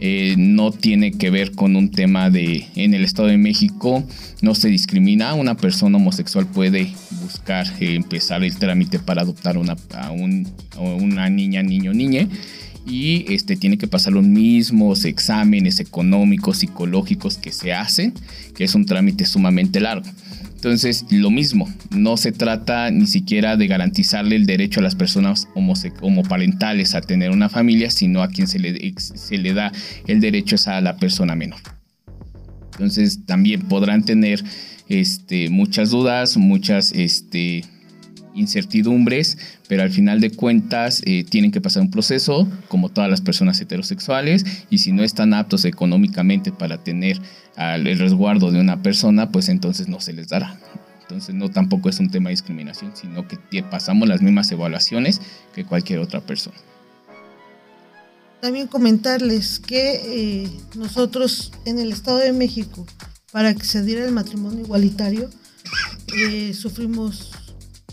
Eh, 0.00 0.36
no 0.38 0.70
tiene 0.70 1.10
que 1.10 1.30
ver 1.30 1.52
con 1.52 1.74
un 1.74 1.90
tema 1.90 2.30
de 2.30 2.68
en 2.76 2.94
el 2.94 3.04
Estado 3.04 3.26
de 3.28 3.36
México 3.36 4.04
no 4.42 4.54
se 4.54 4.68
discrimina 4.68 5.34
una 5.34 5.56
persona 5.56 5.96
homosexual 5.96 6.46
puede 6.46 6.92
buscar 7.20 7.66
eh, 7.80 7.96
empezar 7.96 8.44
el 8.44 8.56
trámite 8.56 9.00
para 9.00 9.22
adoptar 9.22 9.58
una, 9.58 9.76
a, 9.94 10.12
una 10.12 11.28
niña 11.30 11.64
niño 11.64 11.92
niñe 11.92 12.28
y 12.88 13.32
este, 13.32 13.56
tiene 13.56 13.76
que 13.76 13.86
pasar 13.86 14.14
los 14.14 14.24
mismos 14.24 15.04
exámenes 15.04 15.78
económicos, 15.78 16.58
psicológicos 16.58 17.36
que 17.36 17.52
se 17.52 17.72
hacen, 17.72 18.14
que 18.54 18.64
es 18.64 18.74
un 18.74 18.86
trámite 18.86 19.26
sumamente 19.26 19.80
largo. 19.80 20.08
Entonces, 20.54 21.04
lo 21.10 21.30
mismo, 21.30 21.72
no 21.90 22.16
se 22.16 22.32
trata 22.32 22.90
ni 22.90 23.06
siquiera 23.06 23.56
de 23.56 23.68
garantizarle 23.68 24.34
el 24.34 24.46
derecho 24.46 24.80
a 24.80 24.82
las 24.82 24.96
personas 24.96 25.46
homoparentales 25.54 26.96
a 26.96 27.00
tener 27.00 27.30
una 27.30 27.48
familia, 27.48 27.90
sino 27.90 28.22
a 28.22 28.28
quien 28.28 28.48
se 28.48 28.58
le, 28.58 28.92
se 28.96 29.38
le 29.38 29.52
da 29.52 29.70
el 30.08 30.20
derecho 30.20 30.56
es 30.56 30.66
a 30.66 30.80
la 30.80 30.96
persona 30.96 31.36
menor. 31.36 31.60
Entonces, 32.72 33.24
también 33.26 33.62
podrán 33.62 34.04
tener 34.04 34.42
este, 34.88 35.48
muchas 35.50 35.90
dudas, 35.90 36.36
muchas 36.36 36.92
este, 36.92 37.64
incertidumbres, 38.34 39.38
pero 39.68 39.82
al 39.82 39.90
final 39.90 40.20
de 40.20 40.30
cuentas 40.30 41.02
eh, 41.04 41.24
tienen 41.24 41.52
que 41.52 41.60
pasar 41.60 41.82
un 41.82 41.90
proceso, 41.90 42.48
como 42.68 42.88
todas 42.88 43.10
las 43.10 43.20
personas 43.20 43.60
heterosexuales, 43.60 44.44
y 44.70 44.78
si 44.78 44.92
no 44.92 45.04
están 45.04 45.34
aptos 45.34 45.64
económicamente 45.64 46.50
para 46.50 46.78
tener 46.78 47.20
el 47.56 47.98
resguardo 47.98 48.52
de 48.52 48.60
una 48.60 48.82
persona, 48.82 49.30
pues 49.30 49.48
entonces 49.48 49.88
no 49.88 50.00
se 50.00 50.12
les 50.12 50.28
dará. 50.28 50.58
Entonces 51.02 51.34
no 51.34 51.50
tampoco 51.50 51.88
es 51.88 51.98
un 52.00 52.10
tema 52.10 52.28
de 52.28 52.34
discriminación, 52.34 52.92
sino 52.94 53.26
que 53.26 53.62
pasamos 53.62 54.08
las 54.08 54.22
mismas 54.22 54.50
evaluaciones 54.52 55.20
que 55.54 55.64
cualquier 55.64 55.98
otra 55.98 56.20
persona. 56.20 56.56
También 58.40 58.68
comentarles 58.68 59.58
que 59.58 60.44
eh, 60.44 60.50
nosotros 60.76 61.50
en 61.64 61.80
el 61.80 61.90
Estado 61.90 62.18
de 62.18 62.32
México, 62.32 62.86
para 63.32 63.52
que 63.54 63.64
se 63.64 63.82
diera 63.82 64.04
el 64.04 64.12
matrimonio 64.12 64.60
igualitario, 64.60 65.28
eh, 66.16 66.54
sufrimos 66.54 67.32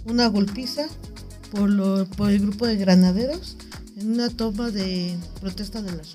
una 0.06 0.28
golpiza 0.28 0.88
por, 1.56 2.30
el 2.30 2.39
grupo 2.39 2.68
de 2.68 2.76
granaderos 2.76 3.56
en 3.97 4.12
una 4.12 4.30
toma 4.30 4.72
de 4.72 5.16
protesta 5.39 5.82
de 5.82 5.91
las 5.95 6.14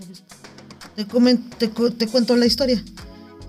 Te, 1.58 1.68
te, 1.68 2.06
cuento 2.06 2.36
la 2.36 2.46
historia. 2.46 2.82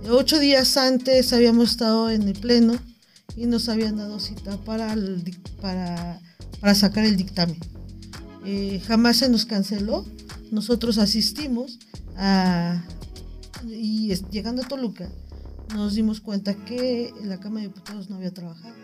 Ocho 0.10 0.40
días 0.40 0.78
antes 0.78 1.34
habíamos 1.34 1.72
estado 1.72 2.10
en 2.10 2.24
el 2.24 2.40
pleno 2.40 2.76
y 3.36 3.46
nos 3.46 3.70
habían 3.70 3.98
dado 3.98 4.20
cita 4.20 4.58
para, 4.64 4.96
para, 5.62 6.20
para 6.60 6.76
sacar 6.76 7.06
el 7.06 7.18
dictamen. 7.18 7.58
Eh, 8.46 8.82
jamás 8.88 9.18
se 9.18 9.30
nos 9.30 9.46
canceló. 9.46 10.06
Nosotros 10.50 10.98
asistimos 10.98 11.80
a, 12.18 12.84
y 13.68 14.14
llegando 14.32 14.64
a 14.64 14.68
Toluca 14.68 15.10
nos 15.76 15.94
dimos 15.96 16.20
cuenta 16.20 16.54
que 16.54 17.14
la 17.24 17.40
Cámara 17.40 17.62
de 17.62 17.68
Diputados 17.70 18.10
no 18.10 18.18
había 18.18 18.34
trabajado 18.34 18.81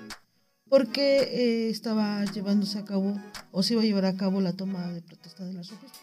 porque 0.70 1.20
eh, 1.20 1.70
estaba 1.70 2.26
llevándose 2.26 2.80
a 2.80 2.86
cabo 2.86 3.20
o 3.52 3.64
se 3.64 3.74
iba 3.74 3.82
a 3.82 3.86
llevar 3.86 4.06
a 4.06 4.16
cabo 4.16 4.42
la 4.42 4.54
toma 4.54 4.88
de 4.88 5.02
protesta 5.02 5.46
de 5.46 5.54
la 5.54 5.64
sufistas. 5.64 6.02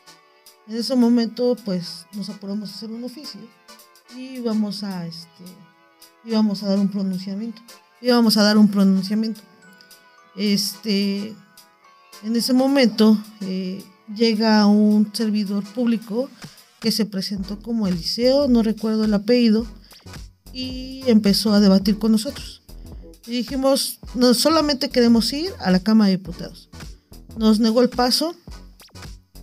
En 0.66 0.76
ese 0.76 0.96
momento, 0.96 1.56
pues 1.64 2.06
nos 2.14 2.30
apuramos 2.30 2.70
a 2.70 2.74
hacer 2.74 2.90
un 2.90 3.04
oficio 3.04 3.40
y 4.16 4.36
íbamos 4.36 4.82
a, 4.82 5.06
este, 5.06 5.44
íbamos 6.24 6.62
a 6.62 6.68
dar 6.68 6.78
un 6.78 6.88
pronunciamiento. 6.88 7.60
Íbamos 8.00 8.36
a 8.36 8.42
dar 8.42 8.56
un 8.56 8.68
pronunciamiento. 8.68 9.40
Este, 10.36 11.34
en 12.22 12.36
ese 12.36 12.54
momento, 12.54 13.18
eh, 13.42 13.84
llega 14.14 14.66
un 14.66 15.10
servidor 15.12 15.64
público 15.64 16.30
que 16.80 16.90
se 16.90 17.06
presentó 17.06 17.58
como 17.60 17.86
Eliseo, 17.86 18.48
no 18.48 18.62
recuerdo 18.62 19.04
el 19.04 19.14
apellido, 19.14 19.66
y 20.52 21.02
empezó 21.06 21.52
a 21.52 21.60
debatir 21.60 21.98
con 21.98 22.12
nosotros. 22.12 22.63
Y 23.27 23.33
dijimos, 23.33 23.99
no 24.14 24.35
solamente 24.35 24.91
queremos 24.91 25.33
ir 25.33 25.51
a 25.61 25.70
la 25.70 25.81
Cámara 25.81 26.11
de 26.11 26.18
Diputados. 26.18 26.68
Nos 27.37 27.59
negó 27.59 27.83
el 27.83 27.89
paso 27.89 28.35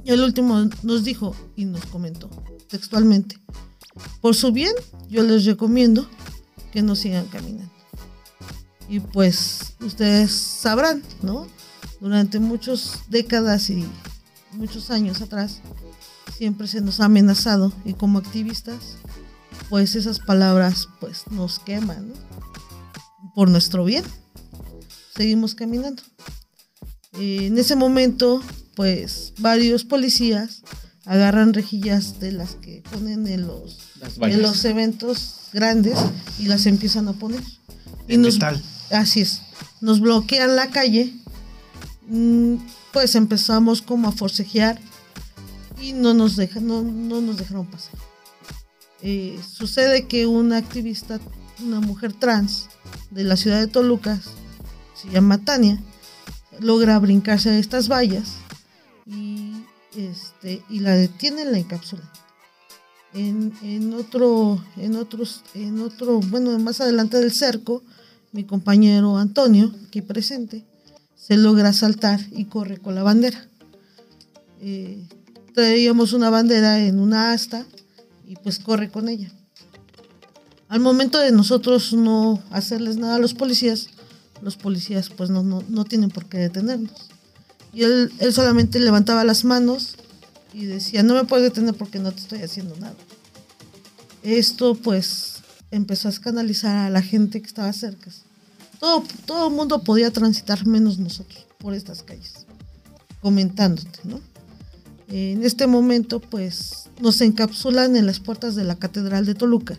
y 0.03 0.11
el 0.11 0.21
último 0.21 0.69
nos 0.83 1.03
dijo 1.03 1.35
y 1.55 1.65
nos 1.65 1.85
comentó 1.85 2.29
textualmente, 2.71 3.37
por 4.21 4.33
su 4.33 4.51
bien, 4.53 4.73
yo 5.09 5.23
les 5.23 5.45
recomiendo 5.45 6.09
que 6.71 6.81
no 6.81 6.95
sigan 6.95 7.27
caminando. 7.27 7.71
Y 8.87 9.01
pues 9.01 9.75
ustedes 9.81 10.31
sabrán, 10.31 11.03
¿no? 11.21 11.47
Durante 11.99 12.39
muchas 12.39 12.99
décadas 13.09 13.69
y 13.69 13.85
muchos 14.53 14.89
años 14.89 15.21
atrás, 15.21 15.59
siempre 16.37 16.67
se 16.67 16.81
nos 16.81 17.01
ha 17.01 17.05
amenazado 17.05 17.73
y 17.83 17.93
como 17.93 18.19
activistas, 18.19 18.95
pues 19.69 19.95
esas 19.95 20.19
palabras 20.19 20.87
pues 20.99 21.23
nos 21.29 21.59
queman, 21.59 22.09
¿no? 22.09 22.50
Por 23.35 23.49
nuestro 23.49 23.85
bien. 23.85 24.03
Seguimos 25.15 25.55
caminando. 25.55 26.03
en 27.13 27.57
ese 27.57 27.75
momento, 27.75 28.41
pues 28.75 29.33
varios 29.39 29.83
policías 29.83 30.63
agarran 31.05 31.53
rejillas 31.53 32.19
de 32.19 32.31
las 32.31 32.55
que 32.55 32.83
ponen 32.91 33.27
en 33.27 33.47
los, 33.47 33.79
en 34.21 34.41
los 34.41 34.63
eventos 34.65 35.35
grandes 35.51 35.97
y 36.39 36.45
las 36.45 36.65
empiezan 36.65 37.07
a 37.07 37.13
poner. 37.13 37.41
Y 38.07 38.17
nos, 38.17 38.35
metal. 38.35 38.61
Así 38.89 39.21
es. 39.21 39.41
Nos 39.81 39.99
bloquean 39.99 40.55
la 40.55 40.69
calle. 40.69 41.13
mm, 42.07 42.55
Pues 42.93 43.15
empezamos 43.15 43.81
como 43.81 44.07
a 44.07 44.11
forcejear 44.11 44.79
y 45.81 45.93
no 45.93 46.13
nos, 46.13 46.35
dejan, 46.35 46.67
no, 46.67 46.81
no 46.83 47.21
nos 47.21 47.37
dejaron 47.37 47.65
pasar. 47.67 47.93
Eh, 49.01 49.39
sucede 49.51 50.07
que 50.07 50.27
una 50.27 50.57
activista, 50.57 51.19
una 51.63 51.79
mujer 51.79 52.13
trans 52.13 52.67
de 53.09 53.23
la 53.23 53.35
ciudad 53.37 53.59
de 53.59 53.67
Toluca, 53.67 54.19
se 54.95 55.09
llama 55.09 55.37
Tania, 55.39 55.79
logra 56.59 56.99
brincarse 56.99 57.49
a 57.49 57.57
estas 57.57 57.89
vallas 57.89 58.35
y, 59.05 59.63
este, 59.95 60.63
y 60.69 60.79
la 60.79 60.95
detienen, 60.95 61.51
la 61.51 61.57
encapsulan. 61.57 62.09
En, 63.13 63.53
en 63.61 63.93
otro, 63.93 64.63
en 64.77 64.95
otros, 64.95 65.43
en 65.53 65.81
otro, 65.81 66.19
bueno, 66.19 66.57
más 66.59 66.79
adelante 66.79 67.17
del 67.17 67.31
cerco, 67.31 67.83
mi 68.31 68.45
compañero 68.45 69.17
Antonio, 69.17 69.73
aquí 69.87 70.01
presente, 70.01 70.63
se 71.15 71.37
logra 71.37 71.73
saltar 71.73 72.19
y 72.31 72.45
corre 72.45 72.77
con 72.77 72.95
la 72.95 73.03
bandera. 73.03 73.47
Eh, 74.61 75.05
traíamos 75.53 76.13
una 76.13 76.29
bandera 76.29 76.79
en 76.79 76.99
una 76.99 77.33
asta 77.33 77.65
y 78.25 78.35
pues 78.37 78.59
corre 78.59 78.89
con 78.89 79.09
ella. 79.09 79.31
Al 80.71 80.79
momento 80.79 81.19
de 81.19 81.33
nosotros 81.33 81.91
no 81.91 82.41
hacerles 82.49 82.95
nada 82.95 83.15
a 83.15 83.19
los 83.19 83.33
policías, 83.33 83.89
los 84.41 84.55
policías 84.55 85.09
pues 85.09 85.29
no, 85.29 85.43
no, 85.43 85.61
no 85.67 85.83
tienen 85.83 86.09
por 86.09 86.27
qué 86.27 86.37
detenernos. 86.37 87.09
Y 87.73 87.83
él, 87.83 88.09
él 88.19 88.31
solamente 88.31 88.79
levantaba 88.79 89.25
las 89.25 89.43
manos 89.43 89.97
y 90.53 90.63
decía, 90.63 91.03
no 91.03 91.13
me 91.13 91.25
puedes 91.25 91.43
detener 91.43 91.75
porque 91.75 91.99
no 91.99 92.13
te 92.13 92.21
estoy 92.21 92.41
haciendo 92.41 92.73
nada. 92.77 92.95
Esto 94.23 94.75
pues 94.75 95.41
empezó 95.71 96.07
a 96.07 96.11
escandalizar 96.11 96.77
a 96.77 96.89
la 96.89 97.01
gente 97.01 97.41
que 97.41 97.47
estaba 97.47 97.73
cerca. 97.73 98.09
Todo, 98.79 99.03
todo 99.25 99.49
el 99.49 99.53
mundo 99.53 99.83
podía 99.83 100.09
transitar 100.11 100.65
menos 100.65 100.99
nosotros 100.99 101.47
por 101.57 101.73
estas 101.73 102.01
calles, 102.01 102.45
comentándote, 103.19 103.99
¿no? 104.05 104.21
En 105.09 105.43
este 105.43 105.67
momento 105.67 106.21
pues 106.21 106.89
nos 107.01 107.19
encapsulan 107.19 107.97
en 107.97 108.05
las 108.05 108.21
puertas 108.21 108.55
de 108.55 108.63
la 108.63 108.77
Catedral 108.77 109.25
de 109.25 109.35
Toluca. 109.35 109.77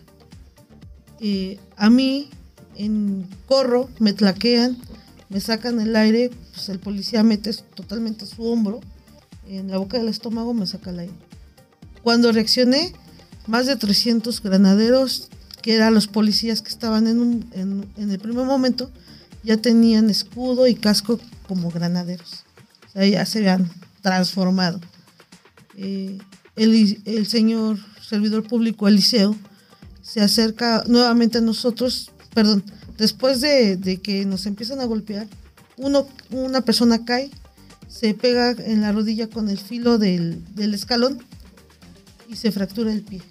Eh, 1.25 1.57
a 1.77 1.89
mí 1.89 2.29
en 2.75 3.25
corro, 3.47 3.89
me 3.99 4.11
tlaquean, 4.11 4.77
me 5.29 5.39
sacan 5.39 5.79
el 5.79 5.95
aire, 5.95 6.31
pues 6.53 6.67
el 6.67 6.79
policía 6.79 7.23
mete 7.23 7.53
totalmente 7.75 8.25
su 8.25 8.43
hombro 8.43 8.81
en 9.47 9.71
la 9.71 9.77
boca 9.77 9.97
del 9.97 10.09
estómago, 10.09 10.53
me 10.53 10.67
saca 10.67 10.89
el 10.89 10.99
aire. 10.99 11.13
Cuando 12.03 12.31
reaccioné, 12.33 12.91
más 13.47 13.65
de 13.67 13.77
300 13.77 14.41
granaderos, 14.43 15.29
que 15.61 15.75
eran 15.75 15.93
los 15.93 16.07
policías 16.07 16.61
que 16.61 16.69
estaban 16.69 17.07
en, 17.07 17.19
un- 17.21 17.49
en- 17.53 17.87
en 17.95 18.11
el 18.11 18.19
primer 18.19 18.45
momento, 18.45 18.91
ya 19.43 19.55
tenían 19.57 20.09
escudo 20.09 20.67
y 20.67 20.75
casco 20.75 21.19
como 21.47 21.71
granaderos. 21.71 22.43
O 22.89 22.91
sea, 22.93 23.05
ya 23.07 23.25
se 23.25 23.39
habían 23.39 23.71
transformado. 24.01 24.81
Eh, 25.77 26.17
el, 26.57 27.01
el 27.05 27.25
señor 27.27 27.77
servidor 28.01 28.45
público 28.47 28.87
Eliseo 28.89 29.35
se 30.03 30.21
acerca 30.21 30.83
nuevamente 30.85 31.39
a 31.39 31.41
nosotros, 31.41 32.11
perdón, 32.35 32.63
después 32.97 33.41
de, 33.41 33.99
que 34.03 34.25
nos 34.25 34.45
empiezan 34.45 34.81
a 34.81 34.85
golpear, 34.85 35.27
uno, 35.77 36.05
una 36.29 36.61
persona 36.61 37.05
cae, 37.05 37.31
se 37.87 38.13
pega 38.13 38.51
en 38.51 38.81
la 38.81 38.91
rodilla 38.91 39.29
con 39.29 39.49
el 39.49 39.57
filo 39.57 39.97
del, 39.97 40.43
escalón 40.57 41.19
y 42.29 42.35
se 42.35 42.51
fractura 42.51 42.91
el 42.91 43.01
pie. 43.01 43.21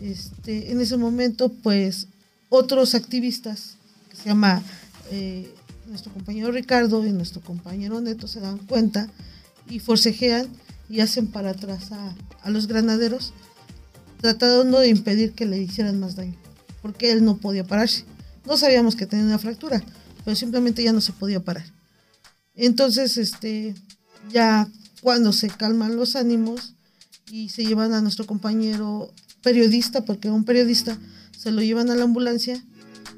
Este, 0.00 0.70
en 0.70 0.80
ese 0.80 0.96
momento, 0.96 1.48
pues, 1.48 2.06
otros 2.50 2.94
activistas, 2.94 3.76
que 4.10 4.16
se 4.16 4.28
llama 4.28 4.62
eh, 5.10 5.52
nuestro 5.86 6.12
compañero 6.12 6.52
Ricardo 6.52 7.04
y 7.06 7.12
nuestro 7.12 7.40
compañero 7.40 8.00
Neto, 8.00 8.28
se 8.28 8.40
dan 8.40 8.58
cuenta 8.58 9.08
y 9.68 9.78
forcejean 9.78 10.48
y 10.88 11.00
hacen 11.00 11.28
para 11.28 11.50
atrás 11.50 11.92
a 11.92 12.50
los 12.50 12.66
granaderos, 12.66 13.32
tratando 14.20 14.80
de 14.80 14.88
impedir 14.88 15.32
que 15.32 15.46
le 15.46 15.58
hicieran 15.58 15.98
más 16.00 16.16
daño, 16.16 16.36
porque 16.82 17.12
él 17.12 17.24
no 17.24 17.36
podía 17.36 17.64
pararse. 17.64 18.04
No 18.46 18.56
sabíamos 18.56 18.96
que 18.96 19.06
tenía 19.06 19.24
una 19.24 19.38
fractura, 19.38 19.82
pero 20.24 20.36
simplemente 20.36 20.82
ya 20.82 20.92
no 20.92 21.00
se 21.00 21.12
podía 21.12 21.40
parar. 21.40 21.64
Entonces, 22.54 23.16
este, 23.16 23.74
ya 24.30 24.68
cuando 25.00 25.32
se 25.32 25.48
calman 25.48 25.96
los 25.96 26.16
ánimos 26.16 26.74
y 27.30 27.48
se 27.48 27.64
llevan 27.64 27.92
a 27.92 28.02
nuestro 28.02 28.26
compañero 28.26 29.12
periodista, 29.42 30.04
porque 30.04 30.30
un 30.30 30.44
periodista, 30.44 30.98
se 31.36 31.50
lo 31.50 31.62
llevan 31.62 31.90
a 31.90 31.94
la 31.94 32.04
ambulancia, 32.04 32.62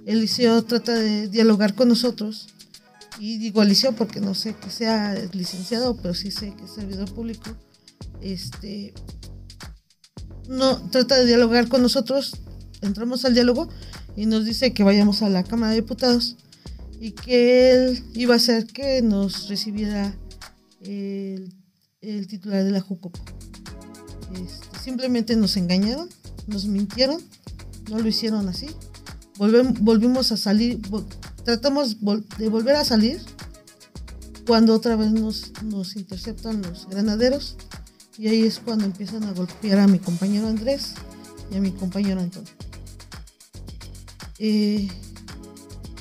Eliseo 0.07 0.63
trata 0.65 0.95
de 0.95 1.29
dialogar 1.29 1.75
con 1.75 1.89
nosotros, 1.89 2.49
y 3.19 3.39
digo 3.39 3.63
Eliseo 3.63 3.93
porque 3.93 4.21
no 4.21 4.35
sé 4.35 4.55
que 4.55 4.71
sea 4.71 5.15
licenciado, 5.33 5.97
pero 5.97 6.15
sí 6.15 6.31
sé 6.31 6.55
que 6.55 6.65
es 6.65 6.73
servidor 6.73 7.13
público, 7.13 7.51
este, 8.21 8.95
no, 10.53 10.79
trata 10.91 11.17
de 11.17 11.27
dialogar 11.27 11.69
con 11.69 11.81
nosotros, 11.81 12.37
entramos 12.83 13.25
al 13.25 13.33
diálogo 13.33 13.69
y 14.17 14.27
nos 14.27 14.45
dice 14.45 14.75
que 14.75 14.85
vayamos 14.85 15.23
a 15.23 15.31
la 15.31 15.45
Cámara 15.45 15.71
de 15.71 15.81
Diputados 15.81 16.37
y 17.01 17.13
que 17.13 17.73
él 17.73 18.05
iba 18.13 18.35
a 18.35 18.37
hacer 18.37 18.67
que 18.67 19.01
nos 19.01 19.49
recibiera 19.49 20.15
el, 20.83 21.55
titular 22.29 22.65
de 22.65 22.71
la 22.71 22.81
Jucopo. 22.81 23.19
Este, 24.35 24.79
simplemente 24.79 25.37
nos 25.37 25.57
engañaron, 25.57 26.11
nos 26.47 26.67
mintieron, 26.67 27.23
no 27.91 27.99
lo 27.99 28.07
hicieron 28.07 28.47
así. 28.49 28.67
Volvimos 29.39 30.33
a 30.33 30.37
salir, 30.37 30.81
tratamos 31.45 31.97
de 32.39 32.49
volver 32.51 32.77
a 32.77 32.85
salir 32.85 33.23
cuando 34.47 34.75
otra 34.75 34.97
vez 34.97 35.13
nos, 35.13 35.51
nos 35.65 35.97
interceptan 35.97 36.61
los 36.61 36.87
granaderos 36.89 37.57
y 38.19 38.29
ahí 38.29 38.43
es 38.43 38.59
cuando 38.59 38.85
empiezan 38.85 39.25
a 39.25 39.33
golpear 39.33 39.79
a 39.81 39.87
mi 39.87 39.99
compañero 39.99 40.47
Andrés 40.47 40.95
y 41.51 41.57
a 41.57 41.61
mi 41.61 41.73
compañero 41.73 42.21
Antonio. 42.21 42.51
Eh, 44.39 44.89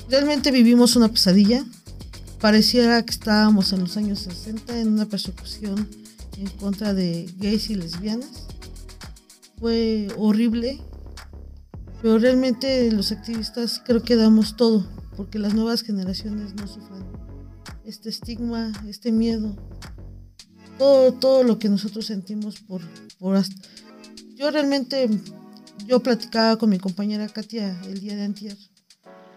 realmente 0.08 0.50
vivimos 0.50 0.96
una 0.96 1.08
pesadilla. 1.08 1.64
Pareciera 2.40 3.02
que 3.04 3.12
estábamos 3.12 3.72
en 3.72 3.80
los 3.80 3.96
años 3.96 4.18
60 4.20 4.80
en 4.80 4.88
una 4.88 5.06
persecución 5.06 5.88
en 6.38 6.48
contra 6.58 6.92
de 6.92 7.32
gays 7.38 7.70
y 7.70 7.76
lesbianas. 7.76 8.46
Fue 9.60 10.08
horrible, 10.18 10.80
pero 12.00 12.18
realmente 12.18 12.90
los 12.90 13.12
activistas 13.12 13.80
creo 13.84 14.02
que 14.02 14.16
damos 14.16 14.56
todo 14.56 14.84
porque 15.16 15.38
las 15.38 15.54
nuevas 15.54 15.82
generaciones 15.82 16.54
no 16.54 16.66
sufran 16.66 17.04
este 17.84 18.08
estigma, 18.08 18.72
este 18.88 19.12
miedo, 19.12 19.56
todo, 20.82 21.12
todo 21.12 21.44
lo 21.44 21.60
que 21.60 21.68
nosotros 21.68 22.06
sentimos 22.06 22.58
por, 22.58 22.82
por 23.20 23.40
Yo 24.34 24.50
realmente, 24.50 25.08
yo 25.86 26.02
platicaba 26.02 26.56
con 26.56 26.70
mi 26.70 26.78
compañera 26.78 27.28
Katia 27.28 27.80
el 27.84 28.00
día 28.00 28.16
de 28.16 28.24
antier. 28.24 28.56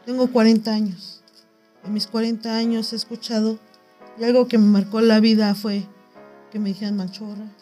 Tengo 0.07 0.25
40 0.31 0.73
años. 0.73 1.21
En 1.83 1.93
mis 1.93 2.07
40 2.07 2.57
años 2.57 2.91
he 2.93 2.95
escuchado 2.95 3.59
y 4.17 4.23
algo 4.23 4.47
que 4.47 4.57
me 4.57 4.65
marcó 4.65 5.01
la 5.01 5.19
vida 5.19 5.53
fue 5.53 5.85
que 6.51 6.57
me 6.57 6.69
dijeran 6.69 6.97
manchorra, 6.97 7.55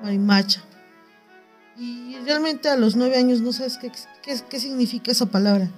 marimacha. 0.00 0.62
Y 1.76 2.14
realmente 2.24 2.68
a 2.68 2.76
los 2.76 2.94
9 2.94 3.16
años 3.16 3.40
no 3.40 3.52
sabes 3.52 3.76
qué, 3.76 3.90
qué, 4.22 4.40
qué 4.48 4.60
significa 4.60 5.10
esa 5.10 5.26
palabra. 5.26 5.68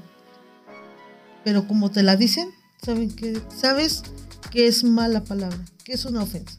Pero 1.45 1.67
como 1.67 1.91
te 1.91 2.03
la 2.03 2.17
dicen, 2.17 2.51
saben 2.83 3.11
que, 3.11 3.41
sabes 3.57 4.03
que 4.51 4.67
es 4.67 4.85
mala 4.85 5.25
palabra, 5.25 5.65
que 5.83 5.95
es 5.95 6.05
una 6.05 6.23
ofensa. 6.23 6.59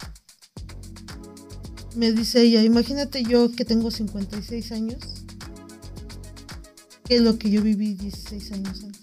Me 1.95 2.11
dice 2.11 2.41
ella, 2.41 2.63
imagínate 2.63 3.23
yo 3.23 3.51
que 3.51 3.65
tengo 3.65 3.91
56 3.91 4.71
años, 4.71 4.99
¿qué 7.05 7.17
es 7.17 7.21
lo 7.21 7.37
que 7.37 7.49
yo 7.49 7.61
viví 7.61 7.93
16 7.93 8.51
años 8.53 8.83
antes? 8.83 9.01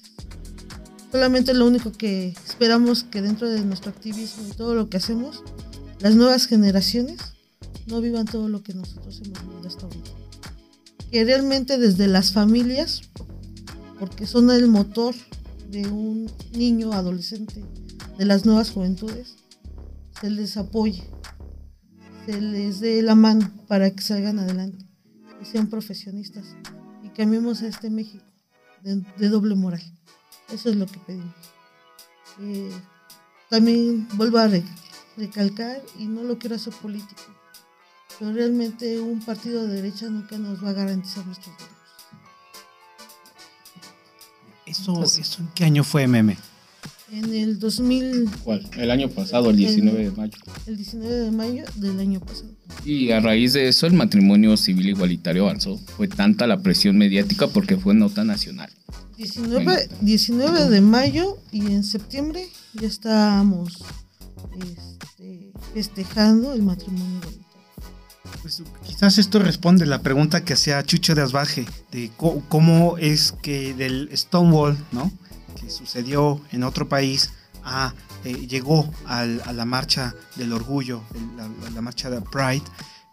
Solamente 1.13 1.55
lo 1.55 1.67
único 1.67 1.93
que 1.93 2.35
esperamos 2.47 3.05
que 3.05 3.23
dentro 3.23 3.49
de 3.49 3.61
nuestro 3.65 3.91
activismo 3.91 4.47
y 4.49 4.57
todo 4.57 4.75
lo 4.75 4.89
que 4.89 4.97
hacemos, 4.97 5.43
las 6.01 6.15
nuevas 6.15 6.47
generaciones 6.47 7.19
no 7.87 8.01
vivan 8.01 8.27
todo 8.27 8.49
lo 8.49 8.63
que 8.63 8.75
nosotros 8.75 9.21
hemos 9.25 9.43
vivido 9.43 9.69
hasta 9.69 9.87
ahorita. 9.87 10.11
Que 11.11 11.25
realmente 11.25 11.79
desde 11.79 12.07
las 12.07 12.33
familias, 12.33 13.03
porque 13.99 14.27
son 14.27 14.51
el 14.51 14.69
motor 14.69 15.15
de 15.69 15.87
un 15.89 16.31
niño 16.53 16.93
adolescente, 16.93 17.65
de 18.17 18.25
las 18.25 18.47
nuevas 18.47 18.71
juventudes, 18.71 19.35
se 20.21 20.31
les 20.31 20.57
apoye, 20.57 21.03
se 22.27 22.41
les 22.41 22.81
dé 22.81 23.03
la 23.03 23.15
mano 23.15 23.51
para 23.67 23.91
que 23.91 24.03
salgan 24.03 24.39
adelante 24.39 24.85
y 25.41 25.45
sean 25.45 25.69
profesionistas 25.69 26.45
y 27.03 27.09
cambiemos 27.11 27.63
a 27.63 27.69
este 27.69 27.91
México 27.91 28.25
de, 28.83 29.03
de 29.17 29.29
doble 29.29 29.55
moral. 29.55 29.83
Eso 30.53 30.71
es 30.71 30.77
lo 30.77 30.87
que 30.87 30.99
pedimos. 31.01 31.35
Eh, 32.41 32.73
también 33.49 34.09
vuelvo 34.15 34.39
a 34.39 34.49
re- 34.49 34.65
recalcar, 35.17 35.83
y 35.99 36.07
no 36.07 36.23
lo 36.23 36.39
quiero 36.39 36.57
hacer 36.57 36.73
político, 36.75 37.23
pero 38.19 38.33
realmente 38.33 39.01
un 39.01 39.21
partido 39.25 39.67
de 39.67 39.75
derecha 39.77 40.09
nunca 40.09 40.39
nos 40.39 40.63
va 40.65 40.71
a 40.71 40.73
garantizar 40.75 41.27
nuestros 41.27 41.57
derechos. 41.57 41.77
¿Eso, 44.67 45.03
¿Eso 45.03 45.43
en 45.43 45.49
qué 45.49 45.65
año 45.65 45.83
fue, 45.85 46.07
meme? 46.07 46.39
En 47.13 47.35
el 47.35 47.59
2000, 47.59 48.31
¿Cuál? 48.45 48.69
El 48.77 48.91
año 48.91 49.09
pasado, 49.09 49.51
el 49.51 49.57
19 49.57 50.05
de 50.05 50.11
mayo. 50.13 50.33
el 50.67 50.77
19 50.77 51.15
de 51.15 51.31
mayo 51.33 51.65
del 51.77 51.99
año 51.99 52.21
pasado. 52.21 52.51
Y 52.85 53.11
a 53.11 53.19
raíz 53.21 53.53
de 53.53 53.69
eso 53.69 53.87
el 53.87 53.95
matrimonio 53.95 54.57
civil 54.57 54.89
igualitario 54.91 55.45
avanzó. 55.45 55.77
Fue 55.97 56.07
tanta 56.07 56.47
la 56.47 56.63
presión 56.63 56.97
mediática 56.97 57.49
porque 57.49 57.77
fue 57.77 57.95
nota 57.95 58.23
nacional. 58.25 58.71
19, 59.17 59.89
19 60.01 60.71
de 60.71 60.81
mayo 60.81 61.39
y 61.51 61.67
en 61.67 61.83
septiembre 61.85 62.47
ya 62.75 62.87
estábamos 62.87 63.79
este, 64.59 65.53
festejando 65.75 66.53
el 66.53 66.63
matrimonio 66.63 67.19
igualitario. 67.19 67.41
Pues, 68.43 68.63
quizás 68.87 69.19
esto 69.19 69.41
responde 69.41 69.85
la 69.85 70.01
pregunta 70.01 70.45
que 70.45 70.53
hacía 70.55 70.83
Chucho 70.85 71.15
de 71.15 71.23
Asbaje, 71.23 71.67
de 71.91 72.11
co- 72.17 72.43
cómo 72.49 72.97
es 72.99 73.33
que 73.43 73.75
del 73.75 74.09
Stonewall, 74.17 74.79
¿no? 74.93 75.11
Que 75.59 75.71
sucedió 75.71 76.41
en 76.53 76.63
otro 76.65 76.89
país, 76.89 77.31
eh, 78.25 78.47
llegó 78.47 78.91
al- 79.07 79.43
a 79.47 79.53
la 79.53 79.65
marcha 79.65 80.15
del 80.37 80.53
orgullo, 80.53 81.03
la, 81.75 81.81
marcha 81.81 82.11
de 82.11 82.21
Pride, 82.21 82.63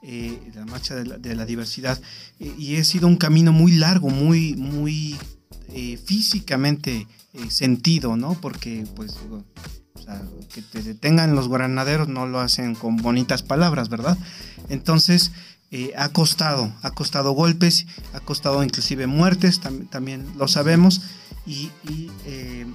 eh, 0.04 0.52
la 0.56 0.66
marcha 0.66 0.96
de 0.96 1.36
la, 1.36 1.46
diversidad. 1.46 2.00
Eh, 2.40 2.54
y 2.58 2.78
ha 2.78 2.84
sido 2.84 3.08
un 3.08 3.18
camino 3.18 3.52
muy 3.52 3.74
largo, 3.74 4.10
muy, 4.10 4.56
muy 4.56 5.18
físicamente 6.06 7.08
sentido, 7.50 8.16
¿no? 8.16 8.34
Porque, 8.36 8.86
pues, 8.96 9.16
que 10.54 10.62
te 10.62 10.82
detengan 10.82 11.36
los 11.36 11.50
granaderos 11.50 12.08
no 12.08 12.26
lo 12.26 12.40
hacen 12.40 12.74
con 12.76 12.98
bonitas 12.98 13.44
palabras, 13.44 13.90
¿verdad? 13.90 14.18
Entonces, 14.70 15.32
eh, 15.72 15.92
ha 15.98 16.10
costado, 16.10 16.72
ha 16.82 16.92
costado 16.92 17.32
golpes, 17.32 17.86
ha 18.14 18.20
costado 18.20 18.64
inclusive 18.64 19.08
muertes, 19.08 19.62
tam- 19.62 19.90
también 19.90 20.26
lo 20.38 20.48
sabemos. 20.48 21.02
Eh, 22.26 22.66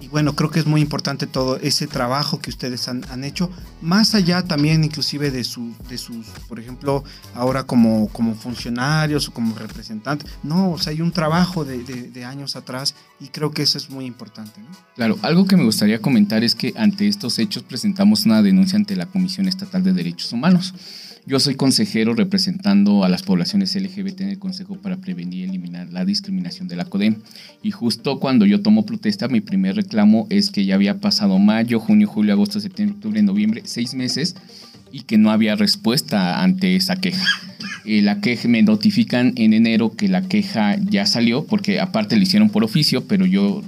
y 0.00 0.06
bueno, 0.06 0.36
creo 0.36 0.48
que 0.50 0.60
es 0.60 0.66
muy 0.66 0.80
importante 0.80 1.26
todo 1.26 1.56
ese 1.56 1.88
trabajo 1.88 2.40
que 2.40 2.50
ustedes 2.50 2.86
han, 2.86 3.24
hecho, 3.24 3.50
más 3.82 4.14
allá 4.14 4.42
también 4.42 4.84
inclusive 4.84 5.32
de, 5.32 5.42
su, 5.42 5.74
de 5.88 5.98
sus, 5.98 6.26
por 6.48 6.60
ejemplo, 6.60 7.02
ahora 7.34 7.64
como, 7.64 8.06
como 8.10 8.36
funcionarios 8.36 9.26
o 9.26 9.32
como 9.32 9.56
representantes. 9.56 10.30
No, 10.44 10.70
o 10.70 10.78
sea, 10.78 10.92
hay 10.92 11.00
un 11.00 11.10
trabajo 11.10 11.64
de, 11.64 12.24
años 12.24 12.54
atrás 12.54 12.94
y 13.18 13.28
creo 13.28 13.50
que 13.50 13.62
eso 13.62 13.76
es 13.76 13.90
muy 13.90 14.04
importante. 14.04 14.60
Claro, 14.94 15.18
algo 15.22 15.46
que 15.46 15.56
me 15.56 15.64
gustaría 15.64 16.00
comentar 16.00 16.44
es 16.44 16.54
que 16.54 16.74
ante 16.76 17.08
estos 17.08 17.38
hechos 17.40 17.64
presentamos 17.64 18.24
una 18.24 18.40
denuncia 18.42 18.76
ante 18.76 18.94
la 18.94 19.06
Comisión 19.06 19.48
Estatal 19.48 19.82
de 19.82 19.92
Derechos 19.94 20.32
Humanos. 20.32 20.74
Yo 21.28 21.38
soy 21.40 21.56
consejero 21.56 22.14
representando 22.14 23.04
a 23.04 23.10
las 23.10 23.22
poblaciones 23.22 23.76
LGBT 23.76 24.22
en 24.22 24.28
el 24.30 24.38
Consejo 24.38 24.76
para 24.76 24.96
Prevenir 24.96 25.40
y 25.40 25.42
Eliminar 25.42 25.92
la 25.92 26.06
Discriminación 26.06 26.68
de 26.68 26.76
la 26.76 26.86
CODEM. 26.86 27.16
Y 27.62 27.70
justo 27.70 28.18
cuando 28.18 28.46
yo 28.46 28.62
tomo 28.62 28.86
protesta, 28.86 29.28
mi 29.28 29.42
primer 29.42 29.76
reclamo 29.76 30.26
es 30.30 30.48
que 30.48 30.64
ya 30.64 30.74
había 30.74 31.00
pasado 31.00 31.38
mayo, 31.38 31.80
junio, 31.80 32.08
julio, 32.08 32.32
agosto, 32.32 32.60
septiembre, 32.60 32.96
octubre, 32.96 33.20
noviembre, 33.20 33.60
seis 33.66 33.92
meses 33.92 34.36
y 34.90 35.00
que 35.00 35.18
no 35.18 35.30
había 35.30 35.54
respuesta 35.54 36.42
ante 36.42 36.76
esa 36.76 36.96
queja. 36.96 37.26
Eh, 37.84 38.00
la 38.00 38.22
queja 38.22 38.48
me 38.48 38.62
notifican 38.62 39.34
en 39.36 39.52
enero 39.52 39.94
que 39.94 40.08
la 40.08 40.22
queja 40.22 40.76
ya 40.80 41.04
salió, 41.04 41.44
porque 41.44 41.78
aparte 41.78 42.16
lo 42.16 42.22
hicieron 42.22 42.48
por 42.48 42.64
oficio, 42.64 43.04
pero 43.04 43.26
yo 43.26 43.62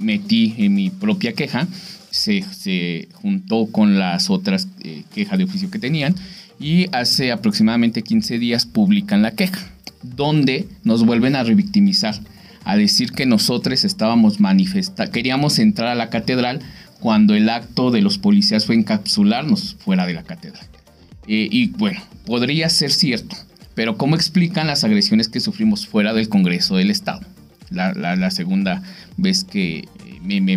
metí 0.00 0.52
en 0.58 0.74
mi 0.74 0.90
propia 0.90 1.32
queja, 1.32 1.68
se, 2.10 2.42
se 2.42 3.08
juntó 3.12 3.66
con 3.66 4.00
las 4.00 4.30
otras 4.30 4.66
eh, 4.80 5.04
quejas 5.14 5.38
de 5.38 5.44
oficio 5.44 5.70
que 5.70 5.78
tenían 5.78 6.16
y 6.58 6.86
hace 6.92 7.32
aproximadamente 7.32 8.02
15 8.02 8.38
días 8.38 8.66
publican 8.66 9.22
la 9.22 9.32
queja, 9.32 9.70
donde 10.02 10.68
nos 10.84 11.04
vuelven 11.04 11.36
a 11.36 11.44
revictimizar, 11.44 12.14
a 12.64 12.76
decir 12.76 13.12
que 13.12 13.26
nosotros 13.26 13.84
estábamos 13.84 14.40
manifestando, 14.40 15.12
queríamos 15.12 15.58
entrar 15.58 15.88
a 15.88 15.94
la 15.94 16.10
catedral 16.10 16.60
cuando 17.00 17.34
el 17.34 17.48
acto 17.48 17.90
de 17.90 18.00
los 18.00 18.18
policías 18.18 18.66
fue 18.66 18.74
encapsularnos 18.74 19.76
fuera 19.78 20.06
de 20.06 20.14
la 20.14 20.22
catedral. 20.22 20.66
Eh, 21.28 21.48
y 21.50 21.68
bueno, 21.68 22.00
podría 22.24 22.68
ser 22.68 22.90
cierto, 22.90 23.36
pero 23.74 23.96
¿cómo 23.96 24.16
explican 24.16 24.66
las 24.66 24.84
agresiones 24.84 25.28
que 25.28 25.40
sufrimos 25.40 25.86
fuera 25.86 26.14
del 26.14 26.28
Congreso 26.28 26.76
del 26.76 26.90
Estado? 26.90 27.20
La, 27.70 28.30
segunda 28.30 28.82
vez 29.16 29.44
que 29.44 29.78
eh, 29.78 29.86
me, 30.22 30.40
me. 30.40 30.56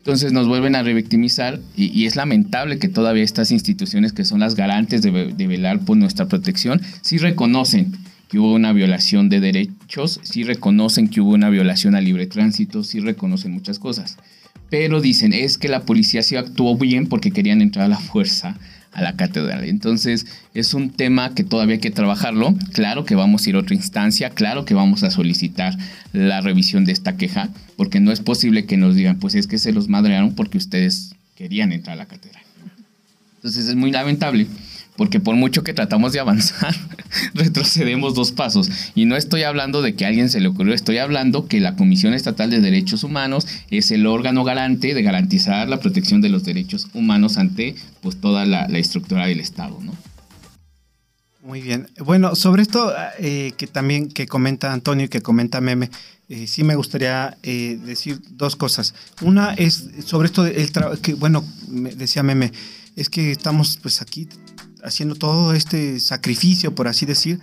Entonces 0.00 0.32
nos 0.32 0.48
vuelven 0.48 0.74
a 0.76 0.82
revictimizar 0.82 1.60
y, 1.76 2.06
es 2.06 2.16
lamentable 2.16 2.78
que 2.78 2.88
todavía 2.88 3.22
estas 3.22 3.50
instituciones 3.50 4.12
que 4.12 4.24
son 4.24 4.40
las 4.40 4.54
garantes 4.54 5.02
de 5.02 5.46
velar 5.46 5.80
por 5.80 5.98
nuestra 5.98 6.26
protección, 6.26 6.80
sí 7.02 7.18
reconocen 7.18 7.92
que 8.30 8.38
hubo 8.38 8.54
una 8.54 8.72
violación 8.72 9.28
de 9.28 9.40
derechos, 9.40 10.20
sí 10.22 10.44
reconocen 10.44 11.08
que 11.08 11.20
hubo 11.20 11.32
una 11.32 11.50
violación 11.50 11.96
al 11.96 12.04
libre 12.04 12.26
tránsito, 12.26 12.84
sí 12.84 13.00
reconocen 13.00 13.52
muchas 13.52 13.78
cosas. 13.80 14.16
Pero 14.70 15.00
dicen, 15.00 15.32
es 15.32 15.58
que 15.58 15.68
la 15.68 15.82
policía 15.82 16.22
sí 16.22 16.36
actuó 16.36 16.76
bien 16.76 17.08
porque 17.08 17.32
querían 17.32 17.60
entrar 17.60 17.86
a 17.86 17.88
la 17.88 17.98
fuerza 17.98 18.56
a 18.92 19.02
la 19.02 19.16
catedral. 19.16 19.64
Entonces 19.64 20.26
es 20.54 20.74
un 20.74 20.90
tema 20.90 21.34
que 21.34 21.44
todavía 21.44 21.74
hay 21.74 21.80
que 21.80 21.90
trabajarlo. 21.90 22.54
Claro 22.72 23.04
que 23.04 23.14
vamos 23.14 23.46
a 23.46 23.50
ir 23.50 23.56
a 23.56 23.60
otra 23.60 23.74
instancia, 23.74 24.30
claro 24.30 24.64
que 24.64 24.74
vamos 24.74 25.02
a 25.02 25.10
solicitar 25.10 25.76
la 26.12 26.40
revisión 26.40 26.84
de 26.84 26.92
esta 26.92 27.16
queja, 27.16 27.48
porque 27.76 28.00
no 28.00 28.12
es 28.12 28.20
posible 28.20 28.66
que 28.66 28.76
nos 28.76 28.94
digan, 28.94 29.18
pues 29.18 29.34
es 29.34 29.46
que 29.46 29.58
se 29.58 29.72
los 29.72 29.88
madrearon 29.88 30.34
porque 30.34 30.58
ustedes 30.58 31.14
querían 31.36 31.72
entrar 31.72 31.94
a 31.94 31.98
la 31.98 32.06
catedral. 32.06 32.42
Entonces 33.36 33.68
es 33.68 33.74
muy 33.74 33.90
lamentable, 33.90 34.46
porque 35.00 35.18
por 35.18 35.34
mucho 35.34 35.64
que 35.64 35.72
tratamos 35.72 36.12
de 36.12 36.20
avanzar, 36.20 36.76
retrocedemos 37.34 38.14
dos 38.14 38.32
pasos. 38.32 38.68
Y 38.94 39.06
no 39.06 39.16
estoy 39.16 39.44
hablando 39.44 39.80
de 39.80 39.94
que 39.94 40.04
a 40.04 40.08
alguien 40.08 40.28
se 40.28 40.40
le 40.40 40.48
ocurrió, 40.48 40.74
estoy 40.74 40.98
hablando 40.98 41.48
que 41.48 41.58
la 41.58 41.74
Comisión 41.74 42.12
Estatal 42.12 42.50
de 42.50 42.60
Derechos 42.60 43.02
Humanos 43.02 43.46
es 43.70 43.90
el 43.92 44.06
órgano 44.06 44.44
garante 44.44 44.92
de 44.92 45.02
garantizar 45.02 45.70
la 45.70 45.80
protección 45.80 46.20
de 46.20 46.28
los 46.28 46.44
derechos 46.44 46.86
humanos 46.92 47.38
ante 47.38 47.76
pues 48.02 48.20
toda 48.20 48.44
la, 48.44 48.66
estructura 48.78 49.24
del 49.24 49.40
Estado, 49.40 49.78
¿no? 49.80 49.94
Muy 51.42 51.62
bien. 51.62 51.88
Bueno, 52.04 52.34
sobre 52.34 52.60
esto 52.60 52.92
eh, 53.20 53.52
que 53.56 53.66
también 53.66 54.10
que 54.10 54.26
comenta 54.26 54.70
Antonio 54.70 55.06
y 55.06 55.08
que 55.08 55.22
comenta 55.22 55.62
Meme, 55.62 55.88
eh, 56.28 56.46
sí 56.46 56.62
me 56.62 56.74
gustaría 56.74 57.38
eh, 57.42 57.78
decir 57.86 58.20
dos 58.32 58.54
cosas. 58.54 58.94
Una 59.22 59.54
es 59.54 59.88
sobre 60.04 60.26
esto 60.26 60.42
del 60.42 60.70
trabajo, 60.72 61.00
que 61.00 61.14
bueno, 61.14 61.42
decía 61.96 62.22
Meme, 62.22 62.52
es 62.96 63.08
que 63.08 63.30
estamos 63.30 63.78
pues 63.80 64.02
aquí 64.02 64.28
haciendo 64.84 65.14
todo 65.14 65.54
este 65.54 66.00
sacrificio, 66.00 66.74
por 66.74 66.88
así 66.88 67.06
decir, 67.06 67.40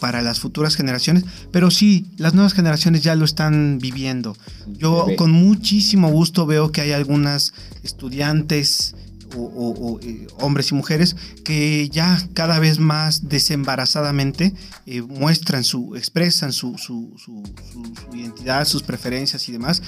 para 0.00 0.22
las 0.22 0.40
futuras 0.40 0.74
generaciones, 0.74 1.24
pero 1.52 1.70
sí, 1.70 2.06
las 2.16 2.32
nuevas 2.34 2.54
generaciones 2.54 3.02
ya 3.02 3.14
lo 3.14 3.24
están 3.26 3.78
viviendo. 3.78 4.36
Yo 4.66 5.06
con 5.16 5.30
muchísimo 5.32 6.10
gusto 6.10 6.46
veo 6.46 6.72
que 6.72 6.80
hay 6.80 6.92
algunas 6.92 7.52
estudiantes 7.82 8.94
o, 9.34 9.40
o- 9.40 9.92
o, 9.94 10.00
eh, 10.00 10.26
hombres 10.40 10.70
y 10.70 10.74
mujeres 10.74 11.16
que 11.44 11.88
ya 11.90 12.26
cada 12.32 12.58
vez 12.60 12.78
más 12.78 13.28
desembarazadamente 13.28 14.54
eh, 14.86 15.02
muestran 15.02 15.64
su, 15.64 15.96
expresan 15.96 16.52
su, 16.52 16.78
su- 16.78 17.12
su- 17.18 17.42
su- 17.72 17.92
su 18.10 18.16
identidad, 18.16 18.64
sus 18.66 18.82
preferencias 18.82 19.48
y 19.48 19.52
demás. 19.52 19.82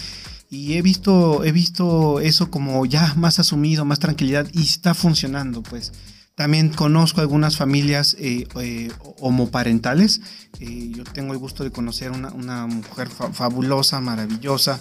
Y 0.50 0.74
he 0.74 0.82
visto, 0.82 1.44
he 1.44 1.52
visto 1.52 2.20
eso 2.20 2.50
como 2.50 2.84
ya 2.86 3.14
más 3.16 3.38
asumido, 3.38 3.84
más 3.84 4.00
tranquilidad 4.00 4.48
y 4.52 4.62
está 4.62 4.92
funcionando, 4.94 5.62
pues. 5.62 5.92
También 6.38 6.68
conozco 6.68 7.20
algunas 7.20 7.56
familias 7.56 8.14
eh, 8.16 8.46
eh, 8.60 8.92
homoparentales. 9.18 10.20
Eh, 10.60 10.92
yo 10.94 11.02
tengo 11.02 11.32
el 11.32 11.38
gusto 11.40 11.64
de 11.64 11.72
conocer 11.72 12.12
una, 12.12 12.28
una 12.28 12.64
mujer 12.68 13.08
fa- 13.08 13.32
fabulosa, 13.32 14.00
maravillosa, 14.00 14.78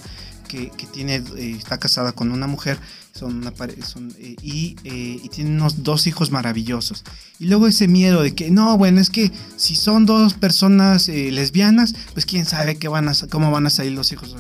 que, 0.48 0.70
tiene, 0.94 1.24
está 1.36 1.80
casada 1.80 2.12
con 2.12 2.32
una 2.32 2.46
mujer 2.46 2.78
son 3.12 3.38
una 3.38 3.52
son, 3.84 4.14
y, 4.20 4.76
y 4.84 5.30
tiene 5.30 5.50
unos 5.50 5.84
dos 5.84 6.06
hijos 6.06 6.30
maravillosos. 6.30 7.04
Y 7.40 7.48
luego 7.48 7.66
ese 7.66 7.88
miedo 7.88 8.22
de 8.22 8.36
que, 8.36 8.52
no, 8.52 8.78
bueno, 8.78 9.02
es 9.02 9.10
que 9.10 9.32
si 9.56 9.76
son 9.76 10.06
dos 10.06 10.36
personas 10.36 11.08
lesbianas, 11.08 11.96
pues 12.14 12.28
quién 12.28 12.46
sabe 12.46 12.78
qué 12.78 12.88
van 12.88 13.10
a, 13.10 13.14
cómo 13.32 13.50
van 13.50 13.66
a 13.66 13.72
salir 13.72 13.94
los 13.94 14.12
hijos. 14.12 14.36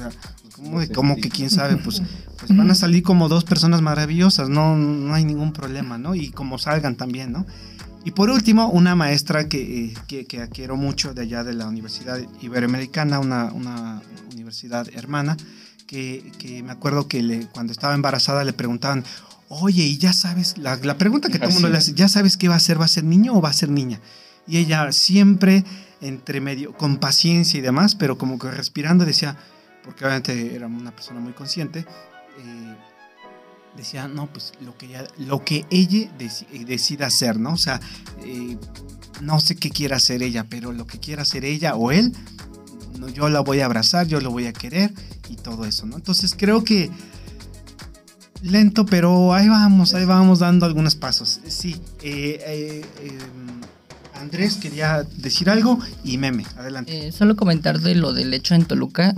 ¿Cómo, 0.58 0.80
de- 0.80 0.90
cómo 0.92 1.16
que 1.16 1.30
quién 1.30 1.50
sabe? 1.50 1.78
Pues, 1.78 2.02
pues 2.40 2.56
van 2.56 2.70
a 2.70 2.76
salir 2.76 3.04
como 3.04 3.30
dos 3.30 3.44
personas 3.46 3.82
maravillosas, 3.82 4.50
no, 4.50 4.76
no 4.76 5.14
hay 5.14 5.24
ningún 5.26 5.54
problema, 5.54 5.98
¿no? 5.98 6.14
Y 6.16 6.30
como 6.32 6.58
salgan 6.58 6.96
también, 6.96 7.32
¿no? 7.32 7.46
Y 8.06 8.12
por 8.12 8.30
último, 8.30 8.70
una 8.70 8.96
maestra 8.96 9.50
que, 9.50 9.86
eh, 9.86 9.94
que, 10.08 10.26
que 10.26 10.48
quiero 10.50 10.78
mucho 10.78 11.14
de 11.14 11.24
allá 11.24 11.44
de 11.44 11.54
la 11.54 11.68
Universidad 11.68 12.20
Iberoamericana, 12.42 13.20
una, 13.20 13.52
una 13.52 14.02
universidad 14.32 14.88
hermana, 14.94 15.36
que, 15.88 16.32
que 16.38 16.64
me 16.64 16.72
acuerdo 16.72 17.08
que 17.08 17.22
le- 17.22 17.48
cuando 17.48 17.72
estaba 17.74 17.94
embarazada 17.96 18.44
le 18.46 18.54
preguntaban, 18.54 19.04
oye, 19.50 19.84
¿y 19.84 19.98
ya 19.98 20.14
sabes? 20.14 20.58
La, 20.58 20.76
la 20.78 20.98
pregunta 20.98 21.30
que 21.30 21.38
todo 21.40 21.48
el 21.50 21.54
mundo 21.56 21.70
le 21.70 21.78
hace, 21.78 21.94
¿ya 21.94 22.08
sabes 22.08 22.38
qué 22.38 22.48
va 22.50 22.56
a 22.56 22.60
ser? 22.60 22.80
¿Va 22.80 22.86
a 22.86 22.90
ser 22.90 23.04
niño 23.04 23.34
o 23.36 23.42
va 23.42 23.50
a 23.50 23.54
ser 23.54 23.70
niña? 23.70 24.00
Y 24.48 24.58
ella 24.58 24.92
siempre 24.94 25.66
entre 26.00 26.40
medio, 26.40 26.74
con 26.74 26.98
paciencia 26.98 27.58
y 27.58 27.62
demás, 27.62 27.96
pero 27.96 28.18
como 28.18 28.38
que 28.40 28.50
respirando 28.52 29.04
decía, 29.06 29.38
porque 29.88 30.04
obviamente 30.04 30.54
era 30.54 30.68
una 30.68 30.92
persona 30.92 31.22
muy 31.22 31.32
consciente, 31.32 31.80
eh, 31.80 32.76
decía, 33.78 34.10
no, 34.10 34.28
pues 34.28 34.52
lo 34.60 34.78
que 34.78 34.88
ella, 34.88 35.08
lo 35.18 35.46
que 35.46 35.66
ella 35.70 36.12
eh, 36.20 36.66
decida 36.66 37.08
hacer, 37.08 37.40
¿no? 37.40 37.54
O 37.54 37.58
sea, 37.58 37.80
eh, 38.26 38.58
no 39.22 39.40
sé 39.40 39.56
qué 39.56 39.70
quiera 39.70 39.96
hacer 39.96 40.24
ella, 40.24 40.46
pero 40.50 40.74
lo 40.74 40.86
que 40.86 41.00
quiera 41.00 41.22
hacer 41.22 41.46
ella 41.46 41.76
o 41.76 41.94
él, 41.94 42.12
yo 43.14 43.30
la 43.30 43.40
voy 43.40 43.62
a 43.62 43.66
abrazar, 43.66 44.08
yo 44.08 44.20
lo 44.20 44.30
voy 44.30 44.48
a 44.48 44.52
querer 44.52 44.92
y 45.30 45.38
todo 45.38 45.64
eso, 45.64 45.86
¿no? 45.86 45.96
Entonces 45.96 46.36
creo 46.38 46.66
que 46.66 46.92
lento, 48.42 48.86
pero 48.86 49.34
ahí 49.34 49.48
vamos, 49.48 49.94
ahí 49.94 50.04
vamos 50.04 50.40
dando 50.40 50.66
algunos 50.66 50.96
pasos. 50.96 51.40
Sí, 51.48 51.78
eh, 52.04 52.84
Andrés 54.16 54.58
quería 54.58 55.04
decir 55.16 55.50
algo 55.50 55.80
y 56.04 56.18
Meme, 56.18 56.44
adelante. 56.58 57.14
Solo 57.14 57.38
comentar 57.38 57.80
de 57.80 57.96
lo 57.96 58.12
del 58.12 58.34
hecho 58.34 58.54
en 58.54 58.66
Toluca. 58.66 59.16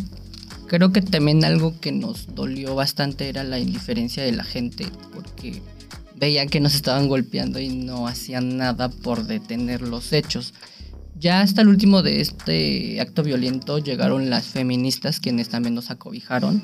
Creo 0.69 0.91
que 0.93 1.01
también 1.01 1.43
algo 1.43 1.77
que 1.79 1.91
nos 1.91 2.33
dolió 2.35 2.75
bastante 2.75 3.27
era 3.27 3.43
la 3.43 3.59
indiferencia 3.59 4.23
de 4.23 4.31
la 4.31 4.43
gente, 4.43 4.87
porque 5.13 5.61
veían 6.15 6.47
que 6.47 6.59
nos 6.59 6.75
estaban 6.75 7.07
golpeando 7.07 7.59
y 7.59 7.69
no 7.69 8.07
hacían 8.07 8.57
nada 8.57 8.89
por 8.89 9.25
detener 9.25 9.81
los 9.81 10.13
hechos. 10.13 10.53
Ya 11.19 11.41
hasta 11.41 11.61
el 11.63 11.67
último 11.69 12.01
de 12.03 12.21
este 12.21 13.01
acto 13.01 13.23
violento 13.23 13.79
llegaron 13.79 14.29
las 14.29 14.45
feministas, 14.45 15.19
quienes 15.19 15.49
también 15.49 15.75
nos 15.75 15.89
acobijaron. 15.89 16.61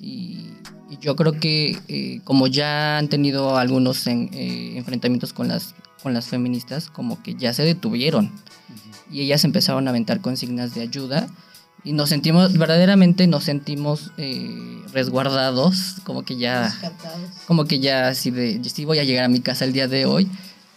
Y, 0.00 0.48
y 0.90 0.98
yo 1.00 1.16
creo 1.16 1.38
que 1.38 1.78
eh, 1.88 2.20
como 2.24 2.46
ya 2.48 2.98
han 2.98 3.08
tenido 3.08 3.56
algunos 3.56 4.06
en- 4.06 4.28
eh, 4.34 4.76
enfrentamientos 4.76 5.32
con 5.32 5.48
las, 5.48 5.74
con 6.02 6.12
las 6.12 6.26
feministas, 6.26 6.90
como 6.90 7.22
que 7.22 7.34
ya 7.36 7.54
se 7.54 7.62
detuvieron 7.62 8.30
y 9.10 9.20
ellas 9.20 9.44
empezaron 9.44 9.86
a 9.86 9.90
aventar 9.90 10.20
consignas 10.20 10.74
de 10.74 10.82
ayuda 10.82 11.28
y 11.84 11.92
nos 11.92 12.08
sentimos, 12.08 12.56
verdaderamente 12.56 13.26
nos 13.26 13.44
sentimos 13.44 14.10
eh, 14.16 14.80
resguardados, 14.92 15.96
como 16.04 16.24
que 16.24 16.36
ya, 16.36 16.68
Rescatados. 16.70 17.30
como 17.46 17.66
que 17.66 17.78
ya 17.80 18.08
así 18.08 18.30
de, 18.30 18.60
sí 18.64 18.84
voy 18.84 18.98
a 18.98 19.04
llegar 19.04 19.24
a 19.24 19.28
mi 19.28 19.40
casa 19.40 19.64
el 19.64 19.72
día 19.72 19.86
de 19.88 20.06
hoy. 20.06 20.28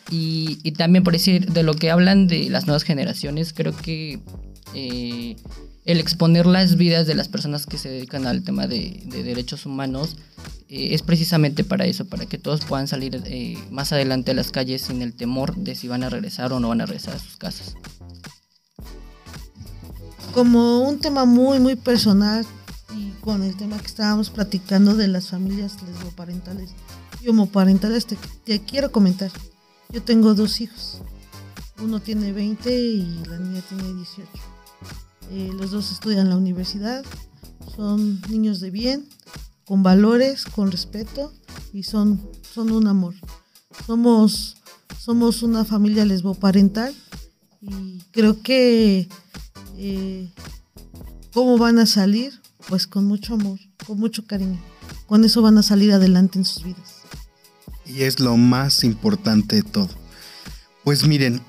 Y, 0.09 0.59
y 0.63 0.71
también 0.73 1.03
por 1.03 1.13
decir, 1.13 1.51
de 1.51 1.63
lo 1.63 1.73
que 1.73 1.91
hablan 1.91 2.27
de 2.27 2.49
las 2.49 2.65
nuevas 2.65 2.83
generaciones, 2.83 3.53
creo 3.53 3.75
que 3.75 4.19
eh, 4.73 5.35
el 5.85 5.99
exponer 5.99 6.45
las 6.45 6.75
vidas 6.75 7.07
de 7.07 7.15
las 7.15 7.29
personas 7.29 7.65
que 7.65 7.77
se 7.77 7.89
dedican 7.89 8.27
al 8.27 8.43
tema 8.43 8.67
de, 8.67 9.01
de 9.05 9.23
derechos 9.23 9.65
humanos 9.65 10.17
eh, 10.69 10.93
es 10.93 11.01
precisamente 11.01 11.63
para 11.63 11.85
eso, 11.85 12.05
para 12.05 12.25
que 12.25 12.37
todos 12.37 12.65
puedan 12.65 12.87
salir 12.87 13.21
eh, 13.25 13.57
más 13.71 13.93
adelante 13.93 14.31
a 14.31 14.33
las 14.33 14.51
calles 14.51 14.81
sin 14.81 15.01
el 15.01 15.13
temor 15.13 15.55
de 15.55 15.75
si 15.75 15.87
van 15.87 16.03
a 16.03 16.09
regresar 16.09 16.51
o 16.51 16.59
no 16.59 16.67
van 16.69 16.81
a 16.81 16.85
regresar 16.85 17.15
a 17.15 17.19
sus 17.19 17.37
casas. 17.37 17.75
Como 20.37 20.81
un 20.81 20.99
tema 20.99 21.25
muy, 21.25 21.59
muy 21.59 21.75
personal 21.75 22.45
y 22.95 23.09
con 23.21 23.41
el 23.41 23.57
tema 23.57 23.79
que 23.79 23.87
estábamos 23.87 24.29
platicando 24.29 24.93
de 24.93 25.07
las 25.07 25.29
familias 25.29 25.81
lesboparentales 25.81 26.69
y 27.23 27.29
homoparentales, 27.29 28.05
te, 28.05 28.61
quiero 28.61 28.91
comentar. 28.91 29.31
Yo 29.89 30.03
tengo 30.03 30.35
dos 30.35 30.61
hijos. 30.61 31.01
Uno 31.81 32.01
tiene 32.01 32.33
20 32.33 32.71
y 32.71 33.23
la 33.27 33.39
niña 33.39 33.63
tiene 33.67 33.91
18. 33.95 34.29
Eh, 35.31 35.49
los 35.59 35.71
dos 35.71 35.91
estudian 35.91 36.29
la 36.29 36.37
universidad. 36.37 37.03
Son 37.75 38.21
niños 38.29 38.59
de 38.59 38.69
bien, 38.69 39.09
con 39.65 39.81
valores, 39.81 40.45
con 40.45 40.69
respeto 40.71 41.33
y 41.73 41.81
son, 41.81 42.21
son 42.43 42.69
un 42.69 42.85
amor. 42.85 43.15
Somos, 43.87 44.57
somos 44.99 45.41
una 45.41 45.65
familia 45.65 46.05
lesboparental 46.05 46.93
y 47.59 48.03
creo 48.11 48.43
que 48.43 49.09
¿Cómo 51.33 51.57
van 51.57 51.79
a 51.79 51.85
salir? 51.85 52.33
Pues 52.67 52.87
con 52.87 53.05
mucho 53.05 53.35
amor, 53.35 53.59
con 53.85 53.99
mucho 53.99 54.25
cariño. 54.25 54.59
Con 55.05 55.23
eso 55.23 55.41
van 55.41 55.57
a 55.57 55.63
salir 55.63 55.91
adelante 55.91 56.39
en 56.39 56.45
sus 56.45 56.63
vidas. 56.63 56.95
Y 57.85 58.01
es 58.03 58.19
lo 58.19 58.35
más 58.37 58.83
importante 58.83 59.57
de 59.57 59.63
todo. 59.63 59.89
Pues 60.83 61.07
miren, 61.07 61.41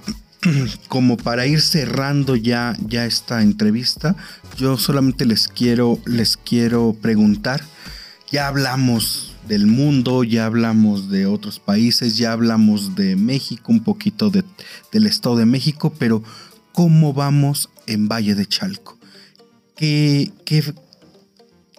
como 0.89 1.17
para 1.17 1.47
ir 1.47 1.61
cerrando 1.61 2.37
ya, 2.37 2.77
ya 2.87 3.07
esta 3.07 3.43
entrevista, 3.43 4.15
yo 4.57 4.77
solamente 4.77 5.25
les 5.27 5.49
quiero, 5.49 5.99
les 6.05 6.37
quiero 6.37 6.95
preguntar, 7.01 7.63
ya 8.31 8.47
hablamos 8.47 9.35
del 9.49 9.67
mundo, 9.67 10.23
ya 10.23 10.45
hablamos 10.47 11.09
de 11.11 11.27
otros 11.27 11.59
países, 11.59 12.17
ya 12.17 12.33
hablamos 12.33 12.95
de 12.95 13.17
México, 13.17 13.73
un 13.73 13.83
poquito 13.83 14.31
de- 14.31 14.45
del 14.93 15.07
Estado 15.07 15.37
de 15.37 15.47
México, 15.47 15.93
pero 15.99 16.23
¿cómo 16.73 17.13
vamos 17.15 17.71
en 17.89 18.09
Valle 18.09 18.35
de 18.35 18.47
Chalco? 18.47 18.99
¿Qué, 19.77 20.31
qué, 20.45 20.63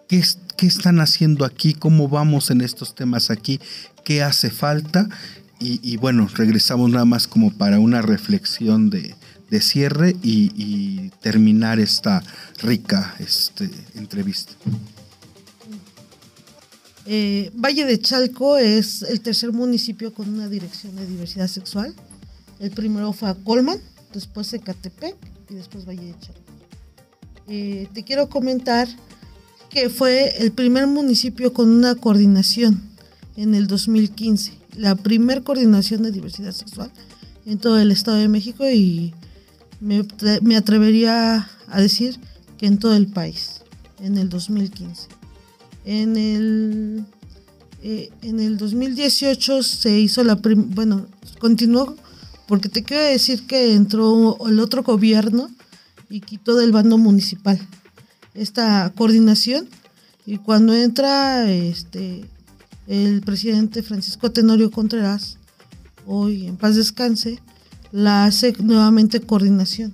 qué, 0.08 0.24
qué 0.58 0.68
están 0.68 1.00
haciendo 1.00 1.46
aquí? 1.46 1.74
¿Cómo 1.74 2.10
vamos 2.10 2.50
en 2.50 2.62
estos 2.62 2.96
temas 2.96 3.30
aquí? 3.30 3.60
¿Qué 4.04 4.24
hace 4.24 4.50
falta? 4.50 5.08
Y, 5.62 5.98
bueno, 5.98 6.30
regresamos 6.36 6.90
nada 6.90 7.04
más 7.04 7.28
como 7.28 7.52
para 7.52 7.80
una 7.80 8.02
reflexión 8.02 8.90
de, 8.90 9.14
cierre 9.60 10.16
y, 10.24 10.54
y 10.56 11.10
terminar 11.22 11.80
esta 11.80 12.24
rica 12.62 13.14
este, 13.20 13.70
entrevista. 13.96 14.54
Eh, 17.06 17.52
Valle 17.56 17.86
de 17.86 18.00
Chalco 18.00 18.58
es 18.58 19.02
el 19.02 19.20
tercer 19.20 19.52
municipio 19.52 20.14
con 20.14 20.30
una 20.30 20.48
dirección 20.48 20.96
de 20.96 21.06
diversidad 21.06 21.48
sexual. 21.48 21.94
El 22.60 22.72
primero 22.72 23.12
fue 23.12 23.30
a 23.30 23.36
Colman, 23.36 23.80
después 24.14 24.54
Ecatepec 24.54 25.18
y 25.50 25.56
después 25.56 25.86
Valle 25.86 26.06
de 26.06 26.20
Chalco. 26.20 26.42
Eh, 27.48 27.88
te 27.94 28.04
quiero 28.04 28.30
comentar 28.30 28.88
que 29.70 29.90
fue 29.90 30.44
el 30.44 30.52
primer 30.52 30.88
municipio 30.88 31.54
con 31.54 31.70
una 31.70 31.96
coordinación 31.96 32.82
en 33.36 33.56
el 33.56 33.68
2015. 33.68 34.54
La 34.76 34.96
primer 34.96 35.44
coordinación 35.44 36.04
de 36.04 36.12
diversidad 36.12 36.52
sexual 36.52 36.92
en 37.46 37.58
todo 37.58 37.80
el 37.80 37.92
Estado 37.92 38.18
de 38.18 38.28
México 38.28 38.70
y 38.70 39.14
me, 39.80 40.06
me 40.42 40.56
atrevería 40.56 41.50
a 41.68 41.82
decir 41.82 42.20
que 42.58 42.68
en 42.68 42.78
todo 42.78 42.96
el 42.96 43.08
país, 43.08 43.62
en 44.00 44.18
el 44.18 44.30
2015. 44.30 45.08
En 45.86 46.18
el, 46.18 47.06
eh, 47.82 48.12
en 48.22 48.40
el 48.40 48.58
2018 48.58 49.64
se 49.64 50.00
hizo 50.00 50.24
la 50.24 50.36
bueno, 50.36 51.08
continuó, 51.40 51.96
porque 52.50 52.68
te 52.68 52.84
quiero 52.84 53.04
decir 53.04 53.46
que 53.46 53.76
entró 53.76 54.36
el 54.48 54.60
otro 54.60 54.82
gobierno 54.82 55.52
y 56.10 56.20
quitó 56.22 56.56
del 56.56 56.72
bando 56.72 56.98
municipal 56.98 57.60
esta 58.34 58.92
coordinación 58.96 59.70
y 60.26 60.40
cuando 60.40 60.74
entra 60.74 61.50
este 61.52 62.26
el 62.88 63.22
presidente 63.22 63.84
Francisco 63.84 64.32
Tenorio 64.32 64.72
Contreras, 64.72 65.38
hoy 66.08 66.48
en 66.48 66.58
paz 66.58 66.76
descanse, 66.76 67.40
la 67.92 68.26
hace 68.26 68.52
nuevamente 68.58 69.22
coordinación. 69.22 69.94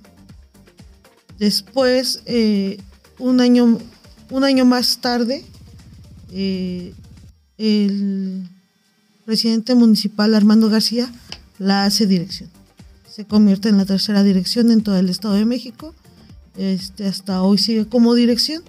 Después, 1.38 2.22
eh, 2.24 2.78
un, 3.18 3.42
año, 3.42 3.78
un 4.30 4.44
año 4.44 4.64
más 4.64 4.96
tarde, 5.02 5.44
eh, 6.32 6.94
el 7.58 8.48
presidente 9.26 9.74
municipal 9.74 10.34
Armando 10.34 10.70
García 10.70 11.12
la 11.58 11.84
hace 11.84 12.06
dirección. 12.06 12.50
Se 13.08 13.24
convierte 13.24 13.68
en 13.68 13.78
la 13.78 13.86
tercera 13.86 14.22
dirección 14.22 14.70
en 14.70 14.82
todo 14.82 14.98
el 14.98 15.08
Estado 15.08 15.34
de 15.34 15.44
México. 15.44 15.94
Este, 16.56 17.06
hasta 17.06 17.42
hoy 17.42 17.58
sigue 17.58 17.86
como 17.86 18.14
dirección. 18.14 18.62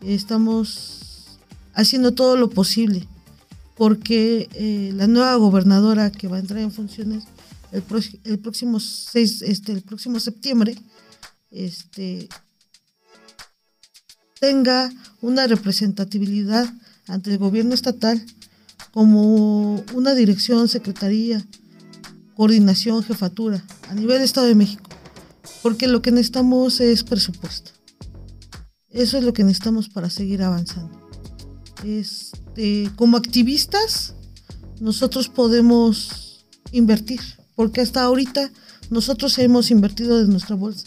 Estamos 0.00 1.38
haciendo 1.74 2.12
todo 2.12 2.36
lo 2.36 2.50
posible 2.50 3.06
porque 3.76 4.48
eh, 4.54 4.92
la 4.94 5.06
nueva 5.06 5.36
gobernadora 5.36 6.10
que 6.10 6.26
va 6.28 6.36
a 6.36 6.40
entrar 6.40 6.60
en 6.60 6.72
funciones 6.72 7.24
el, 7.72 7.82
el 8.24 8.38
próximo 8.38 8.80
6, 8.80 9.42
este, 9.42 9.72
el 9.72 9.82
próximo 9.82 10.20
septiembre, 10.20 10.74
este, 11.50 12.28
tenga 14.40 14.90
una 15.20 15.46
representatividad 15.46 16.68
ante 17.06 17.30
el 17.30 17.38
gobierno 17.38 17.74
estatal 17.74 18.24
como 18.90 19.84
una 19.94 20.14
dirección, 20.14 20.68
secretaría, 20.68 21.44
coordinación, 22.38 23.02
jefatura 23.02 23.64
a 23.88 23.94
nivel 23.94 24.22
Estado 24.22 24.46
de 24.46 24.54
México. 24.54 24.88
Porque 25.60 25.88
lo 25.88 26.02
que 26.02 26.12
necesitamos 26.12 26.78
es 26.78 27.02
presupuesto. 27.02 27.72
Eso 28.90 29.18
es 29.18 29.24
lo 29.24 29.32
que 29.32 29.42
necesitamos 29.42 29.88
para 29.88 30.08
seguir 30.08 30.42
avanzando. 30.42 31.10
Este, 31.84 32.92
como 32.94 33.16
activistas, 33.16 34.14
nosotros 34.78 35.28
podemos 35.28 36.46
invertir, 36.70 37.20
porque 37.56 37.80
hasta 37.80 38.04
ahorita 38.04 38.52
nosotros 38.88 39.36
hemos 39.40 39.72
invertido 39.72 40.18
de 40.18 40.28
nuestra 40.28 40.54
bolsa. 40.54 40.86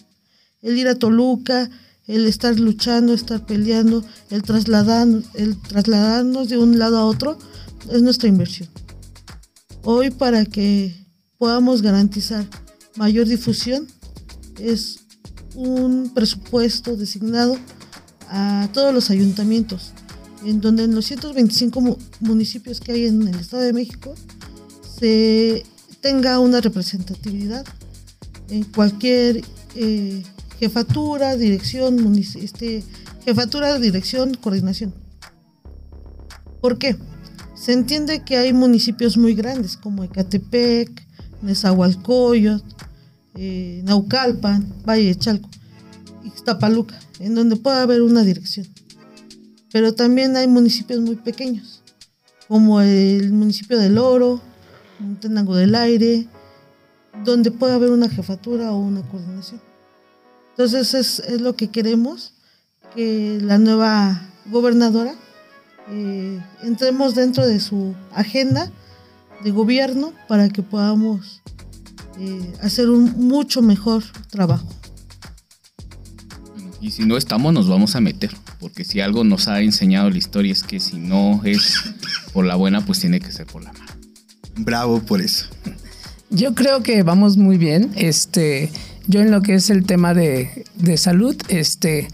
El 0.62 0.78
ir 0.78 0.88
a 0.88 0.95
Toluca, 0.95 1.70
el 2.08 2.28
estar 2.28 2.58
luchando, 2.58 3.14
estar 3.14 3.45
peleando, 3.45 4.06
el, 4.30 4.41
trasladar, 4.41 5.06
el 5.34 5.58
trasladarnos 5.58 6.47
de 6.47 6.58
un 6.58 6.80
lado 6.80 6.97
a 6.97 7.04
otro, 7.04 7.38
es 7.91 8.02
nuestra 8.02 8.30
inversión. 8.30 8.70
Hoy 9.84 10.12
para 10.12 10.45
que 10.45 11.01
podamos 11.42 11.82
garantizar 11.82 12.46
mayor 12.98 13.28
difusión 13.28 13.88
es 14.60 15.00
un 15.56 16.12
presupuesto 16.14 16.96
designado 16.96 17.58
a 18.30 18.70
todos 18.74 18.94
los 18.94 19.10
ayuntamientos, 19.10 19.92
en 20.46 20.62
donde 20.62 20.84
en 20.84 20.94
los 20.94 21.06
125 21.08 21.98
municipios 22.20 22.80
que 22.80 22.92
hay 22.92 23.08
en 23.08 23.28
el 23.28 23.39
Estado 23.39 23.64
de 23.64 23.74
México 23.74 24.14
se 25.00 25.66
tenga 26.00 26.38
una 26.38 26.62
representatividad 26.62 27.66
en 28.50 28.64
cualquier 28.64 29.42
eh, 29.74 30.22
jefatura, 30.60 31.38
dirección, 31.38 32.16
este, 32.36 32.84
jefatura, 33.26 33.80
dirección, 33.80 34.36
coordinación. 34.36 34.94
¿Por 36.62 36.78
qué? 36.78 36.96
Se 37.56 37.74
entiende 37.74 38.24
que 38.24 38.38
hay 38.38 38.54
municipios 38.54 39.18
muy 39.18 39.34
grandes 39.34 39.76
como 39.76 40.04
Ecatepec, 40.04 41.11
Nezahualcóyotl, 41.42 42.64
eh, 43.36 43.82
Naucalpan, 43.86 44.74
Valle 44.86 45.06
de 45.06 45.16
Chalco, 45.16 45.50
Ixtapaluca, 46.24 47.00
en 47.20 47.36
donde 47.36 47.56
puede 47.56 47.80
haber 47.80 48.02
una 48.02 48.24
dirección. 48.24 48.68
Pero 49.72 49.94
también 49.94 50.36
hay 50.36 50.48
municipios 50.48 51.00
muy 51.00 51.16
pequeños, 51.16 51.82
como 52.48 52.82
el 52.82 53.32
municipio 53.32 53.78
del 53.80 53.98
Oro, 53.98 54.42
Montenango 55.00 55.56
del 55.56 55.76
Aire, 55.76 56.28
donde 57.24 57.52
puede 57.52 57.74
haber 57.74 57.92
una 57.92 58.10
jefatura 58.10 58.72
o 58.72 58.80
una 58.80 59.02
coordinación. 59.04 59.62
Entonces 60.52 60.94
es, 60.94 61.42
lo 61.42 61.56
que 61.56 61.70
queremos, 61.70 62.34
que 62.94 63.39
la 63.42 63.58
nueva 63.58 64.30
gobernadora 64.48 65.16
eh, 65.89 66.39
entremos 66.64 67.16
dentro 67.16 67.48
de 67.48 67.60
su 67.60 67.96
agenda 68.14 68.72
de 69.44 69.52
gobierno 69.52 70.14
para 70.28 70.50
que 70.50 70.64
podamos 70.64 71.42
eh, 72.20 72.54
hacer 72.62 72.89
un 72.89 73.28
mucho 73.28 73.62
mejor 73.62 74.04
trabajo. 74.30 74.68
Y 76.80 76.92
si 76.92 77.06
no 77.06 77.16
estamos, 77.16 77.54
nos 77.54 77.68
vamos 77.68 77.96
a 77.96 78.02
meter, 78.02 78.32
porque 78.60 78.84
si 78.84 79.02
algo 79.02 79.24
nos 79.24 79.48
ha 79.48 79.62
enseñado 79.62 80.10
la 80.10 80.18
historia 80.18 80.52
es 80.52 80.64
que 80.64 80.80
si 80.80 80.98
no 80.98 81.42
es 81.44 81.80
por 82.34 82.46
la 82.46 82.56
buena, 82.56 82.84
pues 82.84 83.00
tiene 83.00 83.20
que 83.20 83.32
ser 83.32 83.46
por 83.46 83.64
la 83.64 83.72
mala. 83.72 83.96
Bravo 84.58 85.00
por 85.00 85.22
eso. 85.22 85.46
Yo 86.32 86.56
creo 86.56 86.82
que 86.82 87.04
vamos 87.04 87.38
muy 87.38 87.58
bien. 87.58 87.92
Este, 87.96 88.72
yo 89.08 89.22
en 89.22 89.30
lo 89.30 89.42
que 89.42 89.56
es 89.56 89.70
el 89.70 89.86
tema 89.86 90.14
de, 90.14 90.66
de 90.76 90.98
salud, 90.98 91.36
este, 91.50 92.08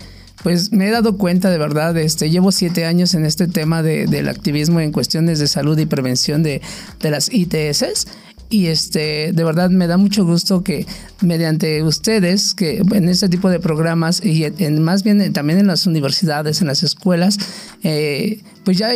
pues 0.48 0.72
me 0.72 0.88
he 0.88 0.92
dado 0.92 1.18
cuenta 1.18 1.50
de 1.50 1.58
verdad, 1.58 1.98
este, 1.98 2.30
llevo 2.30 2.54
siete 2.54 2.86
años 2.86 3.14
en 3.16 3.26
este 3.26 3.50
tema 3.50 3.84
de, 3.84 4.06
del 4.08 4.30
activismo 4.30 4.80
en 4.80 4.94
cuestiones 4.94 5.40
de 5.40 5.48
salud 5.50 5.78
y 5.78 5.86
prevención 5.86 6.42
de, 6.42 6.62
de 7.02 7.12
las 7.12 7.30
ITS 7.34 8.08
y 8.50 8.68
este 8.68 9.34
de 9.34 9.44
verdad 9.44 9.70
me 9.72 9.88
da 9.88 9.98
mucho 9.98 10.24
gusto 10.24 10.64
que 10.64 10.86
mediante 11.20 11.84
ustedes 11.84 12.54
que 12.54 12.78
en 12.78 13.10
este 13.10 13.28
tipo 13.28 13.50
de 13.50 13.60
programas 13.60 14.24
y 14.24 14.46
en, 14.46 14.82
más 14.82 15.04
bien 15.04 15.34
también 15.34 15.60
en 15.60 15.68
las 15.68 15.86
universidades 15.86 16.62
en 16.62 16.68
las 16.68 16.82
escuelas 16.82 17.38
eh, 17.84 18.42
pues 18.64 18.78
ya 18.78 18.92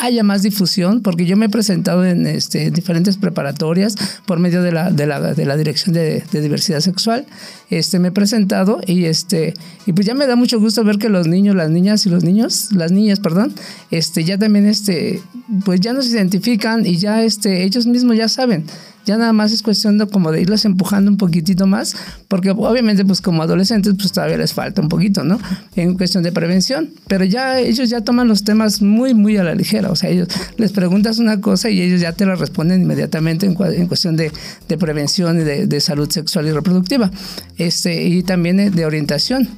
haya 0.00 0.22
más 0.22 0.42
difusión, 0.42 1.02
porque 1.02 1.26
yo 1.26 1.36
me 1.36 1.46
he 1.46 1.48
presentado 1.48 2.04
en 2.04 2.26
este, 2.26 2.70
diferentes 2.70 3.16
preparatorias 3.16 3.96
por 4.26 4.38
medio 4.38 4.62
de 4.62 4.72
la, 4.72 4.90
de 4.90 5.06
la, 5.06 5.56
Dirección 5.56 5.94
de, 5.94 6.22
de, 6.30 6.40
Diversidad 6.40 6.80
Sexual. 6.80 7.26
Este, 7.70 7.98
me 7.98 8.08
he 8.08 8.12
presentado 8.12 8.80
y, 8.86 9.04
este, 9.04 9.54
y 9.86 9.92
pues 9.92 10.06
ya 10.06 10.14
me 10.14 10.26
da 10.26 10.36
mucho 10.36 10.60
gusto 10.60 10.84
ver 10.84 10.98
que 10.98 11.08
los 11.08 11.26
niños, 11.26 11.56
las 11.56 11.70
niñas 11.70 12.06
y 12.06 12.10
los 12.10 12.24
niños, 12.24 12.72
las 12.72 12.92
niñas, 12.92 13.20
perdón, 13.20 13.54
este, 13.90 14.24
ya 14.24 14.38
también 14.38 14.66
este, 14.66 15.20
pues 15.64 15.80
ya 15.80 15.92
nos 15.92 16.08
identifican 16.08 16.86
y 16.86 16.96
ya 16.96 17.24
este, 17.24 17.64
ellos 17.64 17.86
mismos 17.86 18.16
ya 18.16 18.28
saben 18.28 18.64
ya 19.08 19.16
nada 19.16 19.32
más 19.32 19.52
es 19.52 19.62
cuestión 19.62 19.96
de 19.96 20.06
como 20.06 20.30
de 20.32 20.42
irlos 20.42 20.66
empujando 20.66 21.10
un 21.10 21.16
poquitito 21.16 21.66
más, 21.66 21.96
porque 22.28 22.50
obviamente 22.50 23.06
pues 23.06 23.22
como 23.22 23.42
adolescentes 23.42 23.94
pues 23.96 24.12
todavía 24.12 24.36
les 24.36 24.52
falta 24.52 24.82
un 24.82 24.90
poquito, 24.90 25.24
¿no? 25.24 25.38
En 25.76 25.96
cuestión 25.96 26.22
de 26.22 26.30
prevención, 26.30 26.90
pero 27.06 27.24
ya 27.24 27.58
ellos 27.58 27.88
ya 27.88 28.02
toman 28.02 28.28
los 28.28 28.44
temas 28.44 28.82
muy, 28.82 29.14
muy 29.14 29.38
a 29.38 29.44
la 29.44 29.54
ligera, 29.54 29.90
o 29.90 29.96
sea, 29.96 30.10
ellos 30.10 30.28
les 30.58 30.72
preguntas 30.72 31.18
una 31.18 31.40
cosa 31.40 31.70
y 31.70 31.80
ellos 31.80 32.02
ya 32.02 32.12
te 32.12 32.26
la 32.26 32.34
responden 32.34 32.82
inmediatamente 32.82 33.46
en, 33.46 33.54
cuestión 33.54 34.16
de, 34.16 34.30
de, 34.68 34.76
prevención 34.76 35.40
y 35.40 35.44
de, 35.44 35.66
de, 35.66 35.80
salud 35.80 36.10
sexual 36.10 36.46
y 36.46 36.52
reproductiva, 36.52 37.10
este, 37.56 38.04
y 38.04 38.22
también 38.22 38.74
de 38.74 38.84
orientación 38.84 39.48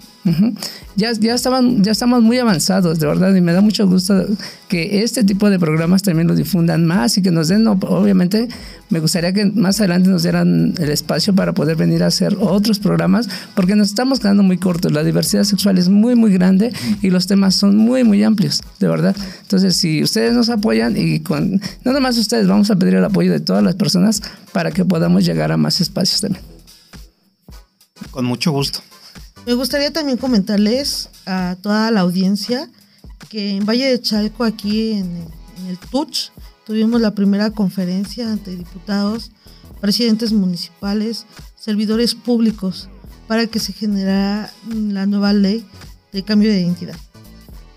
ya, 0.97 1.13
ya, 1.13 1.35
estaban, 1.35 1.83
ya 1.83 1.93
estamos 1.93 2.23
muy 2.23 2.39
avanzados, 2.39 2.99
de 2.99 3.07
verdad, 3.07 3.35
y 3.35 3.41
me 3.41 3.53
da 3.53 3.63
mucho 3.63 3.87
gusto 3.87 4.27
que 4.69 5.03
este 5.03 5.25
tipo 5.25 5.49
de 5.49 5.59
programas 5.59 6.03
también 6.03 6.29
los 6.29 6.37
difundan 6.37 6.85
más 6.85 7.17
y 7.17 7.23
que 7.23 7.31
nos 7.31 7.49
den, 7.49 7.67
obviamente, 7.67 8.49
me 8.91 9.01
gustaría 9.01 9.33
que 9.33 9.47
más 9.47 9.81
adelante 9.81 10.11
nos 10.11 10.23
dieran 10.23 10.75
el 10.79 10.91
espacio 10.91 11.35
para 11.35 11.55
poder 11.55 11.77
venir 11.77 12.03
a 12.03 12.09
hacer 12.09 12.37
otros 12.39 12.79
programas, 12.81 13.29
porque 13.55 13.77
nos 13.77 13.89
estamos 13.89 14.21
quedando 14.21 14.43
muy 14.43 14.59
cortos. 14.59 14.93
La 14.93 15.03
diversidad 15.03 15.45
sexual 15.45 15.79
es 15.79 15.89
muy, 15.89 16.15
muy 16.17 16.33
grande 16.33 16.73
y 17.01 17.11
los 17.11 17.27
temas 17.27 17.55
son 17.55 17.77
muy, 17.77 18.05
muy 18.05 18.23
amplios, 18.23 18.61
de 18.79 18.89
verdad. 18.89 19.17
Entonces, 19.43 19.77
si 19.77 20.03
ustedes 20.03 20.35
nos 20.35 20.51
apoyan 20.51 20.97
y 20.97 21.21
con, 21.21 21.61
no 21.85 21.93
nomás 21.93 22.19
ustedes, 22.19 22.47
vamos 22.47 22.71
a 22.71 22.77
pedir 22.77 22.95
el 22.95 23.05
apoyo 23.05 23.33
de 23.33 23.41
todas 23.41 23.63
las 23.63 23.75
personas 23.75 24.23
para 24.53 24.71
que 24.71 24.85
podamos 24.85 25.25
llegar 25.25 25.51
a 25.51 25.57
más 25.57 25.81
espacios 25.81 26.21
también. 26.21 26.45
Con 28.11 28.25
mucho 28.25 28.53
gusto. 28.53 28.81
Me 29.47 29.55
gustaría 29.55 29.91
también 29.91 30.19
comentarles 30.19 31.09
a 31.25 31.57
toda 31.63 31.91
la 31.91 32.01
audiencia 32.01 32.69
que 33.31 33.57
en 33.57 33.65
Valle 33.65 33.87
de 33.87 34.01
Chalco, 34.01 34.45
aquí 34.45 34.93
en 34.93 35.25
el, 35.67 35.79
TUCH, 35.79 36.31
tuvimos 36.67 37.01
la 37.01 37.15
primera 37.15 37.51
conferencia 37.51 38.31
ante 38.31 38.55
diputados, 38.55 39.31
presidentes 39.81 40.33
municipales, 40.33 41.25
servidores 41.57 42.15
públicos, 42.15 42.89
para 43.27 43.47
que 43.47 43.61
se 43.61 43.73
generara 43.73 44.53
la 44.69 45.07
nueva 45.07 45.33
ley 45.33 45.65
de 46.13 46.23
cambio 46.23 46.51
de 46.51 46.61
identidad. 46.61 46.97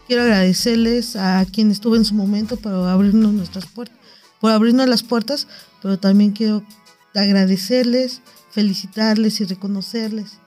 Quiero 0.07 0.23
agradecerles 0.23 1.15
a 1.15 1.45
quien 1.45 1.71
estuvo 1.71 1.95
en 1.95 2.03
su 2.03 2.13
momento 2.13 2.57
para 2.57 2.91
abrirnos 2.91 3.31
nuestras 3.31 3.67
puertas, 3.67 3.97
por 4.41 4.51
abrirnos 4.51 4.89
las 4.89 5.03
puertas, 5.03 5.47
pero 5.81 5.97
también 5.97 6.31
quiero 6.31 6.63
agradecerles, 7.15 8.21
felicitarles 8.51 9.39
y 9.39 9.45
reconocerles 9.45 10.42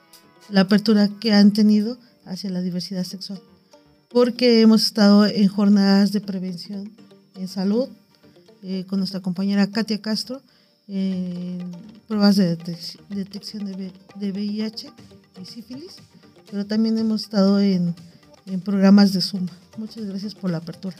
la 0.49 0.61
apertura 0.61 1.09
que 1.19 1.33
han 1.33 1.51
tenido 1.51 1.97
hacia 2.25 2.49
la 2.49 2.61
diversidad 2.61 3.03
sexual. 3.03 3.41
Porque 4.09 4.61
hemos 4.61 4.85
estado 4.85 5.25
en 5.25 5.47
jornadas 5.47 6.11
de 6.11 6.21
prevención 6.21 6.91
en 7.35 7.47
salud 7.47 7.87
eh, 8.63 8.85
con 8.87 8.99
nuestra 8.99 9.19
compañera 9.19 9.67
Katia 9.67 10.01
Castro, 10.01 10.41
en 10.87 11.59
pruebas 12.07 12.37
de 12.37 12.55
detección 13.09 13.65
de, 13.65 13.91
de, 14.15 14.31
VIH 14.31 14.89
y 15.41 15.45
sífilis, 15.45 15.97
pero 16.49 16.65
también 16.65 16.97
hemos 16.97 17.23
estado 17.23 17.59
en, 17.59 17.93
en 18.45 18.61
programas 18.61 19.11
de 19.13 19.21
Zumba. 19.21 19.53
Muchas 19.77 20.05
gracias 20.05 20.33
por 20.33 20.49
la 20.49 20.57
apertura. 20.57 20.95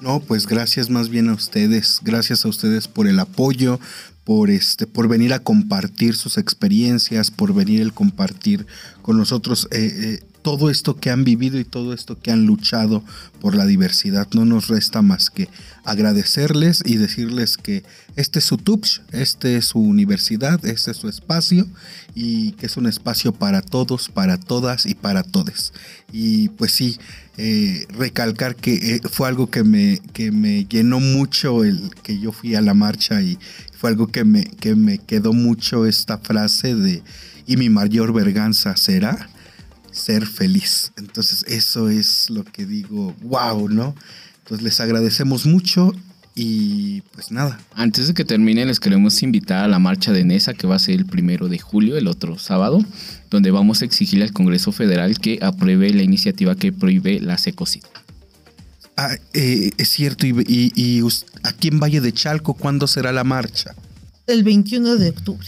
No, 0.00 0.20
pues 0.20 0.46
gracias 0.46 0.90
más 0.90 1.08
bien 1.08 1.28
a 1.28 1.34
ustedes, 1.34 2.00
gracias 2.02 2.44
a 2.44 2.48
ustedes 2.48 2.86
por 2.86 3.08
el 3.08 3.18
apoyo, 3.18 3.80
por 4.28 4.50
este, 4.50 4.86
por 4.86 5.08
venir 5.08 5.32
a 5.32 5.38
compartir 5.38 6.14
sus 6.14 6.36
experiencias, 6.36 7.30
por 7.30 7.54
venir 7.54 7.88
a 7.88 7.90
compartir 7.90 8.66
con 9.00 9.16
nosotros 9.16 9.66
eh, 9.70 9.90
eh, 9.90 10.22
todo 10.42 10.68
esto 10.68 10.96
que 10.96 11.08
han 11.08 11.24
vivido 11.24 11.58
y 11.58 11.64
todo 11.64 11.94
esto 11.94 12.20
que 12.20 12.30
han 12.30 12.44
luchado 12.44 13.02
por 13.40 13.54
la 13.54 13.64
diversidad. 13.64 14.28
No 14.34 14.44
nos 14.44 14.68
resta 14.68 15.00
más 15.00 15.30
que 15.30 15.48
agradecerles 15.82 16.82
y 16.84 16.96
decirles 16.96 17.56
que 17.56 17.84
este 18.16 18.40
es 18.40 18.44
su 18.44 18.58
TUPS, 18.58 19.00
este 19.12 19.56
es 19.56 19.64
su 19.64 19.78
universidad, 19.78 20.62
este 20.66 20.90
es 20.90 20.98
su 20.98 21.08
espacio 21.08 21.66
y 22.14 22.52
que 22.52 22.66
es 22.66 22.76
un 22.76 22.86
espacio 22.86 23.32
para 23.32 23.62
todos, 23.62 24.10
para 24.10 24.38
todas 24.38 24.84
y 24.84 24.94
para 24.94 25.22
todes. 25.22 25.72
Y 26.12 26.50
pues 26.50 26.72
sí, 26.72 26.98
eh, 27.38 27.86
recalcar 27.90 28.56
que 28.56 29.00
fue 29.10 29.28
algo 29.28 29.48
que 29.48 29.64
me, 29.64 30.00
que 30.12 30.32
me 30.32 30.66
llenó 30.66 31.00
mucho 31.00 31.64
el 31.64 31.90
que 32.02 32.18
yo 32.18 32.32
fui 32.32 32.56
a 32.56 32.60
la 32.60 32.74
marcha 32.74 33.22
y, 33.22 33.38
fue 33.78 33.90
algo 33.90 34.08
que 34.08 34.24
me, 34.24 34.44
que 34.44 34.74
me 34.74 34.98
quedó 34.98 35.32
mucho 35.32 35.86
esta 35.86 36.18
frase 36.18 36.74
de, 36.74 37.02
y 37.46 37.56
mi 37.56 37.70
mayor 37.70 38.12
verganza 38.12 38.76
será. 38.76 39.30
ser 39.92 40.26
feliz. 40.26 40.92
Entonces 40.96 41.44
eso 41.48 41.88
es 41.88 42.28
lo 42.28 42.44
que 42.44 42.66
digo, 42.66 43.14
wow, 43.22 43.68
¿no? 43.68 43.94
Entonces 44.40 44.64
les 44.64 44.80
agradecemos 44.80 45.46
mucho 45.46 45.92
y 46.34 47.00
pues 47.12 47.30
nada. 47.30 47.58
Antes 47.74 48.08
de 48.08 48.14
que 48.14 48.24
termine, 48.24 48.64
les 48.64 48.80
queremos 48.80 49.22
invitar 49.22 49.64
a 49.64 49.68
la 49.68 49.78
marcha 49.78 50.12
de 50.12 50.24
NESA 50.24 50.54
que 50.54 50.66
va 50.66 50.76
a 50.76 50.78
ser 50.78 50.94
el 50.94 51.06
primero 51.06 51.48
de 51.48 51.58
julio, 51.58 51.96
el 51.96 52.06
otro 52.06 52.38
sábado, 52.38 52.84
donde 53.30 53.50
vamos 53.50 53.82
a 53.82 53.84
exigirle 53.84 54.24
al 54.24 54.32
Congreso 54.32 54.72
Federal 54.72 55.18
que 55.18 55.38
apruebe 55.42 55.92
la 55.92 56.02
iniciativa 56.02 56.54
que 56.54 56.72
prohíbe 56.72 57.20
la 57.20 57.38
secocid. 57.38 57.82
Ah, 59.00 59.16
eh, 59.32 59.70
es 59.78 59.90
cierto, 59.90 60.26
y, 60.26 60.30
y- 60.48 60.72
y 60.74 61.02
aquí 61.44 61.68
en 61.68 61.78
Valle 61.78 62.00
de 62.00 62.12
Chalco, 62.12 62.54
¿cuándo 62.54 62.88
será 62.88 63.12
la 63.12 63.22
marcha? 63.22 63.74
El 64.26 64.42
21 64.42 64.96
de 64.96 65.10
octubre. 65.10 65.46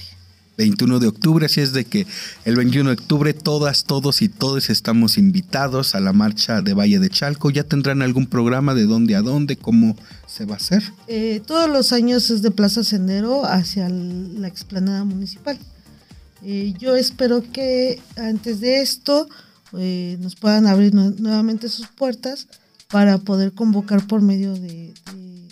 21 0.56 1.00
de 1.00 1.08
octubre, 1.08 1.46
así 1.46 1.60
es 1.60 1.72
de 1.72 1.84
que 1.84 2.06
el 2.44 2.54
21 2.54 2.90
de 2.90 2.94
octubre 2.94 3.32
todas, 3.34 3.84
todos 3.84 4.22
y 4.22 4.28
todos 4.28 4.70
estamos 4.70 5.18
invitados 5.18 5.96
a 5.96 6.00
la 6.00 6.12
marcha 6.12 6.60
de 6.62 6.74
Valle 6.74 7.00
de 7.00 7.08
Chalco. 7.10 7.50
¿Ya 7.50 7.64
tendrán 7.64 8.02
algún 8.02 8.26
programa 8.26 8.72
de 8.74 8.84
dónde 8.84 9.16
a 9.16 9.22
dónde, 9.22 9.56
cómo 9.56 9.96
se 10.28 10.44
va 10.44 10.54
a 10.54 10.58
hacer? 10.58 10.84
Eh, 11.08 11.42
todos 11.44 11.68
los 11.68 11.92
años 11.92 12.30
es 12.30 12.42
de 12.42 12.52
Plaza 12.52 12.84
Sendero 12.84 13.46
hacia 13.46 13.88
la 13.88 14.46
explanada 14.46 15.02
municipal. 15.04 15.58
Eh, 16.44 16.74
yo 16.78 16.94
espero 16.94 17.42
que 17.52 18.00
antes 18.16 18.60
de 18.60 18.80
esto 18.80 19.28
eh, 19.76 20.18
nos 20.20 20.36
puedan 20.36 20.66
abrir 20.68 20.92
nue- 20.94 21.16
nuevamente 21.18 21.68
sus 21.68 21.86
puertas 21.88 22.46
para 22.90 23.18
poder 23.18 23.52
convocar 23.52 24.06
por 24.06 24.22
medio 24.22 24.54
de, 24.54 24.94
de- 25.12 25.48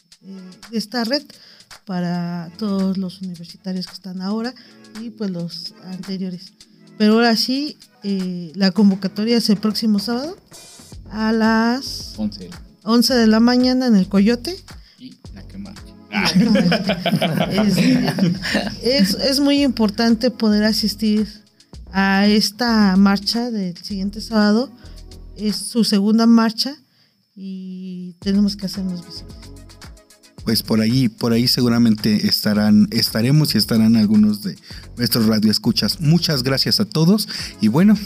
esta 0.72 1.04
red 1.04 1.22
para 1.86 2.50
todos 2.58 2.98
los 2.98 3.22
universitarios 3.22 3.86
que 3.86 3.94
están 3.94 4.20
ahora 4.20 4.54
y 5.00 5.10
pues 5.10 5.30
los 5.30 5.74
anteriores. 5.84 6.52
Pero 6.98 7.14
ahora 7.14 7.36
sí, 7.36 7.76
eh, 8.02 8.52
la 8.54 8.70
convocatoria 8.72 9.36
es 9.38 9.48
el 9.50 9.56
próximo 9.56 9.98
sábado 9.98 10.36
a 11.10 11.32
las 11.32 12.14
11. 12.18 12.50
11 12.82 13.14
de 13.14 13.26
la 13.26 13.40
mañana 13.40 13.86
en 13.86 13.96
el 13.96 14.08
Coyote. 14.08 14.54
Y 14.98 15.14
la 15.34 15.42
que 15.46 15.58
marche. 15.58 15.82
es, 18.82 19.14
es 19.14 19.40
muy 19.40 19.62
importante 19.62 20.30
poder 20.30 20.64
asistir 20.64 21.26
a 21.92 22.26
esta 22.26 22.96
marcha 22.96 23.50
del 23.50 23.76
siguiente 23.78 24.20
sábado. 24.20 24.70
Es 25.36 25.56
su 25.56 25.84
segunda 25.84 26.26
marcha 26.26 26.76
y 27.40 28.14
tenemos 28.18 28.56
que 28.56 28.66
hacernos 28.66 29.06
visibles. 29.06 29.36
Pues 30.44 30.62
por 30.62 30.80
ahí, 30.80 31.08
por 31.08 31.32
ahí 31.32 31.46
seguramente 31.46 32.26
estarán, 32.26 32.88
estaremos 32.90 33.54
y 33.54 33.58
estarán 33.58 33.96
algunos 33.96 34.42
de 34.42 34.56
nuestros 34.96 35.26
radioescuchas. 35.26 36.00
Muchas 36.00 36.42
gracias 36.42 36.80
a 36.80 36.84
todos 36.84 37.28
y 37.60 37.68
bueno, 37.68 37.96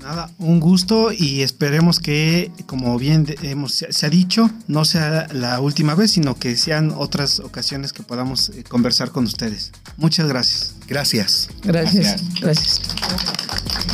Nada, 0.00 0.30
un 0.38 0.60
gusto 0.60 1.10
y 1.10 1.42
esperemos 1.42 1.98
que, 1.98 2.52
como 2.66 2.96
bien 2.96 3.26
hemos, 3.42 3.84
se 3.90 4.06
ha 4.06 4.08
dicho, 4.08 4.48
no 4.68 4.84
sea 4.84 5.26
la 5.32 5.58
última 5.58 5.96
vez, 5.96 6.12
sino 6.12 6.38
que 6.38 6.56
sean 6.56 6.92
otras 6.96 7.40
ocasiones 7.40 7.92
que 7.92 8.04
podamos 8.04 8.50
eh, 8.50 8.62
conversar 8.62 9.10
con 9.10 9.24
ustedes. 9.24 9.72
Muchas 9.96 10.28
gracias. 10.28 10.74
gracias. 10.86 11.48
Gracias. 11.64 12.22
Gracias. 12.40 12.40
gracias. 12.40 13.85